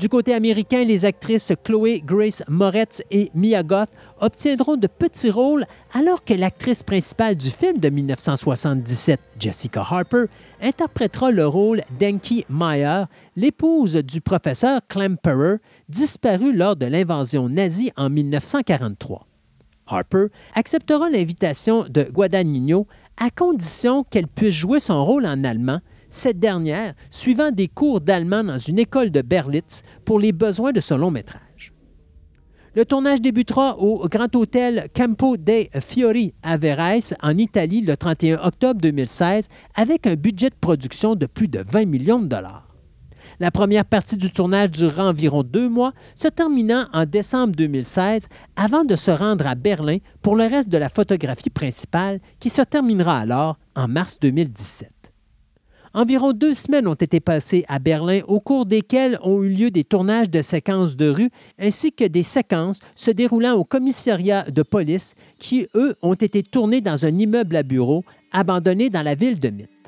Du 0.00 0.08
côté 0.08 0.32
américain, 0.32 0.82
les 0.82 1.04
actrices 1.04 1.52
Chloé 1.62 2.02
Grace 2.02 2.42
Moretz 2.48 3.02
et 3.10 3.30
Mia 3.34 3.62
Goth 3.62 3.90
obtiendront 4.18 4.78
de 4.78 4.86
petits 4.86 5.28
rôles 5.28 5.66
alors 5.92 6.24
que 6.24 6.32
l'actrice 6.32 6.82
principale 6.82 7.34
du 7.34 7.50
film 7.50 7.76
de 7.76 7.90
1977, 7.90 9.20
Jessica 9.38 9.82
Harper, 9.82 10.24
interprétera 10.62 11.30
le 11.30 11.46
rôle 11.46 11.82
d'Enki 11.98 12.46
Meyer, 12.48 13.04
l'épouse 13.36 13.96
du 13.96 14.22
professeur 14.22 14.80
Klemperer, 14.88 15.56
disparu 15.90 16.56
lors 16.56 16.76
de 16.76 16.86
l'invasion 16.86 17.50
nazie 17.50 17.92
en 17.98 18.08
1943. 18.08 19.26
Harper 19.86 20.28
acceptera 20.54 21.10
l'invitation 21.10 21.84
de 21.90 22.04
Guadagnino 22.04 22.86
à 23.18 23.28
condition 23.28 24.02
qu'elle 24.04 24.28
puisse 24.28 24.54
jouer 24.54 24.80
son 24.80 25.04
rôle 25.04 25.26
en 25.26 25.44
allemand, 25.44 25.80
cette 26.10 26.38
dernière 26.38 26.94
suivant 27.10 27.50
des 27.50 27.68
cours 27.68 28.00
d'allemand 28.00 28.44
dans 28.44 28.58
une 28.58 28.78
école 28.78 29.10
de 29.10 29.22
Berlitz 29.22 29.82
pour 30.04 30.20
les 30.20 30.32
besoins 30.32 30.72
de 30.72 30.80
son 30.80 30.98
long 30.98 31.10
métrage. 31.10 31.72
Le 32.74 32.84
tournage 32.84 33.20
débutera 33.20 33.78
au 33.78 34.06
Grand 34.08 34.32
Hôtel 34.36 34.86
Campo 34.94 35.36
dei 35.36 35.68
Fiori 35.80 36.34
à 36.44 36.56
Verres, 36.56 37.14
en 37.20 37.36
Italie, 37.36 37.80
le 37.80 37.96
31 37.96 38.38
octobre 38.44 38.80
2016, 38.80 39.48
avec 39.74 40.06
un 40.06 40.14
budget 40.14 40.50
de 40.50 40.54
production 40.60 41.16
de 41.16 41.26
plus 41.26 41.48
de 41.48 41.64
20 41.66 41.86
millions 41.86 42.20
de 42.20 42.28
dollars. 42.28 42.68
La 43.40 43.50
première 43.50 43.84
partie 43.84 44.16
du 44.16 44.30
tournage 44.30 44.70
durera 44.70 45.08
environ 45.08 45.42
deux 45.42 45.68
mois, 45.68 45.92
se 46.14 46.28
terminant 46.28 46.86
en 46.92 47.06
décembre 47.06 47.56
2016 47.56 48.28
avant 48.54 48.84
de 48.84 48.94
se 48.94 49.10
rendre 49.10 49.48
à 49.48 49.56
Berlin 49.56 49.96
pour 50.22 50.36
le 50.36 50.44
reste 50.44 50.68
de 50.68 50.78
la 50.78 50.90
photographie 50.90 51.50
principale 51.50 52.20
qui 52.38 52.50
se 52.50 52.62
terminera 52.62 53.18
alors 53.18 53.58
en 53.74 53.88
mars 53.88 54.18
2017. 54.20 54.99
Environ 55.92 56.32
deux 56.32 56.54
semaines 56.54 56.86
ont 56.86 56.94
été 56.94 57.18
passées 57.18 57.64
à 57.66 57.80
Berlin 57.80 58.20
au 58.28 58.38
cours 58.38 58.64
desquelles 58.64 59.18
ont 59.24 59.42
eu 59.42 59.48
lieu 59.48 59.70
des 59.72 59.82
tournages 59.82 60.30
de 60.30 60.40
séquences 60.40 60.96
de 60.96 61.08
rue 61.08 61.30
ainsi 61.58 61.92
que 61.92 62.04
des 62.04 62.22
séquences 62.22 62.78
se 62.94 63.10
déroulant 63.10 63.54
au 63.54 63.64
commissariat 63.64 64.44
de 64.44 64.62
police 64.62 65.14
qui, 65.40 65.66
eux, 65.74 65.96
ont 66.02 66.14
été 66.14 66.44
tournés 66.44 66.80
dans 66.80 67.04
un 67.04 67.18
immeuble 67.18 67.56
à 67.56 67.64
bureaux 67.64 68.04
abandonné 68.30 68.88
dans 68.88 69.02
la 69.02 69.16
ville 69.16 69.40
de 69.40 69.48
Mitte. 69.48 69.79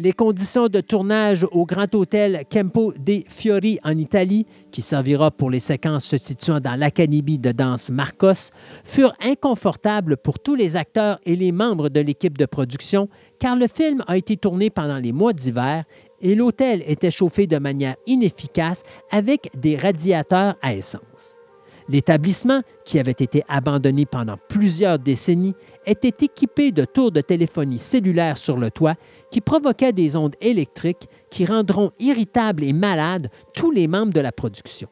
Les 0.00 0.12
conditions 0.12 0.68
de 0.68 0.80
tournage 0.80 1.44
au 1.50 1.66
Grand 1.66 1.92
Hôtel 1.92 2.44
Campo 2.48 2.92
dei 2.96 3.24
Fiori 3.28 3.80
en 3.82 3.98
Italie, 3.98 4.46
qui 4.70 4.80
servira 4.80 5.32
pour 5.32 5.50
les 5.50 5.58
séquences 5.58 6.04
se 6.04 6.16
situant 6.16 6.60
dans 6.60 6.78
l'Académie 6.78 7.36
de 7.36 7.50
danse 7.50 7.90
Marcos, 7.90 8.52
furent 8.84 9.16
inconfortables 9.20 10.16
pour 10.16 10.38
tous 10.38 10.54
les 10.54 10.76
acteurs 10.76 11.18
et 11.24 11.34
les 11.34 11.50
membres 11.50 11.88
de 11.88 11.98
l'équipe 11.98 12.38
de 12.38 12.46
production, 12.46 13.08
car 13.40 13.56
le 13.56 13.66
film 13.66 14.04
a 14.06 14.16
été 14.16 14.36
tourné 14.36 14.70
pendant 14.70 14.98
les 14.98 15.10
mois 15.10 15.32
d'hiver 15.32 15.82
et 16.20 16.36
l'hôtel 16.36 16.84
était 16.86 17.10
chauffé 17.10 17.48
de 17.48 17.58
manière 17.58 17.96
inefficace 18.06 18.84
avec 19.10 19.50
des 19.56 19.76
radiateurs 19.76 20.54
à 20.62 20.74
essence. 20.74 21.34
L'établissement, 21.88 22.60
qui 22.84 23.00
avait 23.00 23.10
été 23.10 23.42
abandonné 23.48 24.06
pendant 24.06 24.36
plusieurs 24.48 24.98
décennies, 25.00 25.54
était 25.88 26.24
équipé 26.24 26.70
de 26.70 26.84
tours 26.84 27.10
de 27.10 27.20
téléphonie 27.20 27.78
cellulaire 27.78 28.36
sur 28.36 28.56
le 28.56 28.70
toit 28.70 28.94
qui 29.30 29.40
provoquaient 29.40 29.92
des 29.92 30.16
ondes 30.16 30.36
électriques 30.40 31.08
qui 31.30 31.46
rendront 31.46 31.90
irritables 31.98 32.62
et 32.62 32.72
malades 32.72 33.30
tous 33.54 33.70
les 33.70 33.88
membres 33.88 34.12
de 34.12 34.20
la 34.20 34.32
production. 34.32 34.88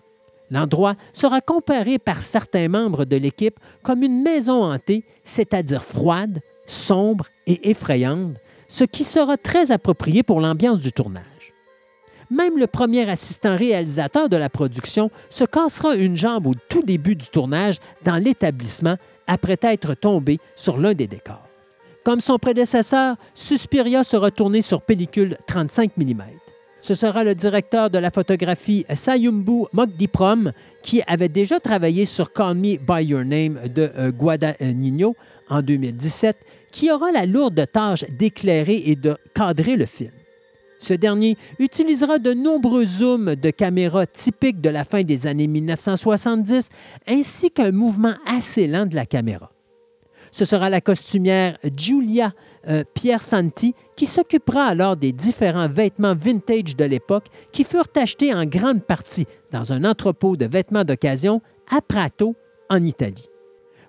L'endroit 0.51 0.95
sera 1.13 1.41
comparé 1.41 1.99
par 1.99 2.23
certains 2.23 2.69
membres 2.69 3.05
de 3.05 3.17
l'équipe 3.17 3.59
comme 3.83 4.03
une 4.03 4.23
maison 4.23 4.65
hantée, 4.65 5.05
c'est-à-dire 5.25 5.83
froide, 5.83 6.41
sombre 6.67 7.27
et 7.47 7.71
effrayante, 7.71 8.37
ce 8.69 8.85
qui 8.85 9.05
sera 9.05 9.37
très 9.37 9.71
approprié 9.71 10.23
pour 10.23 10.41
l'ambiance 10.41 10.81
du 10.81 10.93
tournage. 10.93 11.25
Même 12.31 12.59
le 12.59 12.67
premier 12.67 13.09
assistant 13.09 13.57
réalisateur 13.57 14.29
de 14.29 14.37
la 14.37 14.49
production 14.49 15.11
se 15.31 15.45
cassera 15.45 15.95
une 15.95 16.17
jambe 16.17 16.49
au 16.49 16.55
tout 16.69 16.83
début 16.83 17.15
du 17.15 17.27
tournage 17.27 17.79
dans 18.05 18.17
l'établissement 18.17 18.97
après 19.27 19.59
être 19.63 19.95
tombé 19.95 20.39
sur 20.55 20.79
l'un 20.79 20.95
des 20.95 21.07
décors. 21.07 21.49
Comme 22.05 22.21
son 22.21 22.39
prédécesseur, 22.39 23.17
Suspiria 23.35 24.05
sera 24.05 24.31
tourné 24.31 24.61
sur 24.63 24.83
pellicule 24.83 25.37
35 25.47 25.97
mm. 25.97 26.23
Ce 26.81 26.95
sera 26.95 27.25
le 27.25 27.35
directeur 27.35 27.91
de 27.91 27.99
la 27.99 28.13
photographie 28.13 28.87
Sayumbu 28.89 29.65
Mogdiprom, 29.73 30.53
qui 30.85 31.03
avait 31.09 31.29
déjà 31.29 31.59
travaillé 31.59 32.05
sur 32.05 32.33
Call 32.33 32.55
Me 32.55 32.77
By 32.77 33.05
Your 33.05 33.25
Name 33.25 33.59
de 33.67 33.91
euh, 33.99 34.13
Guadagnino 34.13 35.17
en 35.49 35.63
2017, 35.63 36.37
qui 36.71 36.93
aura 36.93 37.11
la 37.11 37.27
lourde 37.27 37.67
tâche 37.73 38.05
d'éclairer 38.09 38.83
et 38.87 38.95
de 38.95 39.17
cadrer 39.35 39.77
le 39.77 39.87
film. 39.87 40.13
Ce 40.87 40.95
dernier 40.95 41.37
utilisera 41.59 42.21
de 42.21 42.33
nombreux 42.33 42.87
zooms 42.87 43.35
de 43.35 43.51
caméras 43.51 44.07
typiques 44.07 44.61
de 44.61 44.71
la 44.71 44.85
fin 44.85 45.03
des 45.03 45.27
années 45.27 45.49
1970, 45.49 46.69
ainsi 47.09 47.51
qu'un 47.51 47.73
mouvement 47.73 48.15
assez 48.25 48.69
lent 48.69 48.87
de 48.87 48.95
la 48.95 49.05
caméra. 49.05 49.51
Ce 50.31 50.45
sera 50.45 50.71
la 50.71 50.81
costumière 50.81 51.59
Giulia 51.77 52.33
euh, 52.69 52.85
Santi 53.19 53.75
qui 53.97 54.07
s'occupera 54.07 54.67
alors 54.67 54.97
des 54.97 55.11
différents 55.11 55.69
vêtements 55.69 56.15
vintage 56.15 56.77
de 56.77 56.85
l'époque 56.85 57.27
qui 57.51 57.65
furent 57.65 57.89
achetés 57.97 58.33
en 58.33 58.45
grande 58.45 58.85
partie 58.85 59.27
dans 59.51 59.73
un 59.73 59.83
entrepôt 59.83 60.37
de 60.37 60.47
vêtements 60.47 60.85
d'occasion 60.85 61.43
à 61.69 61.81
Prato, 61.81 62.37
en 62.71 62.85
Italie. 62.85 63.29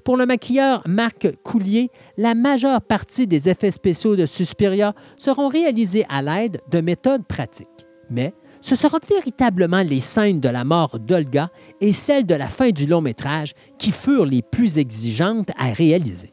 Pour 0.07 0.15
le 0.15 0.25
maquilleur 0.25 0.83
Marc 0.85 1.27
Coulier, 1.43 1.91
la 2.15 2.33
majeure 2.33 2.81
partie 2.81 3.27
des 3.27 3.49
effets 3.49 3.71
spéciaux 3.71 4.15
de 4.15 4.25
Suspiria 4.25 4.93
seront 5.17 5.49
réalisés 5.49 6.05
à 6.07 6.21
l'aide 6.21 6.61
de 6.71 6.79
méthodes 6.79 7.25
pratiques. 7.25 7.67
Mais 8.09 8.33
ce 8.61 8.75
sera 8.77 8.99
véritablement 9.09 9.81
les 9.81 9.99
scènes 9.99 10.39
de 10.39 10.47
la 10.47 10.63
mort 10.63 10.97
d'Olga 10.97 11.49
et 11.81 11.91
celles 11.91 12.25
de 12.25 12.35
la 12.35 12.47
fin 12.47 12.69
du 12.69 12.85
long 12.85 13.01
métrage 13.01 13.51
qui 13.77 13.91
furent 13.91 14.25
les 14.25 14.41
plus 14.41 14.77
exigeantes 14.77 15.51
à 15.57 15.73
réaliser. 15.73 16.31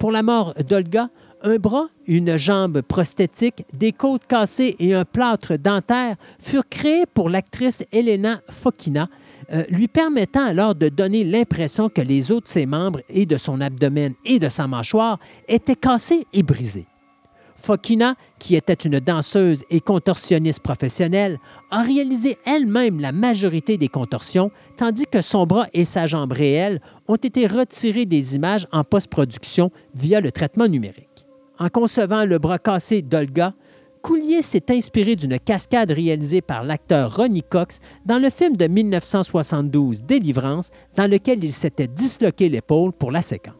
Pour 0.00 0.10
la 0.10 0.24
mort 0.24 0.52
d'Olga, 0.68 1.08
un 1.42 1.56
bras, 1.58 1.86
une 2.06 2.36
jambe 2.36 2.80
prosthétique, 2.80 3.64
des 3.74 3.92
côtes 3.92 4.26
cassées 4.26 4.74
et 4.80 4.92
un 4.92 5.04
plâtre 5.04 5.56
dentaire 5.56 6.16
furent 6.40 6.68
créés 6.68 7.04
pour 7.14 7.30
l'actrice 7.30 7.84
Elena 7.92 8.40
Fokina, 8.50 9.08
euh, 9.52 9.64
lui 9.68 9.88
permettant 9.88 10.46
alors 10.46 10.74
de 10.74 10.88
donner 10.88 11.24
l'impression 11.24 11.88
que 11.88 12.00
les 12.00 12.32
os 12.32 12.42
de 12.42 12.48
ses 12.48 12.66
membres 12.66 13.00
et 13.08 13.26
de 13.26 13.36
son 13.36 13.60
abdomen 13.60 14.14
et 14.24 14.38
de 14.38 14.48
sa 14.48 14.66
mâchoire 14.66 15.18
étaient 15.48 15.76
cassés 15.76 16.26
et 16.32 16.42
brisés. 16.42 16.86
Fokina, 17.56 18.14
qui 18.38 18.56
était 18.56 18.74
une 18.74 19.00
danseuse 19.00 19.64
et 19.70 19.80
contorsionniste 19.80 20.60
professionnelle, 20.60 21.38
a 21.70 21.82
réalisé 21.82 22.36
elle-même 22.44 23.00
la 23.00 23.12
majorité 23.12 23.78
des 23.78 23.88
contorsions, 23.88 24.50
tandis 24.76 25.06
que 25.06 25.22
son 25.22 25.46
bras 25.46 25.66
et 25.72 25.84
sa 25.84 26.06
jambe 26.06 26.32
réelle 26.32 26.80
ont 27.08 27.16
été 27.16 27.46
retirés 27.46 28.06
des 28.06 28.36
images 28.36 28.66
en 28.72 28.84
post-production 28.84 29.70
via 29.94 30.20
le 30.20 30.32
traitement 30.32 30.68
numérique. 30.68 31.08
En 31.58 31.68
concevant 31.68 32.26
le 32.26 32.38
bras 32.38 32.58
cassé 32.58 33.02
d'Olga, 33.02 33.54
Coulier 34.04 34.42
s'est 34.42 34.70
inspiré 34.70 35.16
d'une 35.16 35.38
cascade 35.38 35.90
réalisée 35.90 36.42
par 36.42 36.62
l'acteur 36.62 37.16
Ronnie 37.16 37.42
Cox 37.42 37.80
dans 38.04 38.18
le 38.18 38.28
film 38.28 38.54
de 38.54 38.66
1972 38.66 40.02
Délivrance, 40.02 40.72
dans 40.94 41.10
lequel 41.10 41.42
il 41.42 41.50
s'était 41.50 41.88
disloqué 41.88 42.50
l'épaule 42.50 42.92
pour 42.92 43.10
la 43.10 43.22
séquence. 43.22 43.54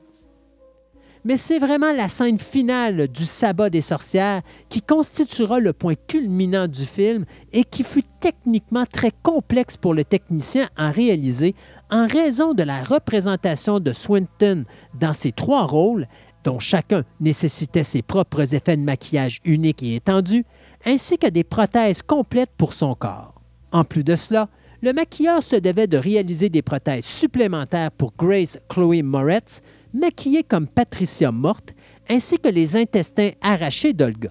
Mais 1.24 1.38
c'est 1.38 1.58
vraiment 1.58 1.94
la 1.94 2.10
scène 2.10 2.38
finale 2.38 3.08
du 3.08 3.24
sabbat 3.24 3.70
des 3.70 3.80
sorcières 3.80 4.42
qui 4.68 4.82
constituera 4.82 5.60
le 5.60 5.72
point 5.72 5.94
culminant 5.94 6.68
du 6.68 6.84
film 6.84 7.24
et 7.50 7.64
qui 7.64 7.82
fut 7.82 8.04
techniquement 8.20 8.84
très 8.84 9.12
complexe 9.22 9.78
pour 9.78 9.94
le 9.94 10.04
technicien 10.04 10.68
à 10.76 10.90
réaliser 10.90 11.54
en 11.90 12.06
raison 12.06 12.52
de 12.52 12.62
la 12.62 12.84
représentation 12.84 13.80
de 13.80 13.94
Swinton 13.94 14.64
dans 15.00 15.14
ses 15.14 15.32
trois 15.32 15.62
rôles 15.64 16.04
dont 16.44 16.58
chacun 16.58 17.02
nécessitait 17.20 17.82
ses 17.82 18.02
propres 18.02 18.54
effets 18.54 18.76
de 18.76 18.82
maquillage 18.82 19.40
uniques 19.44 19.82
et 19.82 19.96
étendus, 19.96 20.44
ainsi 20.84 21.18
que 21.18 21.28
des 21.28 21.44
prothèses 21.44 22.02
complètes 22.02 22.52
pour 22.56 22.74
son 22.74 22.94
corps. 22.94 23.34
En 23.72 23.84
plus 23.84 24.04
de 24.04 24.14
cela, 24.14 24.48
le 24.82 24.92
maquilleur 24.92 25.42
se 25.42 25.56
devait 25.56 25.86
de 25.86 25.96
réaliser 25.96 26.50
des 26.50 26.62
prothèses 26.62 27.06
supplémentaires 27.06 27.90
pour 27.90 28.12
Grace 28.18 28.58
Chloe 28.68 29.02
Moretz, 29.02 29.62
maquillée 29.94 30.42
comme 30.42 30.68
Patricia 30.68 31.32
morte, 31.32 31.74
ainsi 32.08 32.38
que 32.38 32.48
les 32.48 32.76
intestins 32.76 33.30
arrachés 33.40 33.94
d'Olga. 33.94 34.30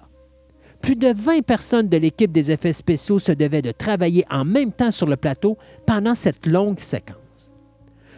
Plus 0.80 0.96
de 0.96 1.12
20 1.12 1.42
personnes 1.42 1.88
de 1.88 1.96
l'équipe 1.96 2.30
des 2.30 2.50
effets 2.50 2.74
spéciaux 2.74 3.18
se 3.18 3.32
devaient 3.32 3.62
de 3.62 3.72
travailler 3.72 4.24
en 4.30 4.44
même 4.44 4.70
temps 4.70 4.90
sur 4.90 5.06
le 5.06 5.16
plateau 5.16 5.56
pendant 5.86 6.14
cette 6.14 6.46
longue 6.46 6.78
séquence. 6.78 7.23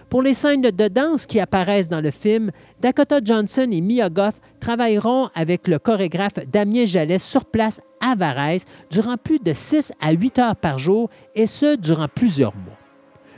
Pour 0.08 0.22
les 0.22 0.34
scènes 0.34 0.62
de 0.62 0.88
danse 0.88 1.26
qui 1.26 1.40
apparaissent 1.40 1.88
dans 1.88 2.00
le 2.00 2.12
film, 2.12 2.52
Dakota 2.80 3.18
Johnson 3.22 3.68
et 3.72 3.80
Mia 3.80 4.08
Goth 4.08 4.40
travailleront 4.60 5.28
avec 5.34 5.66
le 5.66 5.80
chorégraphe 5.80 6.38
Damien 6.46 6.84
Jallet 6.84 7.18
sur 7.18 7.44
place 7.44 7.80
à 8.00 8.14
Varese 8.14 8.64
durant 8.90 9.16
plus 9.16 9.40
de 9.40 9.52
6 9.52 9.92
à 10.00 10.12
8 10.12 10.38
heures 10.38 10.56
par 10.56 10.78
jour, 10.78 11.10
et 11.34 11.46
ce, 11.46 11.76
durant 11.76 12.06
plusieurs 12.06 12.54
mois. 12.54 12.76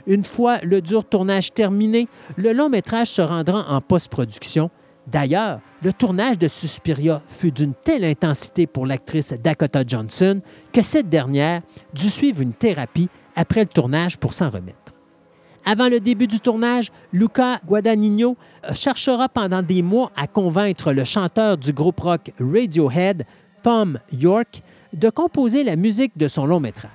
Une 0.05 0.23
fois 0.23 0.59
le 0.63 0.81
dur 0.81 1.05
tournage 1.05 1.53
terminé, 1.53 2.07
le 2.35 2.53
long 2.53 2.69
métrage 2.69 3.09
se 3.09 3.21
rendra 3.21 3.65
en 3.69 3.81
post-production. 3.81 4.69
D'ailleurs, 5.07 5.61
le 5.81 5.91
tournage 5.91 6.37
de 6.37 6.47
Suspiria 6.47 7.21
fut 7.25 7.51
d'une 7.51 7.73
telle 7.73 8.05
intensité 8.05 8.67
pour 8.67 8.85
l'actrice 8.85 9.33
Dakota 9.33 9.83
Johnson 9.87 10.41
que 10.71 10.83
cette 10.83 11.09
dernière 11.09 11.61
dut 11.93 12.09
suivre 12.09 12.41
une 12.41 12.53
thérapie 12.53 13.09
après 13.35 13.61
le 13.61 13.67
tournage 13.67 14.17
pour 14.17 14.33
s'en 14.33 14.51
remettre. 14.51 14.88
Avant 15.65 15.89
le 15.89 15.99
début 15.99 16.27
du 16.27 16.39
tournage, 16.39 16.91
Luca 17.13 17.59
Guadagnino 17.65 18.37
cherchera 18.73 19.29
pendant 19.29 19.61
des 19.61 19.81
mois 19.81 20.11
à 20.15 20.27
convaincre 20.27 20.93
le 20.93 21.03
chanteur 21.03 21.57
du 21.57 21.73
groupe 21.73 21.99
rock 21.99 22.31
Radiohead, 22.39 23.25
Tom 23.61 23.99
York, 24.11 24.61
de 24.93 25.09
composer 25.09 25.63
la 25.63 25.75
musique 25.75 26.17
de 26.17 26.27
son 26.27 26.45
long 26.45 26.59
métrage. 26.59 26.91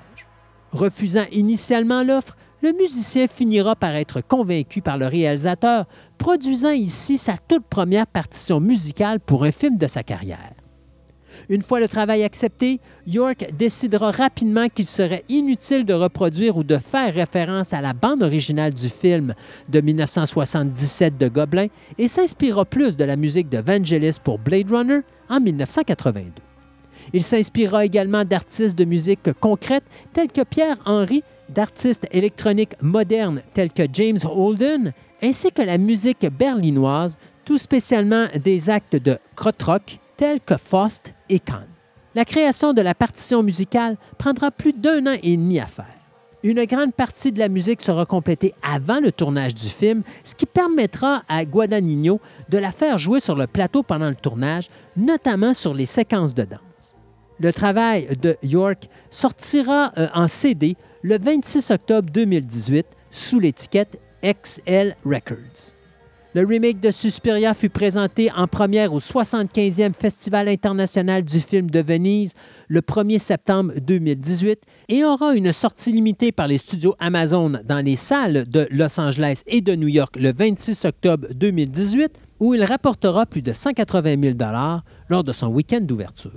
Refusant 0.73 1.27
initialement 1.31 2.03
l'offre, 2.03 2.37
le 2.63 2.73
musicien 2.73 3.27
finira 3.27 3.77
par 3.77 3.95
être 3.95 4.23
convaincu 4.23 4.81
par 4.81 4.97
le 4.97 5.07
réalisateur, 5.07 5.85
produisant 6.19 6.71
ici 6.71 7.19
sa 7.19 7.35
toute 7.37 7.67
première 7.67 8.07
partition 8.07 8.59
musicale 8.59 9.21
pour 9.21 9.45
un 9.45 9.53
film 9.53 9.77
de 9.77 9.87
sa 9.87 10.03
carrière. 10.03 10.55
Une 11.49 11.63
fois 11.63 11.81
le 11.81 11.89
travail 11.89 12.23
accepté, 12.25 12.81
York 13.07 13.47
décidera 13.57 14.11
rapidement 14.11 14.69
qu'il 14.69 14.87
serait 14.87 15.25
inutile 15.29 15.85
de 15.85 15.93
reproduire 15.93 16.57
ou 16.57 16.65
de 16.65 16.79
faire 16.79 17.15
référence 17.15 17.73
à 17.73 17.81
la 17.81 17.93
bande 17.93 18.23
originale 18.23 18.73
du 18.73 18.89
film 18.89 19.35
de 19.69 19.81
1977 19.81 21.19
de 21.19 21.29
Goblin 21.29 21.67
et 21.99 22.09
s'inspirera 22.09 22.65
plus 22.65 22.97
de 22.97 23.05
la 23.05 23.17
musique 23.17 23.49
de 23.49 23.59
Vangelis 23.59 24.17
pour 24.23 24.39
Blade 24.39 24.71
Runner 24.71 25.01
en 25.29 25.41
1982. 25.41 26.43
Il 27.13 27.23
s'inspirera 27.23 27.85
également 27.85 28.25
d'artistes 28.25 28.77
de 28.77 28.85
musique 28.85 29.33
concrète 29.41 29.85
tels 30.13 30.33
que 30.33 30.43
Pierre 30.43 30.79
Henry, 30.87 31.23
d'artistes 31.51 32.07
électroniques 32.11 32.81
modernes 32.81 33.43
tels 33.53 33.73
que 33.73 33.83
James 33.93 34.19
Holden, 34.25 34.93
ainsi 35.23 35.53
que 35.53 35.63
la 35.63 35.77
musique 35.77 36.27
berlinoise, 36.39 37.19
tout 37.45 37.59
spécialement 37.59 38.25
des 38.43 38.71
actes 38.71 38.97
de 38.97 39.19
krautrock 39.37 39.99
tels 40.17 40.41
que 40.41 40.57
Faust 40.57 41.15
et 41.29 41.39
Kahn. 41.39 41.67
La 42.15 42.25
création 42.25 42.73
de 42.73 42.83
la 42.83 42.95
partition 42.95 43.43
musicale 43.43 43.97
prendra 44.19 44.51
plus 44.51 44.73
d'un 44.73 45.07
an 45.07 45.17
et 45.23 45.37
demi 45.37 45.59
à 45.59 45.67
faire. 45.67 45.87
Une 46.45 46.65
grande 46.67 46.93
partie 46.93 47.33
de 47.33 47.39
la 47.39 47.49
musique 47.49 47.81
sera 47.81 48.05
complétée 48.05 48.55
avant 48.63 49.01
le 49.01 49.11
tournage 49.11 49.55
du 49.55 49.69
film, 49.69 50.03
ce 50.23 50.35
qui 50.35 50.45
permettra 50.45 51.23
à 51.27 51.45
Guadagnino 51.45 52.21
de 52.51 52.59
la 52.59 52.71
faire 52.71 52.99
jouer 52.99 53.19
sur 53.19 53.35
le 53.35 53.47
plateau 53.47 53.83
pendant 53.83 54.11
le 54.11 54.15
tournage, 54.15 54.69
notamment 54.95 55.55
sur 55.55 55.73
les 55.73 55.87
séquences 55.87 56.35
de 56.35 56.45
danse. 56.45 56.97
Le 57.41 57.53
travail 57.53 58.09
de 58.21 58.37
York 58.43 58.89
sortira 59.09 59.93
euh, 59.97 60.07
en 60.15 60.29
CD 60.29 60.77
le 61.03 61.19
26 61.19 61.71
octobre 61.71 62.11
2018 62.13 62.87
sous 63.11 63.41
l'étiquette 63.41 63.99
XL 64.23 64.97
Records. 65.05 65.75
Le 66.37 66.45
remake 66.45 66.81
de 66.81 66.91
Suspiria 66.91 67.55
fut 67.55 67.69
présenté 67.69 68.29
en 68.37 68.49
première 68.49 68.93
au 68.93 68.99
75e 68.99 69.95
Festival 69.95 70.49
international 70.49 71.23
du 71.23 71.39
film 71.39 71.71
de 71.71 71.81
Venise 71.81 72.35
le 72.67 72.81
1er 72.81 73.21
septembre 73.21 73.73
2018 73.81 74.59
et 74.89 75.05
aura 75.05 75.37
une 75.37 75.53
sortie 75.53 75.93
limitée 75.93 76.33
par 76.33 76.49
les 76.49 76.59
studios 76.59 76.97
Amazon 76.99 77.53
dans 77.65 77.85
les 77.85 77.95
salles 77.95 78.49
de 78.49 78.67
Los 78.73 78.99
Angeles 78.99 79.43
et 79.47 79.61
de 79.61 79.77
New 79.77 79.87
York 79.87 80.17
le 80.19 80.33
26 80.33 80.87
octobre 80.87 81.29
2018 81.33 82.19
où 82.41 82.53
il 82.55 82.65
rapportera 82.65 83.27
plus 83.27 83.43
de 83.43 83.53
180 83.53 84.21
000 84.21 84.35
lors 85.09 85.23
de 85.23 85.31
son 85.31 85.47
week-end 85.47 85.83
d'ouverture. 85.83 86.33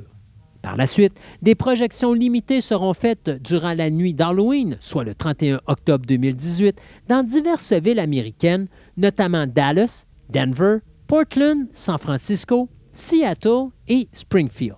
Par 0.61 0.75
la 0.75 0.85
suite, 0.85 1.13
des 1.41 1.55
projections 1.55 2.13
limitées 2.13 2.61
seront 2.61 2.93
faites 2.93 3.29
durant 3.41 3.73
la 3.73 3.89
nuit 3.89 4.13
d'Halloween, 4.13 4.75
soit 4.79 5.05
le 5.05 5.15
31 5.15 5.61
octobre 5.65 6.05
2018, 6.05 6.77
dans 7.07 7.23
diverses 7.23 7.71
villes 7.71 7.99
américaines, 7.99 8.67
notamment 8.97 9.47
Dallas, 9.47 10.05
Denver, 10.29 10.79
Portland, 11.07 11.67
San 11.71 11.97
Francisco, 11.97 12.69
Seattle 12.91 13.69
et 13.87 14.09
Springfield. 14.11 14.77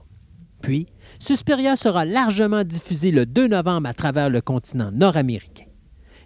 Puis, 0.61 0.87
Suspiria 1.19 1.75
sera 1.75 2.05
largement 2.05 2.63
diffusé 2.63 3.11
le 3.11 3.25
2 3.25 3.47
novembre 3.47 3.87
à 3.87 3.93
travers 3.93 4.29
le 4.29 4.41
continent 4.41 4.91
nord-américain. 4.91 5.63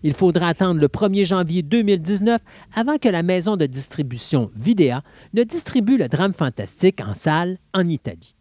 Il 0.01 0.13
faudra 0.13 0.47
attendre 0.47 0.81
le 0.81 0.87
1er 0.87 1.25
janvier 1.25 1.61
2019 1.61 2.41
avant 2.75 2.97
que 2.97 3.07
la 3.07 3.23
maison 3.23 3.55
de 3.55 3.65
distribution 3.65 4.51
Videa 4.55 5.01
ne 5.33 5.43
distribue 5.43 5.97
le 5.97 6.09
drame 6.09 6.33
fantastique 6.33 6.99
en 6.99 7.13
salle 7.13 7.57
en 7.73 7.87
Italie. 7.87 8.35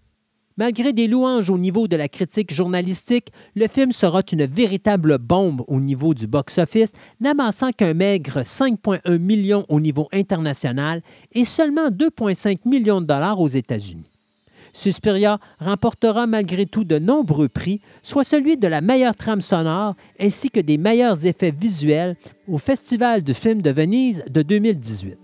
Malgré 0.59 0.93
des 0.93 1.09
louanges 1.09 1.51
au 1.51 1.59
niveau 1.59 1.89
de 1.89 1.97
la 1.97 2.09
critique 2.09 2.53
journalistique, 2.53 3.29
le 3.55 3.67
film 3.69 3.93
sera 3.93 4.23
une 4.31 4.45
véritable 4.45 5.19
bombe 5.19 5.65
au 5.67 5.81
niveau 5.81 6.13
du 6.13 6.27
box-office, 6.27 6.93
n'amassant 7.21 7.71
qu'un 7.71 7.95
maigre 7.95 8.41
5,1 8.41 9.19
millions 9.19 9.65
au 9.69 9.81
niveau 9.81 10.09
international 10.13 11.03
et 11.33 11.45
seulement 11.45 11.89
2,5 11.89 12.59
millions 12.67 13.01
de 13.01 13.07
dollars 13.07 13.41
aux 13.41 13.49
États-Unis. 13.49 14.05
Suspiria 14.73 15.39
remportera 15.59 16.27
malgré 16.27 16.67
tout 16.67 16.85
de 16.85 16.99
nombreux 16.99 17.49
prix, 17.49 17.81
soit 18.03 18.25
celui 18.25 18.57
de 18.57 18.69
la 18.69 18.81
meilleure 18.81 19.17
trame 19.17 19.43
sonore 19.43 19.95
ainsi 20.19 20.51
que 20.51 20.61
des 20.61 20.79
meilleurs 20.79 21.27
effets 21.27 21.55
visuels 21.57 22.17
au 22.49 22.59
Festival 22.59 23.23
du 23.23 23.35
film 23.35 23.61
de 23.61 23.71
Venise 23.71 24.25
de 24.31 24.43
2018. 24.43 25.22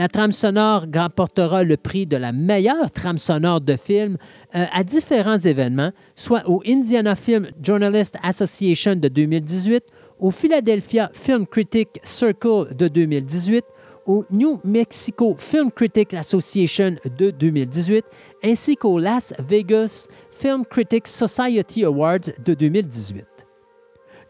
La 0.00 0.08
trame 0.08 0.32
sonore 0.32 0.86
remportera 0.94 1.62
le 1.62 1.76
prix 1.76 2.06
de 2.06 2.16
la 2.16 2.32
meilleure 2.32 2.90
trame 2.90 3.18
sonore 3.18 3.60
de 3.60 3.76
film 3.76 4.16
euh, 4.54 4.64
à 4.72 4.82
différents 4.82 5.36
événements, 5.36 5.92
soit 6.14 6.48
au 6.48 6.62
Indiana 6.66 7.14
Film 7.14 7.48
Journalist 7.62 8.16
Association 8.22 8.96
de 8.96 9.08
2018, 9.08 9.84
au 10.18 10.30
Philadelphia 10.30 11.10
Film 11.12 11.46
Critics 11.46 12.00
Circle 12.02 12.74
de 12.74 12.88
2018, 12.88 13.62
au 14.06 14.24
New 14.30 14.58
Mexico 14.64 15.36
Film 15.36 15.70
Critics 15.70 16.14
Association 16.14 16.96
de 17.18 17.30
2018, 17.30 18.02
ainsi 18.42 18.76
qu'au 18.76 18.98
Las 18.98 19.34
Vegas 19.38 20.08
Film 20.30 20.64
Critics 20.64 21.08
Society 21.08 21.84
Awards 21.84 22.30
de 22.42 22.54
2018. 22.54 23.26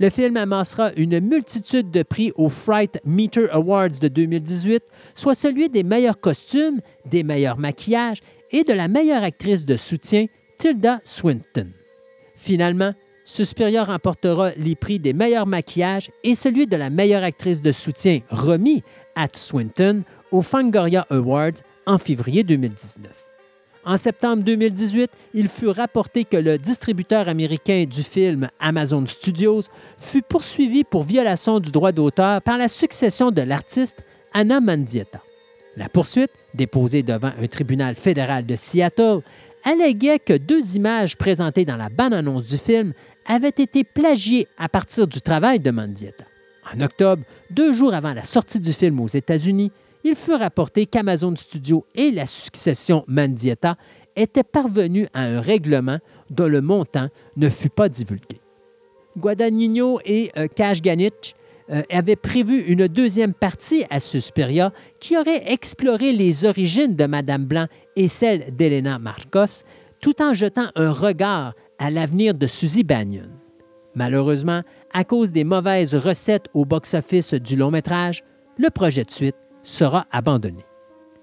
Le 0.01 0.09
film 0.09 0.39
amassera 0.39 0.95
une 0.97 1.21
multitude 1.21 1.91
de 1.91 2.03
prix 2.03 2.33
au 2.37 2.49
Fright 2.49 2.99
Meter 3.05 3.51
Awards 3.53 4.01
de 4.01 4.09
2018, 4.09 4.83
soit 5.21 5.35
celui 5.35 5.68
des 5.68 5.83
meilleurs 5.83 6.18
costumes, 6.18 6.81
des 7.05 7.23
meilleurs 7.23 7.59
maquillages 7.59 8.23
et 8.51 8.64
de 8.64 8.73
la 8.73 8.89
meilleure 8.89 9.23
actrice 9.23 9.66
de 9.66 9.77
soutien, 9.77 10.27
Tilda 10.59 11.01
Swinton. 11.05 11.68
Finalement, 12.35 12.95
Suspiria 13.23 13.85
remportera 13.85 14.51
les 14.57 14.75
prix 14.75 14.99
des 14.99 15.12
meilleurs 15.12 15.47
maquillages 15.47 16.11
et 16.25 16.35
celui 16.35 16.66
de 16.66 16.77
la 16.77 16.89
meilleure 16.89 17.23
actrice 17.23 17.61
de 17.61 17.71
soutien 17.71 18.21
remis 18.31 18.83
à 19.14 19.27
Swinton 19.31 20.05
au 20.31 20.41
Fangoria 20.41 21.07
Awards 21.11 21.61
en 21.87 21.99
février 21.99 22.43
2019. 22.43 23.12
En 23.85 23.99
septembre 23.99 24.43
2018, 24.43 25.11
il 25.35 25.49
fut 25.49 25.68
rapporté 25.68 26.25
que 26.25 26.37
le 26.39 26.57
distributeur 26.57 27.29
américain 27.29 27.85
du 27.85 28.03
film 28.03 28.49
Amazon 28.59 29.05
Studios 29.07 29.62
fut 29.99 30.23
poursuivi 30.23 30.83
pour 30.83 31.03
violation 31.03 31.61
du 31.61 31.71
droit 31.71 31.93
d'auteur 31.93 32.41
par 32.41 32.57
la 32.57 32.68
succession 32.68 33.31
de 33.31 33.43
l'artiste 33.43 34.05
Anna 34.33 34.61
Mandietta. 34.61 35.20
La 35.76 35.89
poursuite, 35.89 36.33
déposée 36.55 37.03
devant 37.03 37.33
un 37.39 37.47
tribunal 37.47 37.95
fédéral 37.95 38.45
de 38.45 38.57
Seattle, 38.57 39.20
alléguait 39.64 40.18
que 40.18 40.37
deux 40.37 40.76
images 40.76 41.16
présentées 41.16 41.64
dans 41.64 41.76
la 41.76 41.89
bande-annonce 41.89 42.47
du 42.47 42.57
film 42.57 42.93
avaient 43.26 43.49
été 43.49 43.85
plagiées 43.85 44.49
à 44.59 44.68
partir 44.68 45.07
du 45.07 45.20
travail 45.20 45.61
de 45.61 45.70
Mandietta. 45.70 46.24
En 46.74 46.81
octobre, 46.81 47.22
deux 47.51 47.72
jours 47.72 47.95
avant 47.95 48.14
la 48.14 48.24
sortie 48.24 48.61
du 48.61 48.72
film 48.72 49.01
aux 49.01 49.09
États-Unis, 49.09 49.72
il 50.05 50.14
fut 50.14 50.35
rapporté 50.35 50.87
qu'Amazon 50.87 51.37
Studios 51.37 51.85
et 51.95 52.11
la 52.11 52.26
succession 52.26 53.05
Mandietta 53.07 53.76
étaient 54.16 54.45
parvenus 54.45 55.09
à 55.12 55.22
un 55.22 55.41
règlement 55.41 55.99
dont 56.31 56.49
le 56.49 56.61
montant 56.61 57.09
ne 57.37 57.49
fut 57.49 57.70
pas 57.70 57.89
divulgué. 57.89 58.41
Guadagnino 59.18 60.01
et 60.05 60.31
euh, 60.37 60.47
Kashganich 60.47 61.35
euh, 61.71 61.83
avaient 61.91 62.16
prévu 62.16 62.61
une 62.62 62.89
deuxième 62.89 63.33
partie 63.33 63.85
à 63.91 64.01
Suspiria 64.01 64.73
qui 64.99 65.16
aurait 65.16 65.53
exploré 65.53 66.12
les 66.12 66.45
origines 66.45 66.97
de 66.97 67.07
Madame 67.07 67.45
Blanc 67.45 67.66
et 67.97 68.09
celle 68.09 68.57
d'Elena 68.57 68.99
Marcos, 68.99 69.64
tout 70.01 70.21
en 70.21 70.33
jetant 70.33 70.66
un 70.75 70.91
regard 70.91 71.55
à 71.79 71.91
l'avenir 71.91 72.35
de 72.35 72.47
Suzy 72.47 72.83
Bannion. 72.83 73.29
Malheureusement, 73.95 74.62
à 74.93 75.05
cause 75.05 75.33
des 75.33 75.45
mauvaises 75.45 75.95
recettes 75.95 76.49
au 76.55 76.64
box-office 76.64 77.35
du 77.35 77.57
long 77.57 77.71
métrage, 77.71 78.25
le 78.59 78.71
projet 78.71 79.05
de 79.05 79.11
suite 79.11 79.37
sera 79.62 80.07
abandonné. 80.11 80.64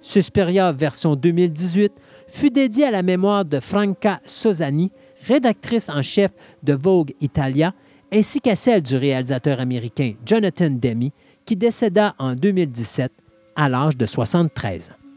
Suspiria 0.02 0.72
version 0.72 1.16
2018 1.16 1.92
fut 2.28 2.50
dédié 2.50 2.86
à 2.86 2.92
la 2.92 3.04
mémoire 3.04 3.46
de 3.46 3.60
Franca 3.60 4.20
Sosani, 4.26 4.92
rédactrice 5.28 5.90
en 5.90 6.02
chef 6.02 6.32
de 6.64 6.74
Vogue 6.74 7.14
Italia, 7.20 7.74
ainsi 8.12 8.42
qu'à 8.42 8.56
celle 8.56 8.82
du 8.82 8.96
réalisateur 8.96 9.60
américain 9.60 10.14
Jonathan 10.26 10.70
Demme, 10.70 11.10
qui 11.46 11.56
décéda 11.56 12.16
en 12.20 12.36
2017 12.36 13.12
à 13.56 13.70
l'âge 13.70 13.98
de 13.98 14.06
73 14.06 14.92
ans. 14.92 15.08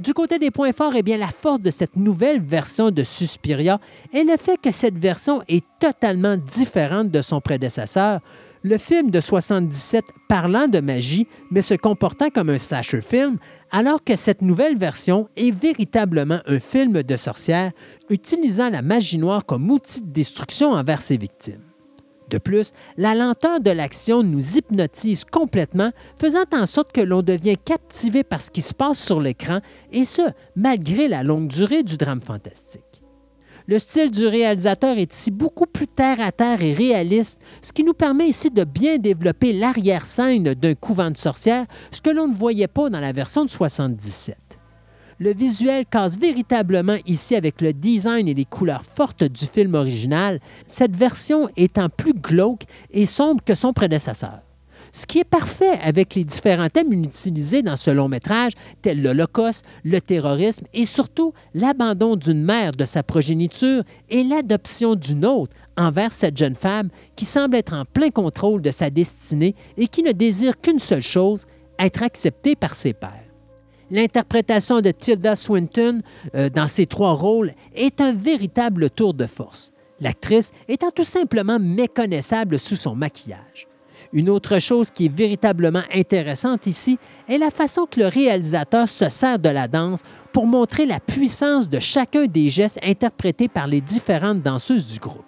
Du 0.00 0.14
côté 0.14 0.38
des 0.38 0.50
points 0.50 0.72
forts, 0.72 0.94
eh 0.96 1.02
bien, 1.02 1.18
la 1.18 1.28
force 1.28 1.60
de 1.60 1.70
cette 1.70 1.96
nouvelle 1.96 2.40
version 2.40 2.90
de 2.90 3.02
Suspiria 3.02 3.78
est 4.14 4.24
le 4.24 4.38
fait 4.38 4.58
que 4.58 4.72
cette 4.72 4.96
version 4.96 5.42
est 5.48 5.64
totalement 5.78 6.38
différente 6.38 7.10
de 7.10 7.20
son 7.20 7.42
prédécesseur, 7.42 8.20
le 8.62 8.78
film 8.78 9.10
de 9.10 9.20
77 9.20 10.04
parlant 10.28 10.68
de 10.68 10.80
magie, 10.80 11.26
mais 11.50 11.62
se 11.62 11.74
comportant 11.74 12.30
comme 12.30 12.50
un 12.50 12.58
slasher 12.58 13.00
film, 13.00 13.38
alors 13.70 14.02
que 14.04 14.16
cette 14.16 14.42
nouvelle 14.42 14.76
version 14.76 15.28
est 15.36 15.50
véritablement 15.50 16.40
un 16.46 16.60
film 16.60 17.02
de 17.02 17.16
sorcière 17.16 17.72
utilisant 18.10 18.70
la 18.70 18.82
magie 18.82 19.18
noire 19.18 19.44
comme 19.44 19.70
outil 19.70 20.02
de 20.02 20.12
destruction 20.12 20.72
envers 20.72 21.02
ses 21.02 21.16
victimes. 21.16 21.62
De 22.30 22.38
plus, 22.38 22.72
la 22.96 23.14
lenteur 23.14 23.60
de 23.60 23.70
l'action 23.70 24.22
nous 24.22 24.56
hypnotise 24.56 25.24
complètement, 25.26 25.90
faisant 26.18 26.44
en 26.52 26.64
sorte 26.64 26.92
que 26.92 27.02
l'on 27.02 27.20
devient 27.20 27.58
captivé 27.62 28.24
par 28.24 28.40
ce 28.40 28.50
qui 28.50 28.62
se 28.62 28.72
passe 28.72 28.98
sur 28.98 29.20
l'écran, 29.20 29.60
et 29.90 30.04
ce, 30.04 30.22
malgré 30.56 31.08
la 31.08 31.24
longue 31.24 31.48
durée 31.48 31.82
du 31.82 31.98
drame 31.98 32.22
fantastique. 32.22 32.91
Le 33.66 33.78
style 33.78 34.10
du 34.10 34.26
réalisateur 34.26 34.98
est 34.98 35.14
ici 35.14 35.30
beaucoup 35.30 35.66
plus 35.66 35.86
terre-à-terre 35.86 36.62
et 36.62 36.72
réaliste, 36.72 37.40
ce 37.60 37.72
qui 37.72 37.84
nous 37.84 37.94
permet 37.94 38.28
ici 38.28 38.50
de 38.50 38.64
bien 38.64 38.98
développer 38.98 39.52
l'arrière-scène 39.52 40.54
d'un 40.54 40.74
couvent 40.74 41.10
de 41.10 41.16
sorcières, 41.16 41.66
ce 41.90 42.00
que 42.00 42.10
l'on 42.10 42.28
ne 42.28 42.34
voyait 42.34 42.66
pas 42.66 42.90
dans 42.90 43.00
la 43.00 43.12
version 43.12 43.44
de 43.44 43.50
77. 43.50 44.36
Le 45.18 45.32
visuel 45.32 45.86
casse 45.86 46.18
véritablement 46.18 46.96
ici 47.06 47.36
avec 47.36 47.60
le 47.60 47.72
design 47.72 48.26
et 48.26 48.34
les 48.34 48.44
couleurs 48.44 48.84
fortes 48.84 49.22
du 49.22 49.46
film 49.46 49.74
original, 49.74 50.40
cette 50.66 50.96
version 50.96 51.48
étant 51.56 51.88
plus 51.88 52.14
glauque 52.14 52.64
et 52.90 53.06
sombre 53.06 53.44
que 53.44 53.54
son 53.54 53.72
prédécesseur. 53.72 54.40
Ce 54.94 55.06
qui 55.06 55.20
est 55.20 55.24
parfait 55.24 55.78
avec 55.82 56.14
les 56.14 56.24
différents 56.24 56.68
thèmes 56.68 56.92
utilisés 56.92 57.62
dans 57.62 57.76
ce 57.76 57.90
long 57.90 58.08
métrage, 58.08 58.52
tels 58.82 59.00
l'Holocauste, 59.00 59.64
le 59.84 60.02
terrorisme 60.02 60.66
et 60.74 60.84
surtout 60.84 61.32
l'abandon 61.54 62.14
d'une 62.14 62.42
mère 62.44 62.72
de 62.72 62.84
sa 62.84 63.02
progéniture 63.02 63.84
et 64.10 64.22
l'adoption 64.22 64.94
d'une 64.94 65.24
autre 65.24 65.56
envers 65.78 66.12
cette 66.12 66.36
jeune 66.36 66.54
femme 66.54 66.90
qui 67.16 67.24
semble 67.24 67.56
être 67.56 67.72
en 67.72 67.86
plein 67.86 68.10
contrôle 68.10 68.60
de 68.60 68.70
sa 68.70 68.90
destinée 68.90 69.54
et 69.78 69.88
qui 69.88 70.02
ne 70.02 70.12
désire 70.12 70.60
qu'une 70.60 70.78
seule 70.78 71.02
chose, 71.02 71.46
être 71.78 72.02
acceptée 72.02 72.54
par 72.54 72.74
ses 72.74 72.92
pères. 72.92 73.30
L'interprétation 73.90 74.82
de 74.82 74.90
Tilda 74.90 75.36
Swinton 75.36 76.02
euh, 76.34 76.50
dans 76.50 76.68
ces 76.68 76.84
trois 76.84 77.14
rôles 77.14 77.52
est 77.74 78.02
un 78.02 78.12
véritable 78.12 78.90
tour 78.90 79.14
de 79.14 79.26
force, 79.26 79.72
l'actrice 80.00 80.50
étant 80.68 80.90
tout 80.90 81.04
simplement 81.04 81.58
méconnaissable 81.58 82.58
sous 82.58 82.76
son 82.76 82.94
maquillage. 82.94 83.68
Une 84.12 84.28
autre 84.28 84.58
chose 84.58 84.90
qui 84.90 85.06
est 85.06 85.14
véritablement 85.14 85.82
intéressante 85.94 86.66
ici 86.66 86.98
est 87.28 87.38
la 87.38 87.50
façon 87.50 87.86
que 87.86 87.98
le 87.98 88.08
réalisateur 88.08 88.88
se 88.88 89.08
sert 89.08 89.38
de 89.38 89.48
la 89.48 89.68
danse 89.68 90.02
pour 90.32 90.46
montrer 90.46 90.84
la 90.84 91.00
puissance 91.00 91.68
de 91.68 91.80
chacun 91.80 92.26
des 92.26 92.50
gestes 92.50 92.78
interprétés 92.82 93.48
par 93.48 93.66
les 93.66 93.80
différentes 93.80 94.42
danseuses 94.42 94.86
du 94.86 94.98
groupe. 94.98 95.24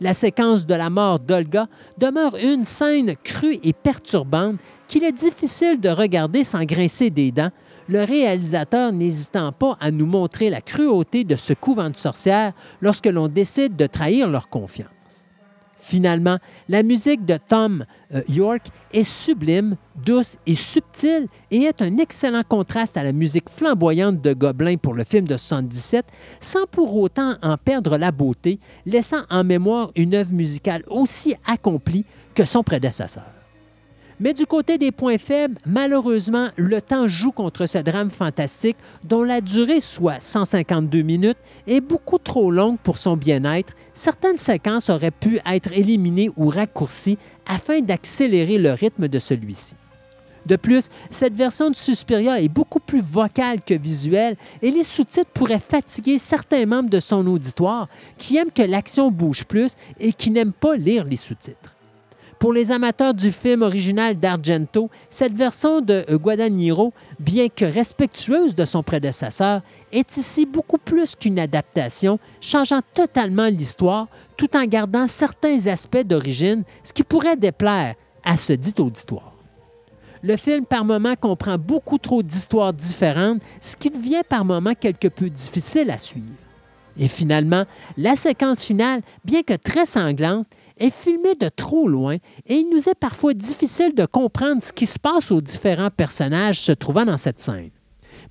La 0.00 0.12
séquence 0.12 0.66
de 0.66 0.74
la 0.74 0.90
mort 0.90 1.18
d'Olga 1.18 1.66
demeure 1.96 2.36
une 2.36 2.66
scène 2.66 3.14
crue 3.22 3.58
et 3.62 3.72
perturbante 3.72 4.56
qu'il 4.86 5.04
est 5.04 5.12
difficile 5.12 5.80
de 5.80 5.88
regarder 5.88 6.44
sans 6.44 6.64
grincer 6.64 7.08
des 7.08 7.30
dents, 7.30 7.52
le 7.88 8.02
réalisateur 8.04 8.92
n'hésitant 8.92 9.52
pas 9.52 9.76
à 9.80 9.90
nous 9.90 10.06
montrer 10.06 10.50
la 10.50 10.60
cruauté 10.60 11.24
de 11.24 11.36
ce 11.36 11.54
couvent 11.54 11.90
de 11.90 11.96
sorcières 11.96 12.52
lorsque 12.82 13.06
l'on 13.06 13.28
décide 13.28 13.76
de 13.76 13.86
trahir 13.86 14.28
leur 14.28 14.48
confiance. 14.48 14.93
Finalement, 15.86 16.38
la 16.70 16.82
musique 16.82 17.26
de 17.26 17.36
Tom 17.36 17.84
euh, 18.14 18.22
York 18.30 18.68
est 18.90 19.04
sublime, 19.04 19.76
douce 20.02 20.38
et 20.46 20.54
subtile 20.54 21.28
et 21.50 21.64
est 21.64 21.82
un 21.82 21.98
excellent 21.98 22.42
contraste 22.42 22.96
à 22.96 23.02
la 23.02 23.12
musique 23.12 23.50
flamboyante 23.50 24.22
de 24.22 24.32
Gobelin 24.32 24.76
pour 24.78 24.94
le 24.94 25.04
film 25.04 25.28
de 25.28 25.36
77, 25.36 26.06
sans 26.40 26.64
pour 26.70 26.96
autant 26.96 27.34
en 27.42 27.58
perdre 27.58 27.98
la 27.98 28.12
beauté, 28.12 28.60
laissant 28.86 29.24
en 29.28 29.44
mémoire 29.44 29.90
une 29.94 30.14
œuvre 30.14 30.32
musicale 30.32 30.84
aussi 30.88 31.34
accomplie 31.46 32.06
que 32.34 32.46
son 32.46 32.62
prédécesseur. 32.62 33.43
Mais 34.20 34.32
du 34.32 34.46
côté 34.46 34.78
des 34.78 34.92
points 34.92 35.18
faibles, 35.18 35.58
malheureusement, 35.66 36.48
le 36.56 36.80
temps 36.80 37.08
joue 37.08 37.32
contre 37.32 37.66
ce 37.66 37.78
drame 37.78 38.10
fantastique 38.10 38.76
dont 39.02 39.24
la 39.24 39.40
durée, 39.40 39.80
soit 39.80 40.20
152 40.20 41.02
minutes, 41.02 41.38
est 41.66 41.80
beaucoup 41.80 42.18
trop 42.18 42.50
longue 42.50 42.78
pour 42.78 42.96
son 42.96 43.16
bien-être. 43.16 43.74
Certaines 43.92 44.36
séquences 44.36 44.88
auraient 44.88 45.10
pu 45.10 45.40
être 45.44 45.72
éliminées 45.72 46.30
ou 46.36 46.48
raccourcies 46.48 47.18
afin 47.46 47.80
d'accélérer 47.80 48.58
le 48.58 48.72
rythme 48.72 49.08
de 49.08 49.18
celui-ci. 49.18 49.74
De 50.46 50.56
plus, 50.56 50.90
cette 51.10 51.34
version 51.34 51.70
de 51.70 51.76
Suspiria 51.76 52.40
est 52.40 52.48
beaucoup 52.48 52.80
plus 52.80 53.00
vocale 53.00 53.62
que 53.62 53.74
visuelle 53.74 54.36
et 54.62 54.70
les 54.70 54.82
sous-titres 54.82 55.30
pourraient 55.32 55.58
fatiguer 55.58 56.18
certains 56.18 56.66
membres 56.66 56.90
de 56.90 57.00
son 57.00 57.26
auditoire 57.26 57.88
qui 58.18 58.36
aiment 58.36 58.52
que 58.52 58.62
l'action 58.62 59.10
bouge 59.10 59.44
plus 59.44 59.74
et 59.98 60.12
qui 60.12 60.30
n'aiment 60.30 60.52
pas 60.52 60.76
lire 60.76 61.04
les 61.04 61.16
sous-titres. 61.16 61.73
Pour 62.44 62.52
les 62.52 62.72
amateurs 62.72 63.14
du 63.14 63.32
film 63.32 63.62
original 63.62 64.18
d'Argento, 64.18 64.90
cette 65.08 65.32
version 65.32 65.80
de 65.80 66.04
Guadagnino, 66.10 66.92
bien 67.18 67.48
que 67.48 67.64
respectueuse 67.64 68.54
de 68.54 68.66
son 68.66 68.82
prédécesseur, 68.82 69.62
est 69.90 70.18
ici 70.18 70.44
beaucoup 70.44 70.76
plus 70.76 71.16
qu'une 71.16 71.38
adaptation, 71.38 72.18
changeant 72.42 72.82
totalement 72.92 73.46
l'histoire 73.46 74.08
tout 74.36 74.54
en 74.58 74.66
gardant 74.66 75.06
certains 75.06 75.68
aspects 75.68 76.04
d'origine, 76.04 76.64
ce 76.82 76.92
qui 76.92 77.02
pourrait 77.02 77.38
déplaire 77.38 77.94
à 78.26 78.36
ce 78.36 78.52
dit 78.52 78.74
auditoire. 78.76 79.32
Le 80.22 80.36
film, 80.36 80.66
par 80.66 80.84
moments, 80.84 81.16
comprend 81.18 81.56
beaucoup 81.56 81.96
trop 81.96 82.22
d'histoires 82.22 82.74
différentes, 82.74 83.40
ce 83.58 83.74
qui 83.74 83.88
devient 83.88 84.22
par 84.28 84.44
moments 84.44 84.74
quelque 84.74 85.08
peu 85.08 85.30
difficile 85.30 85.90
à 85.90 85.96
suivre. 85.96 86.28
Et 86.98 87.08
finalement, 87.08 87.64
la 87.96 88.16
séquence 88.16 88.62
finale, 88.62 89.00
bien 89.24 89.42
que 89.42 89.54
très 89.54 89.86
sanglante, 89.86 90.46
est 90.78 90.90
filmé 90.90 91.34
de 91.34 91.48
trop 91.48 91.88
loin 91.88 92.16
et 92.46 92.54
il 92.54 92.68
nous 92.70 92.88
est 92.88 92.98
parfois 92.98 93.34
difficile 93.34 93.94
de 93.94 94.06
comprendre 94.06 94.62
ce 94.62 94.72
qui 94.72 94.86
se 94.86 94.98
passe 94.98 95.30
aux 95.30 95.40
différents 95.40 95.90
personnages 95.90 96.60
se 96.60 96.72
trouvant 96.72 97.04
dans 97.04 97.16
cette 97.16 97.40
scène. 97.40 97.70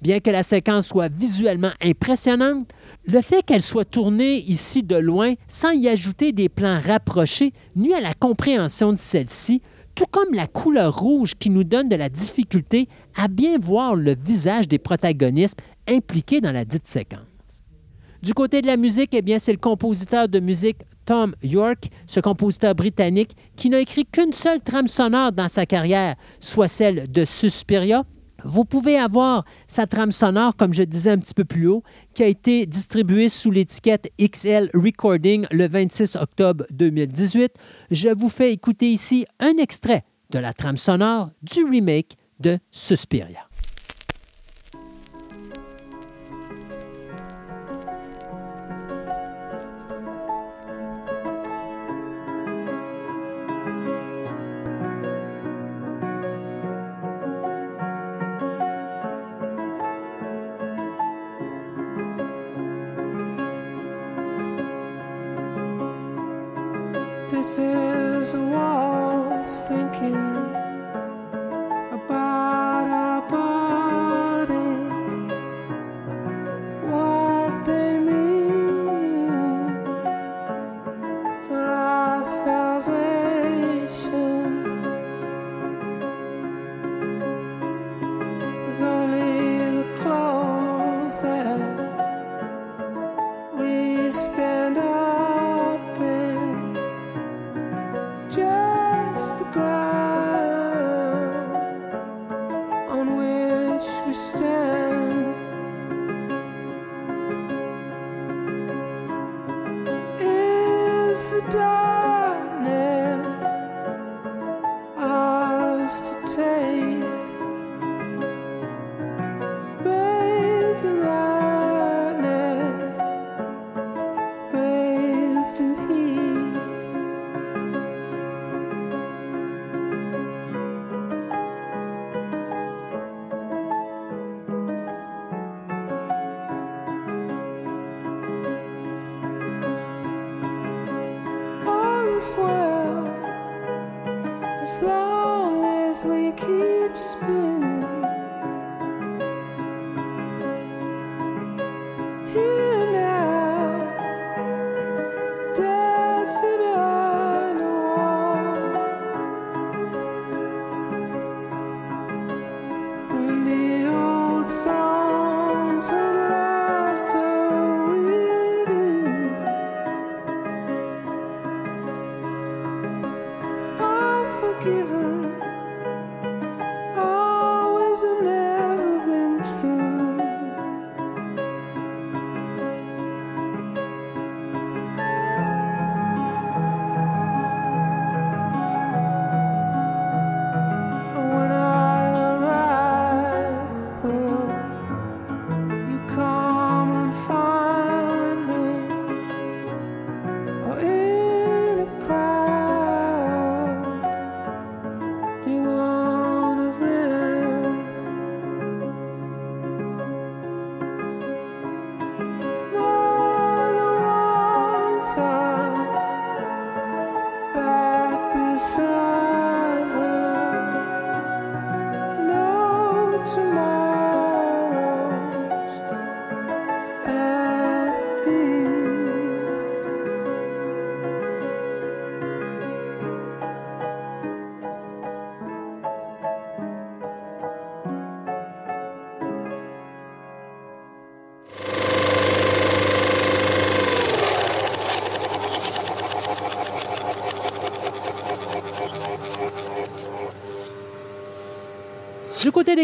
Bien 0.01 0.19
que 0.19 0.31
la 0.31 0.43
séquence 0.43 0.87
soit 0.87 1.11
visuellement 1.11 1.71
impressionnante, 1.81 2.69
le 3.05 3.21
fait 3.21 3.43
qu'elle 3.43 3.61
soit 3.61 3.85
tournée 3.85 4.37
ici 4.39 4.83
de 4.83 4.95
loin 4.95 5.33
sans 5.47 5.71
y 5.71 5.87
ajouter 5.87 6.31
des 6.31 6.49
plans 6.49 6.79
rapprochés 6.85 7.53
nuit 7.75 7.93
à 7.93 8.01
la 8.01 8.13
compréhension 8.13 8.91
de 8.91 8.97
celle-ci, 8.97 9.61
tout 9.95 10.07
comme 10.09 10.33
la 10.33 10.47
couleur 10.47 10.97
rouge 10.97 11.33
qui 11.37 11.49
nous 11.49 11.63
donne 11.63 11.89
de 11.89 11.95
la 11.95 12.09
difficulté 12.09 12.87
à 13.15 13.27
bien 13.27 13.57
voir 13.57 13.95
le 13.95 14.15
visage 14.15 14.67
des 14.67 14.79
protagonistes 14.79 15.59
impliqués 15.87 16.41
dans 16.41 16.51
la 16.51 16.65
dite 16.65 16.87
séquence. 16.87 17.32
Du 18.24 18.34
côté 18.34 18.61
de 18.61 18.67
la 18.67 18.78
musique, 18.78 19.13
eh 19.13 19.21
bien, 19.21 19.38
c'est 19.38 19.51
le 19.51 19.57
compositeur 19.57 20.30
de 20.30 20.39
musique 20.39 20.78
Tom 21.03 21.36
York, 21.43 21.89
ce 22.07 22.21
compositeur 22.21 22.74
britannique, 22.74 23.36
qui 23.57 23.69
n'a 23.69 23.82
écrit 23.82 24.05
qu'une 24.05 24.32
seule 24.32 24.61
trame 24.61 24.88
sonore 24.88 25.34
dans 25.34 25.49
sa 25.49 25.65
carrière, 25.65 26.15
soit 26.39 26.69
celle 26.69 27.11
de 27.11 27.26
Suspiria. 27.26 28.05
Vous 28.45 28.63
pouvez 28.63 28.97
avoir 28.97 29.43
sa 29.67 29.88
trame 29.88 30.13
sonore, 30.13 30.55
comme 30.55 30.74
je 30.74 30.84
disais 30.84 31.11
un 31.11 31.17
petit 31.17 31.34
peu 31.34 31.43
plus 31.43 31.67
haut, 31.67 31.84
qui 32.13 32.24
a 32.24 32.28
été 32.28 32.65
distribuée 32.65 33.28
sous 33.28 33.51
l'étiquette 33.51 34.09
XL 34.17 34.69
Recording 34.74 35.45
le 35.51 35.67
26 35.67 36.15
octobre 36.15 36.63
2018. 36.71 37.51
Je 37.91 38.07
vous 38.07 38.30
fais 38.30 38.53
écouter 38.53 38.89
ici 38.89 39.26
un 39.41 39.57
extrait 39.57 40.03
de 40.30 40.39
la 40.39 40.53
trame 40.53 40.78
sonore 40.78 41.32
du 41.41 41.65
remake 41.65 42.15
de 42.39 42.57
Suspiria. 42.71 43.49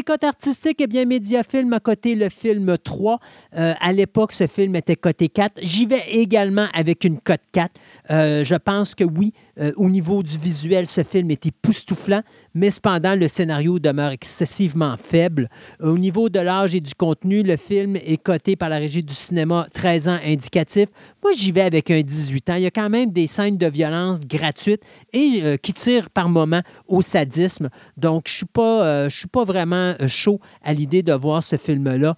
Cotes 0.09 0.23
artistiques, 0.23 0.81
eh 0.81 0.87
bien, 0.87 1.05
Mediafilm 1.05 1.71
a 1.71 1.79
coté 1.79 2.15
le 2.15 2.29
film 2.29 2.79
3. 2.79 3.19
Euh, 3.55 3.73
à 3.79 3.93
l'époque, 3.93 4.31
ce 4.31 4.47
film 4.47 4.75
était 4.75 4.95
coté 4.95 5.29
4. 5.29 5.59
J'y 5.61 5.85
vais 5.85 6.01
également 6.09 6.65
avec 6.73 7.03
une 7.03 7.19
cote 7.21 7.43
4. 7.51 7.69
Euh, 8.09 8.43
je 8.43 8.55
pense 8.55 8.95
que 8.95 9.03
oui, 9.03 9.33
euh, 9.59 9.71
au 9.77 9.87
niveau 9.87 10.23
du 10.23 10.39
visuel, 10.39 10.87
ce 10.87 11.03
film 11.03 11.29
est 11.29 11.45
époustouflant, 11.45 12.23
mais 12.59 12.71
cependant, 12.71 13.15
le 13.15 13.29
scénario 13.29 13.79
demeure 13.79 14.11
excessivement 14.11 14.97
faible. 15.01 15.47
Au 15.79 15.97
niveau 15.97 16.27
de 16.27 16.41
l'âge 16.41 16.75
et 16.75 16.81
du 16.81 16.93
contenu, 16.93 17.41
le 17.41 17.55
film 17.55 17.95
est 17.95 18.21
coté 18.21 18.57
par 18.57 18.67
la 18.67 18.79
régie 18.79 19.01
du 19.01 19.13
cinéma 19.13 19.65
13 19.73 20.09
ans 20.09 20.19
indicatif. 20.25 20.89
Moi, 21.23 21.31
j'y 21.31 21.53
vais 21.53 21.61
avec 21.61 21.89
un 21.89 22.01
18 22.01 22.49
ans. 22.49 22.55
Il 22.55 22.63
y 22.63 22.65
a 22.65 22.71
quand 22.71 22.89
même 22.89 23.11
des 23.11 23.27
scènes 23.27 23.57
de 23.57 23.67
violence 23.67 24.19
gratuites 24.19 24.83
et 25.13 25.39
euh, 25.43 25.55
qui 25.55 25.71
tirent 25.71 26.09
par 26.09 26.27
moments 26.27 26.61
au 26.89 27.01
sadisme. 27.01 27.69
Donc, 27.95 28.23
je 28.27 28.33
ne 28.33 28.37
suis, 28.37 28.45
pas, 28.45 28.85
euh, 28.85 29.09
suis 29.09 29.27
pas 29.27 29.45
vraiment 29.45 29.95
euh, 30.01 30.09
chaud 30.09 30.41
à 30.61 30.73
l'idée 30.73 31.01
de 31.01 31.13
voir 31.13 31.41
ce 31.41 31.55
film-là 31.55 32.15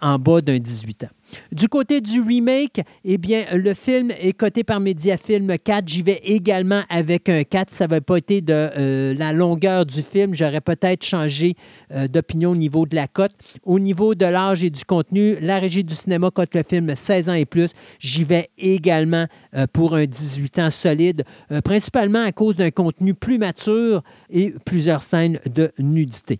en 0.00 0.18
bas 0.18 0.40
d'un 0.40 0.58
18 0.58 1.04
ans. 1.04 1.17
Du 1.52 1.68
côté 1.68 2.00
du 2.00 2.20
remake, 2.20 2.80
eh 3.04 3.18
bien, 3.18 3.44
le 3.54 3.74
film 3.74 4.10
est 4.20 4.32
coté 4.32 4.64
par 4.64 4.80
Mediafilm 4.80 5.56
4. 5.58 5.86
J'y 5.86 6.02
vais 6.02 6.20
également 6.24 6.82
avec 6.88 7.28
un 7.28 7.42
4. 7.42 7.70
Ça 7.70 7.86
n'avait 7.86 8.00
pas 8.00 8.16
été 8.16 8.40
de 8.40 8.52
euh, 8.52 9.14
la 9.14 9.32
longueur 9.32 9.86
du 9.86 10.02
film. 10.02 10.34
J'aurais 10.34 10.60
peut-être 10.60 11.04
changé 11.04 11.54
euh, 11.92 12.08
d'opinion 12.08 12.50
au 12.50 12.56
niveau 12.56 12.86
de 12.86 12.96
la 12.96 13.08
cote. 13.08 13.32
Au 13.64 13.78
niveau 13.78 14.14
de 14.14 14.26
l'âge 14.26 14.64
et 14.64 14.70
du 14.70 14.84
contenu, 14.84 15.36
la 15.40 15.58
régie 15.58 15.84
du 15.84 15.94
cinéma 15.94 16.30
cote 16.30 16.54
le 16.54 16.62
film 16.62 16.94
16 16.94 17.28
ans 17.28 17.34
et 17.34 17.46
plus. 17.46 17.70
J'y 17.98 18.24
vais 18.24 18.50
également 18.58 19.26
euh, 19.54 19.66
pour 19.72 19.94
un 19.94 20.06
18 20.06 20.58
ans 20.58 20.70
solide, 20.70 21.24
principalement 21.64 22.24
à 22.24 22.32
cause 22.32 22.56
d'un 22.56 22.70
contenu 22.70 23.14
plus 23.14 23.38
mature 23.38 24.02
et 24.30 24.54
plusieurs 24.64 25.02
scènes 25.02 25.38
de 25.46 25.70
nudité. 25.78 26.38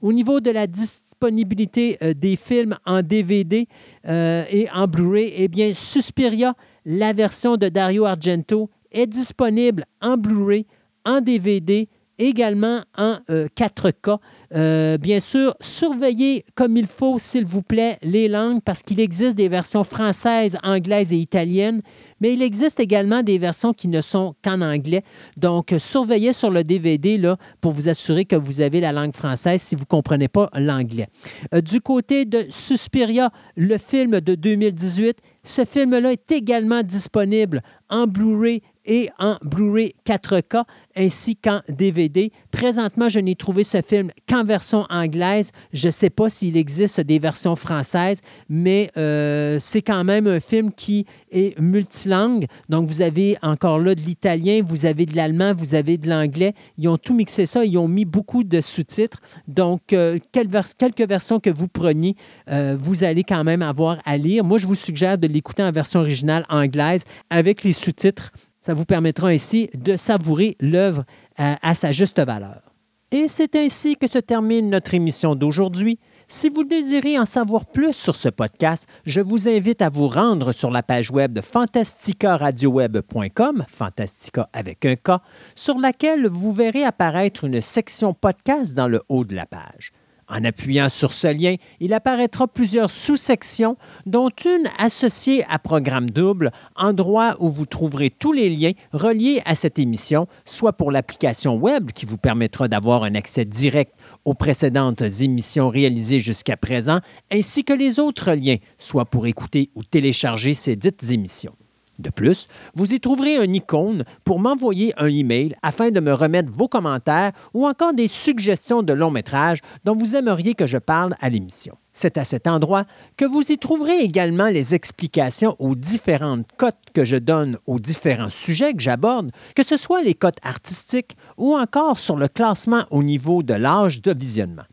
Au 0.00 0.12
niveau 0.12 0.40
de 0.40 0.50
la 0.50 0.66
disponibilité 0.66 1.98
des 2.16 2.36
films 2.36 2.76
en 2.86 3.02
DVD, 3.02 3.66
euh, 4.08 4.44
et 4.50 4.68
en 4.70 4.86
Blu-ray, 4.86 5.32
eh 5.36 5.48
bien, 5.48 5.72
Suspiria, 5.74 6.54
la 6.84 7.12
version 7.12 7.56
de 7.56 7.68
Dario 7.68 8.06
Argento, 8.06 8.70
est 8.90 9.06
disponible 9.06 9.84
en 10.00 10.16
Blu-ray, 10.16 10.66
en 11.04 11.20
DVD, 11.20 11.88
également 12.20 12.80
en 12.96 13.16
4K. 13.28 14.10
Euh, 14.10 14.16
euh, 14.54 14.98
bien 14.98 15.20
sûr, 15.20 15.54
surveillez 15.60 16.44
comme 16.54 16.76
il 16.76 16.86
faut, 16.86 17.18
s'il 17.18 17.44
vous 17.44 17.62
plaît, 17.62 17.98
les 18.02 18.28
langues 18.28 18.60
parce 18.64 18.82
qu'il 18.82 19.00
existe 19.00 19.36
des 19.36 19.48
versions 19.48 19.84
françaises, 19.84 20.58
anglaises 20.62 21.12
et 21.12 21.16
italiennes, 21.16 21.82
mais 22.20 22.34
il 22.34 22.42
existe 22.42 22.78
également 22.78 23.22
des 23.22 23.38
versions 23.38 23.72
qui 23.72 23.88
ne 23.88 24.00
sont 24.00 24.34
qu'en 24.44 24.60
anglais. 24.60 25.02
Donc, 25.36 25.74
surveillez 25.78 26.32
sur 26.32 26.50
le 26.50 26.62
DVD 26.62 27.18
là, 27.18 27.36
pour 27.60 27.72
vous 27.72 27.88
assurer 27.88 28.24
que 28.24 28.36
vous 28.36 28.60
avez 28.60 28.80
la 28.80 28.92
langue 28.92 29.14
française 29.14 29.62
si 29.62 29.74
vous 29.74 29.82
ne 29.82 29.86
comprenez 29.86 30.28
pas 30.28 30.50
l'anglais. 30.54 31.08
Euh, 31.54 31.60
du 31.60 31.80
côté 31.80 32.24
de 32.24 32.44
Suspiria, 32.48 33.30
le 33.56 33.78
film 33.78 34.20
de 34.20 34.34
2018, 34.34 35.18
ce 35.42 35.64
film-là 35.64 36.12
est 36.12 36.32
également 36.32 36.82
disponible 36.82 37.62
en 37.88 38.06
Blu-ray 38.06 38.62
et 38.84 39.10
en 39.18 39.36
Blu-ray 39.42 39.94
4K 40.06 40.64
ainsi 40.96 41.36
qu'en 41.36 41.60
DVD. 41.68 42.32
Présentement, 42.50 43.08
je 43.08 43.20
n'ai 43.20 43.34
trouvé 43.34 43.62
ce 43.62 43.80
film 43.82 44.10
qu'en 44.28 44.44
version 44.44 44.86
anglaise. 44.90 45.52
Je 45.72 45.88
ne 45.88 45.92
sais 45.92 46.10
pas 46.10 46.28
s'il 46.28 46.56
existe 46.56 47.00
des 47.00 47.18
versions 47.18 47.56
françaises, 47.56 48.20
mais 48.48 48.90
euh, 48.96 49.58
c'est 49.60 49.82
quand 49.82 50.04
même 50.04 50.26
un 50.26 50.40
film 50.40 50.72
qui 50.72 51.06
est 51.30 51.58
multilangue. 51.60 52.46
Donc, 52.68 52.86
vous 52.88 53.02
avez 53.02 53.36
encore 53.42 53.78
là 53.78 53.94
de 53.94 54.00
l'italien, 54.00 54.62
vous 54.66 54.86
avez 54.86 55.06
de 55.06 55.16
l'allemand, 55.16 55.54
vous 55.54 55.74
avez 55.74 55.96
de 55.96 56.08
l'anglais. 56.08 56.54
Ils 56.78 56.88
ont 56.88 56.98
tout 56.98 57.14
mixé 57.14 57.46
ça, 57.46 57.64
ils 57.64 57.78
ont 57.78 57.88
mis 57.88 58.04
beaucoup 58.04 58.44
de 58.44 58.60
sous-titres. 58.60 59.20
Donc, 59.46 59.92
euh, 59.92 60.18
quelques 60.32 61.08
versions 61.08 61.40
que 61.40 61.50
vous 61.50 61.68
preniez, 61.68 62.16
euh, 62.50 62.76
vous 62.78 63.04
allez 63.04 63.24
quand 63.24 63.44
même 63.44 63.62
avoir 63.62 63.98
à 64.04 64.16
lire. 64.16 64.44
Moi, 64.44 64.58
je 64.58 64.66
vous 64.66 64.74
suggère 64.74 65.18
de 65.18 65.26
l'écouter 65.26 65.62
en 65.62 65.72
version 65.72 66.00
originale 66.00 66.44
anglaise 66.48 67.04
avec 67.30 67.62
les 67.62 67.72
sous-titres 67.72 68.32
ça 68.60 68.74
vous 68.74 68.84
permettra 68.84 69.28
ainsi 69.28 69.70
de 69.74 69.96
savourer 69.96 70.56
l'œuvre 70.60 71.04
à, 71.36 71.68
à 71.68 71.74
sa 71.74 71.92
juste 71.92 72.20
valeur. 72.20 72.70
Et 73.12 73.26
c'est 73.26 73.56
ainsi 73.56 73.96
que 73.96 74.06
se 74.06 74.18
termine 74.18 74.70
notre 74.70 74.94
émission 74.94 75.34
d'aujourd'hui. 75.34 75.98
Si 76.28 76.48
vous 76.48 76.62
désirez 76.62 77.18
en 77.18 77.26
savoir 77.26 77.66
plus 77.66 77.92
sur 77.92 78.14
ce 78.14 78.28
podcast, 78.28 78.86
je 79.04 79.20
vous 79.20 79.48
invite 79.48 79.82
à 79.82 79.88
vous 79.88 80.06
rendre 80.06 80.52
sur 80.52 80.70
la 80.70 80.84
page 80.84 81.10
web 81.10 81.32
de 81.32 81.40
fantasticaradioweb.com, 81.40 83.64
Fantastica 83.66 84.48
avec 84.52 84.86
un 84.86 84.94
K, 84.94 85.20
sur 85.56 85.80
laquelle 85.80 86.28
vous 86.28 86.52
verrez 86.52 86.84
apparaître 86.84 87.42
une 87.42 87.60
section 87.60 88.14
podcast 88.14 88.74
dans 88.74 88.86
le 88.86 89.02
haut 89.08 89.24
de 89.24 89.34
la 89.34 89.46
page. 89.46 89.90
En 90.30 90.44
appuyant 90.44 90.88
sur 90.88 91.12
ce 91.12 91.26
lien, 91.26 91.56
il 91.80 91.92
apparaîtra 91.92 92.46
plusieurs 92.46 92.90
sous-sections, 92.90 93.76
dont 94.06 94.30
une 94.44 94.68
associée 94.78 95.44
à 95.50 95.58
Programme 95.58 96.08
Double, 96.08 96.52
endroit 96.76 97.36
où 97.40 97.50
vous 97.50 97.66
trouverez 97.66 98.10
tous 98.10 98.32
les 98.32 98.48
liens 98.48 98.72
reliés 98.92 99.42
à 99.44 99.56
cette 99.56 99.80
émission, 99.80 100.28
soit 100.44 100.72
pour 100.72 100.92
l'application 100.92 101.56
web 101.56 101.90
qui 101.90 102.06
vous 102.06 102.18
permettra 102.18 102.68
d'avoir 102.68 103.02
un 103.02 103.16
accès 103.16 103.44
direct 103.44 103.92
aux 104.24 104.34
précédentes 104.34 105.02
émissions 105.02 105.68
réalisées 105.68 106.20
jusqu'à 106.20 106.56
présent, 106.56 107.00
ainsi 107.32 107.64
que 107.64 107.72
les 107.72 107.98
autres 107.98 108.32
liens, 108.32 108.56
soit 108.78 109.06
pour 109.06 109.26
écouter 109.26 109.70
ou 109.74 109.82
télécharger 109.82 110.54
ces 110.54 110.76
dites 110.76 111.10
émissions. 111.10 111.56
De 112.00 112.10
plus, 112.10 112.48
vous 112.74 112.94
y 112.94 113.00
trouverez 113.00 113.36
un 113.36 113.52
icône 113.52 114.04
pour 114.24 114.40
m'envoyer 114.40 114.94
un 114.96 115.08
email 115.08 115.54
afin 115.62 115.90
de 115.90 116.00
me 116.00 116.12
remettre 116.12 116.50
vos 116.52 116.68
commentaires 116.68 117.32
ou 117.52 117.66
encore 117.66 117.92
des 117.92 118.08
suggestions 118.08 118.82
de 118.82 118.92
long 118.92 119.10
métrage 119.10 119.60
dont 119.84 119.94
vous 119.94 120.16
aimeriez 120.16 120.54
que 120.54 120.66
je 120.66 120.78
parle 120.78 121.14
à 121.20 121.28
l'émission. 121.28 121.76
C'est 121.92 122.16
à 122.18 122.24
cet 122.24 122.46
endroit 122.46 122.84
que 123.16 123.24
vous 123.24 123.52
y 123.52 123.58
trouverez 123.58 123.98
également 123.98 124.48
les 124.48 124.74
explications 124.74 125.56
aux 125.58 125.74
différentes 125.74 126.46
cotes 126.56 126.76
que 126.94 127.04
je 127.04 127.16
donne 127.16 127.58
aux 127.66 127.78
différents 127.78 128.30
sujets 128.30 128.72
que 128.72 128.80
j'aborde, 128.80 129.32
que 129.54 129.64
ce 129.64 129.76
soit 129.76 130.02
les 130.02 130.14
cotes 130.14 130.38
artistiques 130.42 131.16
ou 131.36 131.54
encore 131.54 131.98
sur 131.98 132.16
le 132.16 132.28
classement 132.28 132.84
au 132.90 133.02
niveau 133.02 133.42
de 133.42 133.54
l'âge 133.54 134.00
de 134.00 134.14
visionnement. 134.14 134.64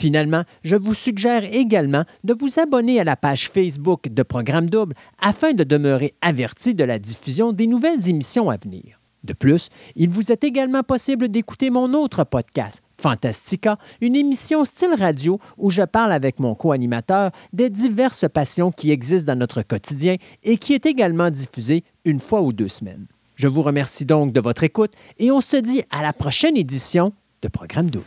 Finalement, 0.00 0.44
je 0.64 0.76
vous 0.76 0.94
suggère 0.94 1.44
également 1.44 2.04
de 2.24 2.34
vous 2.40 2.58
abonner 2.58 3.00
à 3.00 3.04
la 3.04 3.16
page 3.16 3.50
Facebook 3.50 4.08
de 4.08 4.22
Programme 4.22 4.70
Double 4.70 4.94
afin 5.20 5.52
de 5.52 5.62
demeurer 5.62 6.14
averti 6.22 6.74
de 6.74 6.84
la 6.84 6.98
diffusion 6.98 7.52
des 7.52 7.66
nouvelles 7.66 8.08
émissions 8.08 8.48
à 8.48 8.56
venir. 8.56 8.98
De 9.24 9.34
plus, 9.34 9.68
il 9.96 10.08
vous 10.08 10.32
est 10.32 10.42
également 10.42 10.82
possible 10.82 11.28
d'écouter 11.28 11.68
mon 11.68 11.92
autre 11.92 12.24
podcast, 12.24 12.82
Fantastica, 12.98 13.76
une 14.00 14.16
émission 14.16 14.64
style 14.64 14.94
radio 14.98 15.38
où 15.58 15.68
je 15.68 15.82
parle 15.82 16.12
avec 16.12 16.40
mon 16.40 16.54
co-animateur 16.54 17.30
des 17.52 17.68
diverses 17.68 18.24
passions 18.26 18.70
qui 18.70 18.92
existent 18.92 19.30
dans 19.30 19.38
notre 19.38 19.60
quotidien 19.60 20.16
et 20.44 20.56
qui 20.56 20.72
est 20.72 20.86
également 20.86 21.28
diffusée 21.28 21.84
une 22.06 22.20
fois 22.20 22.40
ou 22.40 22.54
deux 22.54 22.68
semaines. 22.68 23.06
Je 23.36 23.48
vous 23.48 23.60
remercie 23.60 24.06
donc 24.06 24.32
de 24.32 24.40
votre 24.40 24.64
écoute 24.64 24.94
et 25.18 25.30
on 25.30 25.42
se 25.42 25.58
dit 25.58 25.82
à 25.90 26.00
la 26.00 26.14
prochaine 26.14 26.56
édition 26.56 27.12
de 27.42 27.48
Programme 27.48 27.90
Double. 27.90 28.06